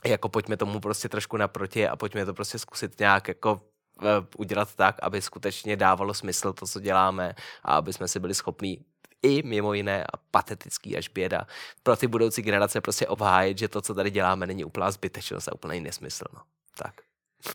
jako 0.05 0.29
pojďme 0.29 0.57
tomu 0.57 0.81
prostě 0.81 1.09
trošku 1.09 1.37
naproti 1.37 1.89
a 1.89 1.97
pojďme 1.97 2.27
to 2.27 2.35
prostě 2.35 2.59
zkusit 2.59 3.01
nějak 3.01 3.29
jako 3.29 3.61
eh, 4.03 4.07
udělat 4.37 4.75
tak, 4.75 4.97
aby 5.03 5.23
skutečně 5.23 5.77
dávalo 5.77 6.15
smysl 6.15 6.53
to, 6.53 6.67
co 6.67 6.81
děláme 6.81 7.35
a 7.63 7.77
aby 7.77 7.93
jsme 7.93 8.09
si 8.09 8.21
byli 8.21 8.35
schopní 8.35 8.85
i 9.23 9.43
mimo 9.43 9.75
jiné 9.75 10.05
a 10.05 10.17
patetický 10.31 10.97
až 10.97 11.09
běda 11.09 11.47
pro 11.83 11.97
ty 11.97 12.07
budoucí 12.07 12.43
generace 12.43 12.81
prostě 12.81 13.07
obhájit, 13.07 13.59
že 13.59 13.69
to, 13.69 13.83
co 13.83 13.95
tady 13.95 14.11
děláme, 14.11 14.47
není 14.47 14.65
úplná 14.65 14.91
zbytečnost 14.91 15.49
a 15.49 15.55
úplný 15.55 15.81
nesmysl. 15.81 16.25
No. 16.35 16.41
Tak. 16.79 17.06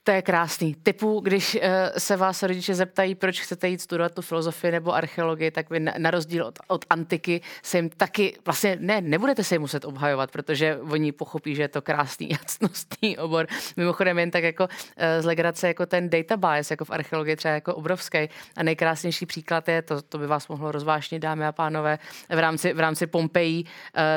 To 0.04 0.12
je 0.12 0.22
krásný. 0.22 0.76
Typu, 0.84 1.20
když 1.20 1.56
uh, 1.56 1.62
se 1.98 2.18
vás 2.18 2.44
rodiče 2.44 2.76
zeptají, 2.76 3.16
proč 3.16 3.42
chcete 3.42 3.68
jít 3.68 3.82
studovat 3.82 4.14
tu 4.14 4.22
filozofii 4.22 4.72
nebo 4.72 4.96
archeologii, 4.96 5.52
tak 5.52 5.70
vy 5.70 5.80
na, 5.80 6.12
rozdíl 6.12 6.46
od, 6.46 6.60
od 6.68 6.86
antiky 6.90 7.42
se 7.64 7.78
jim 7.78 7.90
taky, 7.90 8.38
vlastně 8.46 8.78
ne, 8.80 9.02
nebudete 9.02 9.44
se 9.44 9.56
jim 9.56 9.62
muset 9.62 9.86
obhajovat, 9.86 10.32
protože 10.32 10.78
oni 10.78 11.12
pochopí, 11.12 11.56
že 11.56 11.62
je 11.62 11.68
to 11.68 11.82
krásný 11.82 12.34
a 12.36 12.38
cnostný 12.46 13.18
obor. 13.18 13.48
Mimochodem 13.78 14.20
jen 14.20 14.32
tak 14.32 14.44
jako 14.44 14.64
uh, 14.64 14.70
z 15.20 15.26
legrace, 15.26 15.68
jako 15.68 15.86
ten 15.86 16.10
data 16.10 16.38
bias, 16.38 16.72
jako 16.72 16.86
v 16.86 16.92
archeologii 16.92 17.36
třeba 17.36 17.54
jako 17.54 17.76
obrovský. 17.76 18.30
A 18.58 18.64
nejkrásnější 18.64 19.26
příklad 19.26 19.68
je, 19.68 19.82
to, 19.82 20.02
to 20.02 20.18
by 20.18 20.28
vás 20.28 20.48
mohlo 20.48 20.72
rozvášnit, 20.72 21.22
dámy 21.22 21.46
a 21.46 21.52
pánové, 21.52 22.00
v 22.30 22.40
rámci, 22.40 22.74
v 22.74 22.80
rámci 22.80 23.08
Pompeji, 23.08 23.64
uh, 23.64 23.70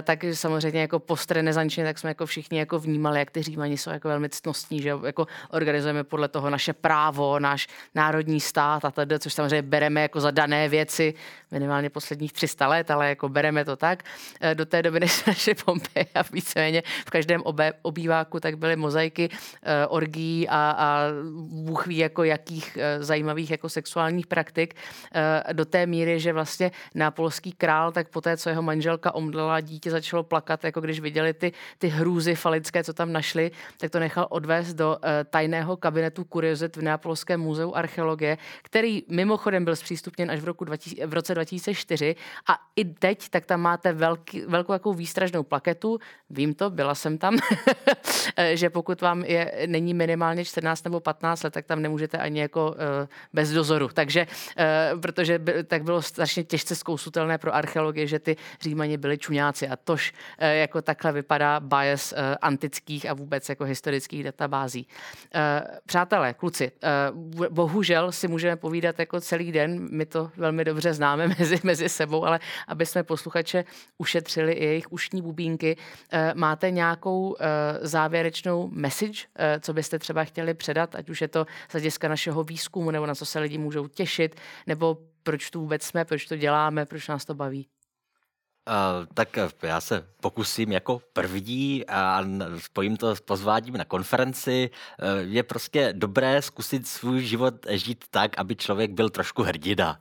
tak 0.03 0.25
samozřejmě 0.33 0.81
jako 0.81 0.99
postrenesančně, 0.99 1.85
tak 1.85 1.99
jsme 1.99 2.11
jako 2.11 2.27
všichni 2.27 2.59
jako 2.59 2.79
vnímali, 2.79 3.19
jak 3.19 3.31
ty 3.31 3.43
římani 3.43 3.79
jsou 3.79 3.91
jako 3.91 4.09
velmi 4.09 4.29
cnostní, 4.29 4.83
že 4.83 4.93
jako 5.05 5.27
organizujeme 5.65 6.05
podle 6.05 6.29
toho 6.29 6.51
naše 6.51 6.73
právo, 6.73 7.39
náš 7.39 7.67
národní 7.95 8.41
stát 8.41 8.85
a 8.85 8.91
tedy, 8.91 9.19
což 9.19 9.33
samozřejmě 9.35 9.63
bereme 9.63 10.03
jako 10.03 10.21
za 10.21 10.31
dané 10.31 10.69
věci, 10.69 11.15
minimálně 11.51 11.91
posledních 11.91 12.33
300 12.33 12.69
let, 12.69 12.91
ale 12.91 13.09
jako 13.09 13.29
bereme 13.29 13.65
to 13.65 13.77
tak. 13.77 14.03
Eh, 14.41 14.55
do 14.55 14.67
té 14.67 14.83
doby, 14.83 15.01
než 15.07 15.25
naše 15.25 15.55
Pompeje 15.55 16.07
a 16.15 16.23
víceméně 16.33 16.83
v 17.07 17.11
každém 17.11 17.43
obé, 17.43 17.73
obýváku 17.83 18.41
tak 18.41 18.59
byly 18.59 18.77
mozaiky 18.77 19.29
uh, 19.29 19.69
orgií 19.89 20.49
a, 20.49 20.75
a 20.79 21.01
Bůh 21.65 21.87
ví 21.87 21.97
jako 21.97 22.25
jakých 22.25 22.77
uh, 22.77 23.03
zajímavých 23.05 23.51
jako 23.51 23.69
sexuálních 23.69 24.27
praktik 24.27 24.75
do 25.53 25.65
té 25.65 25.87
míry, 25.87 26.21
že 26.21 26.33
vlastně 26.33 26.71
nápolský 26.95 27.53
král, 27.53 27.93
tak 27.93 28.09
poté, 28.09 28.37
co 28.37 28.49
jeho 28.51 28.63
manželka 28.63 29.15
omdlela, 29.15 29.61
dítě 29.61 29.91
začalo 29.91 30.23
plakat, 30.23 30.65
jako 30.65 30.81
když 30.81 31.01
viděli 31.01 31.35
ty, 31.35 31.53
ty 31.79 31.89
hrůzy 31.89 32.35
falické, 32.35 32.85
co 32.85 32.93
tam 32.93 33.13
našli, 33.13 33.51
tak 33.79 33.91
to 33.91 33.99
nechal 33.99 34.27
odvést 34.31 34.75
do 34.75 34.97
uh, 34.97 35.01
tajného 35.55 35.77
kabinetu 35.77 36.25
kuriozit 36.25 36.77
v 36.77 36.83
Neapolském 36.83 37.41
muzeu 37.41 37.75
archeologie, 37.75 38.39
který 38.63 39.03
mimochodem 39.09 39.65
byl 39.65 39.77
zpřístupněn 39.77 40.31
až 40.31 40.41
v, 40.41 40.45
roku 40.45 40.65
2000, 40.65 41.07
v 41.07 41.13
roce 41.15 41.35
2004 41.35 42.17
a 42.49 42.59
i 42.77 42.85
teď 42.85 43.29
tak 43.29 43.47
tam 43.47 43.61
máte 43.61 43.93
velký, 43.93 44.41
velkou 44.41 44.73
jakou 44.73 44.95
výstražnou 44.95 45.43
plaketu, 45.43 45.99
vím 46.31 46.55
to, 46.55 46.71
byla 46.71 46.95
jsem 46.95 47.19
tam, 47.19 47.39
že 48.55 48.71
pokud 48.71 49.01
vám 49.01 49.25
je, 49.25 49.67
není 49.67 49.95
minimálně 49.95 50.45
14 50.45 50.85
nebo 50.85 51.01
15 51.01 51.43
let, 51.43 51.55
tak 51.55 51.67
tam 51.67 51.83
nemůžete 51.83 52.19
ani 52.19 52.41
jako 52.41 52.71
uh, 52.71 52.77
bez 53.33 53.51
dozoru. 53.51 53.89
Takže, 53.95 54.27
uh, 54.27 55.01
protože 55.01 55.39
by, 55.39 55.65
tak 55.65 55.85
bylo 55.85 56.03
strašně 56.03 56.45
těžce 56.45 56.75
zkousutelné 56.75 57.39
pro 57.39 57.55
archeologie, 57.55 58.07
že 58.07 58.19
ty 58.19 58.37
římani 58.61 58.97
byli 58.97 59.19
čuňáci 59.19 59.69
a 59.69 59.77
tož 59.77 60.13
uh, 60.13 60.49
jako 60.49 60.83
takhle 60.83 61.13
vypadá 61.13 61.61
bias 61.61 62.13
uh, 62.13 62.19
antických 62.43 63.11
a 63.11 63.15
vůbec 63.15 63.49
jako 63.49 63.65
historických 63.65 64.25
databází. 64.25 64.87
Uh, 65.35 65.77
přátelé, 65.87 66.35
kluci, 66.35 66.73
uh, 67.13 67.47
bohužel 67.47 68.13
si 68.13 68.29
můžeme 68.29 68.57
povídat 68.57 68.99
jako 68.99 69.21
celý 69.21 69.53
den, 69.53 69.89
my 69.91 70.07
to 70.07 70.31
velmi 70.37 70.65
dobře 70.65 70.95
známe 70.95 71.29
mezi, 71.39 71.61
mezi 71.63 71.89
sebou, 71.89 72.25
ale 72.25 72.41
aby 72.69 72.87
jsme 72.87 73.03
posluchače 73.03 73.65
ušetřili 73.99 74.53
i 74.53 74.65
jejich 74.65 74.93
ušní 74.93 75.23
bubínky, 75.23 75.77
uh, 75.77 76.19
máte 76.35 76.71
nějakou 76.71 77.37
závěrečnou 77.81 78.69
message, 78.73 79.27
co 79.61 79.73
byste 79.73 79.99
třeba 79.99 80.25
chtěli 80.25 80.55
předat, 80.55 80.95
ať 80.95 81.11
už 81.11 81.21
je 81.21 81.29
to 81.29 81.47
z 81.69 81.73
hlediska 81.73 82.09
našeho 82.09 82.45
výzkumu, 82.45 82.91
nebo 82.91 83.07
na 83.07 83.15
co 83.15 83.27
se 83.27 83.39
lidi 83.39 83.59
můžou 83.59 83.89
těšit, 83.89 84.41
nebo 84.67 84.99
proč 85.23 85.51
tu 85.51 85.61
vůbec 85.61 85.83
jsme, 85.83 86.05
proč 86.05 86.27
to 86.27 86.37
děláme, 86.37 86.87
proč 86.87 87.09
nás 87.09 87.25
to 87.25 87.35
baví? 87.35 87.69
Uh, 88.69 89.07
tak 89.15 89.39
já 89.63 89.81
se 89.81 90.09
pokusím 90.21 90.73
jako 90.73 91.03
první 91.13 91.87
a 91.87 92.25
spojím 92.59 92.97
to 92.97 93.17
s 93.17 93.21
pozváním 93.21 93.77
na 93.77 93.85
konferenci. 93.85 94.71
Uh, 95.03 95.33
je 95.33 95.43
prostě 95.43 95.93
dobré 95.93 96.43
zkusit 96.43 96.87
svůj 96.87 97.23
život 97.23 97.55
žít 97.71 98.05
tak, 98.11 98.39
aby 98.39 98.57
člověk 98.57 98.91
byl 98.91 99.11
trošku 99.11 99.43
hrdina. 99.43 100.01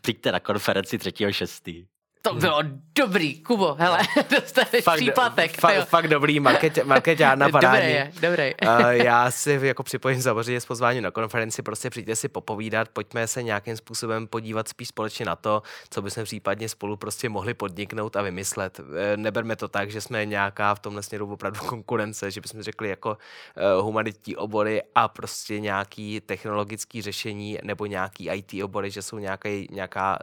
Přijďte 0.00 0.32
na 0.32 0.40
konferenci 0.40 0.98
3.6. 0.98 1.93
To 2.24 2.34
bylo 2.34 2.62
dobrý, 2.98 3.42
Kubo, 3.42 3.74
hele, 3.74 3.98
dostaneš 4.30 4.84
fakt, 4.84 4.96
příplatek. 4.96 5.60
Fakt, 5.60 5.88
fakt 5.88 6.08
dobrý, 6.08 6.40
market, 6.40 6.84
marketána 6.84 7.48
parádní. 7.48 7.94
Dobrý 8.20 8.42
je, 8.42 8.54
dobrý. 8.60 8.84
uh, 8.84 8.90
já 8.90 9.30
si 9.30 9.60
jako 9.62 9.82
připojím 9.82 10.20
zavořit 10.20 10.60
s 10.60 10.66
pozváním 10.66 11.02
na 11.02 11.10
konferenci, 11.10 11.62
prostě 11.62 11.90
přijďte 11.90 12.16
si 12.16 12.28
popovídat, 12.28 12.88
pojďme 12.88 13.26
se 13.26 13.42
nějakým 13.42 13.76
způsobem 13.76 14.26
podívat 14.26 14.68
spíš 14.68 14.88
společně 14.88 15.26
na 15.26 15.36
to, 15.36 15.62
co 15.90 16.02
bychom 16.02 16.24
případně 16.24 16.68
spolu 16.68 16.96
prostě 16.96 17.28
mohli 17.28 17.54
podniknout 17.54 18.16
a 18.16 18.22
vymyslet. 18.22 18.80
Uh, 18.80 18.86
neberme 19.16 19.56
to 19.56 19.68
tak, 19.68 19.90
že 19.90 20.00
jsme 20.00 20.26
nějaká 20.26 20.74
v 20.74 20.80
tomhle 20.80 21.02
směru 21.02 21.32
opravdu 21.32 21.60
konkurence, 21.66 22.30
že 22.30 22.40
bychom 22.40 22.62
řekli 22.62 22.88
jako 22.88 23.10
uh, 23.10 23.84
humanitní 23.84 24.36
obory 24.36 24.82
a 24.94 25.08
prostě 25.08 25.60
nějaký 25.60 26.20
technologický 26.20 27.02
řešení 27.02 27.58
nebo 27.62 27.86
nějaký 27.86 28.30
IT 28.30 28.64
obory, 28.64 28.90
že 28.90 29.02
jsou 29.02 29.18
nějaký, 29.18 29.68
nějaká 29.70 30.18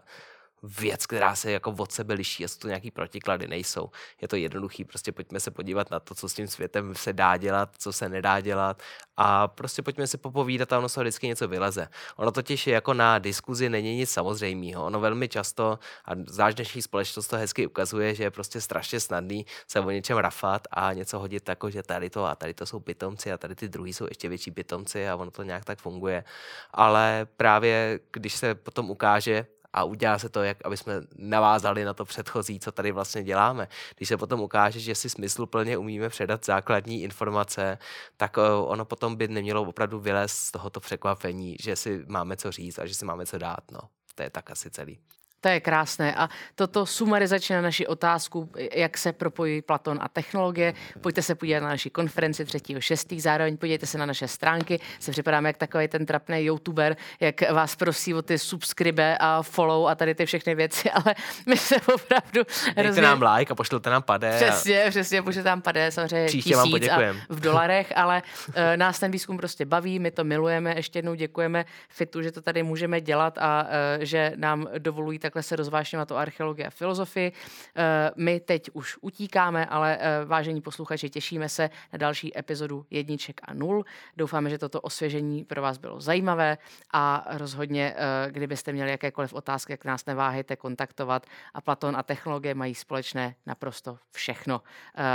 věc, 0.64 1.06
která 1.06 1.36
se 1.36 1.52
jako 1.52 1.76
od 1.78 1.92
sebe 1.92 2.14
liší, 2.14 2.44
jestli 2.44 2.60
to 2.60 2.68
nějaký 2.68 2.92
protiklady 2.92 3.48
nejsou. 3.48 3.90
Je 4.22 4.28
to 4.28 4.36
jednoduchý, 4.36 4.84
prostě 4.86 5.12
pojďme 5.12 5.40
se 5.40 5.52
podívat 5.52 5.92
na 5.92 6.00
to, 6.00 6.16
co 6.16 6.30
s 6.30 6.34
tím 6.34 6.48
světem 6.48 6.96
se 6.96 7.14
dá 7.14 7.38
dělat, 7.38 7.70
co 7.78 7.94
se 7.94 8.10
nedá 8.10 8.42
dělat 8.42 8.82
a 9.18 9.48
prostě 9.48 9.82
pojďme 9.82 10.08
si 10.08 10.18
popovídat 10.18 10.74
a 10.74 10.78
ono 10.78 10.90
se 10.90 11.02
vždycky 11.02 11.28
něco 11.28 11.48
vyleze. 11.48 11.88
Ono 12.16 12.32
totiž 12.32 12.68
jako 12.68 12.94
na 12.94 13.20
diskuzi 13.20 13.70
není 13.70 13.96
nic 13.96 14.10
samozřejmého. 14.10 14.86
Ono 14.86 15.00
velmi 15.00 15.30
často, 15.30 15.80
a 16.06 16.12
zvlášť 16.28 16.58
dnešní 16.58 16.82
společnost 16.82 17.28
to 17.28 17.38
hezky 17.38 17.68
ukazuje, 17.68 18.16
že 18.16 18.24
je 18.24 18.32
prostě 18.32 18.62
strašně 18.62 19.00
snadný 19.00 19.46
se 19.68 19.80
o 19.80 19.92
něčem 19.92 20.18
rafat 20.18 20.68
a 20.72 20.94
něco 20.94 21.20
hodit 21.20 21.50
jako, 21.50 21.70
že 21.70 21.84
tady 21.84 22.10
to 22.10 22.26
a 22.26 22.36
tady 22.36 22.54
to 22.54 22.66
jsou 22.66 22.80
pitomci 22.80 23.32
a 23.32 23.38
tady 23.38 23.56
ty 23.56 23.70
druhý 23.70 23.94
jsou 23.94 24.06
ještě 24.10 24.30
větší 24.30 24.52
pitomci 24.52 25.10
a 25.10 25.16
ono 25.16 25.32
to 25.32 25.44
nějak 25.44 25.66
tak 25.66 25.80
funguje. 25.80 26.24
Ale 26.72 27.28
právě 27.38 28.00
když 28.12 28.34
se 28.34 28.56
potom 28.56 28.90
ukáže, 28.90 29.46
a 29.74 29.84
udělá 29.84 30.20
se 30.20 30.30
to, 30.30 30.44
jak 30.44 30.58
aby 30.66 30.78
jsme 30.78 30.94
navázali 31.16 31.86
na 31.86 31.94
to 31.94 32.06
předchozí, 32.06 32.60
co 32.60 32.72
tady 32.72 32.92
vlastně 32.92 33.24
děláme. 33.24 33.68
Když 33.98 34.10
se 34.10 34.18
potom 34.18 34.42
ukáže, 34.42 34.80
že 34.80 34.96
si 34.96 35.10
smysluplně 35.10 35.78
umíme 35.78 36.10
předat 36.10 36.46
základní 36.46 37.04
informace, 37.04 37.78
tak 38.18 38.38
eh, 38.38 38.42
ono 38.52 38.86
potom 38.86 39.16
by 39.16 39.28
nemělo 39.28 39.64
opravdu 39.64 40.00
vylézt 40.00 40.38
z 40.38 40.52
tohoto 40.52 40.80
překvapení, 40.80 41.56
že 41.60 41.76
si 41.76 42.04
máme 42.08 42.38
co 42.38 42.52
říct 42.52 42.80
a 42.80 42.86
že 42.86 42.96
si 42.96 43.06
máme 43.06 43.26
co 43.26 43.38
dát. 43.38 43.72
No. 43.72 43.80
To 44.16 44.24
je 44.24 44.30
tak 44.30 44.52
asi 44.52 44.70
celý. 44.70 45.00
To 45.42 45.50
je 45.50 45.60
krásné. 45.60 46.16
A 46.16 46.30
toto 46.56 46.86
sumarizačně 46.86 47.56
na 47.56 47.62
naši 47.62 47.88
otázku, 47.88 48.50
jak 48.74 48.98
se 48.98 49.14
propojí 49.14 49.62
Platon 49.62 50.00
a 50.02 50.08
technologie. 50.08 50.74
Pojďte 51.02 51.22
se 51.22 51.36
podívat 51.36 51.60
na 51.60 51.70
naši 51.70 51.90
konferenci 51.90 52.44
3.6. 52.44 53.20
Zároveň 53.20 53.58
podívejte 53.58 53.86
se 53.86 53.98
na 53.98 54.06
naše 54.06 54.28
stránky. 54.28 54.80
Se 55.00 55.12
připadáme 55.12 55.50
jak 55.50 55.58
takový 55.58 55.88
ten 55.88 56.06
trapný 56.06 56.46
youtuber, 56.46 56.98
jak 57.20 57.52
vás 57.52 57.76
prosí 57.76 58.14
o 58.14 58.22
ty 58.22 58.40
subscribe 58.40 59.18
a 59.18 59.42
follow 59.42 59.88
a 59.88 59.96
tady 59.96 60.16
ty 60.16 60.26
všechny 60.26 60.56
věci, 60.56 60.92
ale 60.92 61.16
my 61.46 61.58
se 61.58 61.76
opravdu... 61.76 62.42
Dejte 62.66 62.84
rozmě... 62.84 63.02
nám 63.02 63.22
like 63.22 63.52
a 63.52 63.56
pošlete 63.56 63.90
nám 63.90 64.04
padé. 64.04 64.36
Přesně, 64.36 64.84
a... 64.84 64.90
přesně, 64.90 65.22
pošlete 65.22 65.50
nám 65.50 65.62
padé, 65.62 65.92
samozřejmě 65.92 66.26
Příště 66.26 66.54
tisíc 66.54 66.90
a 66.90 67.00
v 67.30 67.40
dolarech, 67.40 67.94
ale 67.96 68.24
uh, 68.48 68.54
nás 68.76 69.00
ten 69.00 69.12
výzkum 69.12 69.38
prostě 69.38 69.66
baví, 69.66 70.00
my 70.00 70.12
to 70.12 70.24
milujeme. 70.24 70.76
Ještě 70.76 71.00
jednou 71.00 71.14
děkujeme 71.14 71.66
FITu, 71.90 72.22
že 72.22 72.32
to 72.32 72.42
tady 72.42 72.64
můžeme 72.64 73.02
dělat 73.02 73.38
a 73.38 73.64
uh, 73.64 74.04
že 74.04 74.34
nám 74.36 74.68
dovolují 74.78 75.20
tak 75.20 75.31
takhle 75.32 75.44
se 75.44 75.56
rozvášňovat 75.56 76.12
o 76.12 76.18
archeologii 76.18 76.66
a 76.66 76.70
filozofii. 76.70 77.32
Eh, 77.76 78.12
my 78.16 78.40
teď 78.40 78.70
už 78.74 78.98
utíkáme, 79.02 79.66
ale 79.66 79.98
eh, 80.00 80.26
vážení 80.26 80.62
posluchači, 80.62 81.10
těšíme 81.10 81.50
se 81.50 81.70
na 81.94 81.98
další 81.98 82.38
epizodu 82.38 82.86
jedniček 82.90 83.42
a 83.44 83.54
nul. 83.54 83.86
Doufáme, 84.18 84.50
že 84.50 84.58
toto 84.58 84.82
osvěžení 84.82 85.44
pro 85.44 85.62
vás 85.62 85.78
bylo 85.78 86.02
zajímavé 86.02 86.58
a 86.92 87.26
rozhodně, 87.32 87.96
eh, 87.96 88.32
kdybyste 88.32 88.74
měli 88.74 88.92
jakékoliv 88.92 89.34
otázky, 89.34 89.74
jak 89.74 89.86
nás 89.86 90.06
neváhejte 90.06 90.56
kontaktovat. 90.56 91.26
A 91.54 91.62
Platon 91.62 91.98
a 91.98 92.04
technologie 92.04 92.56
mají 92.56 92.76
společné 92.76 93.36
naprosto 93.46 93.98
všechno. 94.12 94.62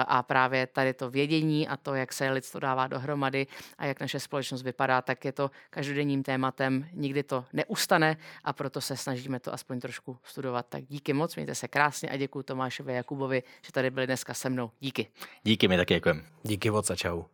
A 0.07 0.23
právě 0.23 0.67
tady 0.67 0.95
to 0.95 1.11
vědění 1.11 1.69
a 1.69 1.77
to, 1.77 1.95
jak 1.95 2.13
se 2.13 2.31
lidstvo 2.31 2.61
dává 2.61 2.87
dohromady 2.87 3.47
a 3.79 3.87
jak 3.87 4.01
naše 4.01 4.21
společnost 4.21 4.63
vypadá, 4.63 5.03
tak 5.03 5.25
je 5.25 5.33
to 5.33 5.51
každodenním 5.71 6.23
tématem. 6.23 6.89
Nikdy 6.93 7.23
to 7.23 7.45
neustane 7.53 8.17
a 8.45 8.53
proto 8.53 8.81
se 8.81 8.97
snažíme 8.97 9.41
to 9.41 9.55
aspoň 9.55 9.81
trošku 9.81 10.06
trošku 10.07 10.31
studovat. 10.31 10.67
Tak 10.69 10.85
díky 10.89 11.13
moc, 11.13 11.37
mějte 11.37 11.55
se 11.55 11.69
krásně 11.69 12.09
a 12.09 12.17
děkuji 12.17 12.43
Tomášovi 12.43 12.95
Jakubovi, 12.95 13.43
že 13.63 13.73
tady 13.73 13.91
byli 13.91 14.07
dneska 14.07 14.35
se 14.35 14.51
mnou. 14.51 14.71
Díky. 14.81 15.07
Díky, 15.43 15.69
mi 15.69 15.77
taky 15.77 15.95
děkujeme. 15.95 16.23
Díky 16.43 16.71
moc 16.71 16.91
a 16.91 16.97
čau. 16.97 17.25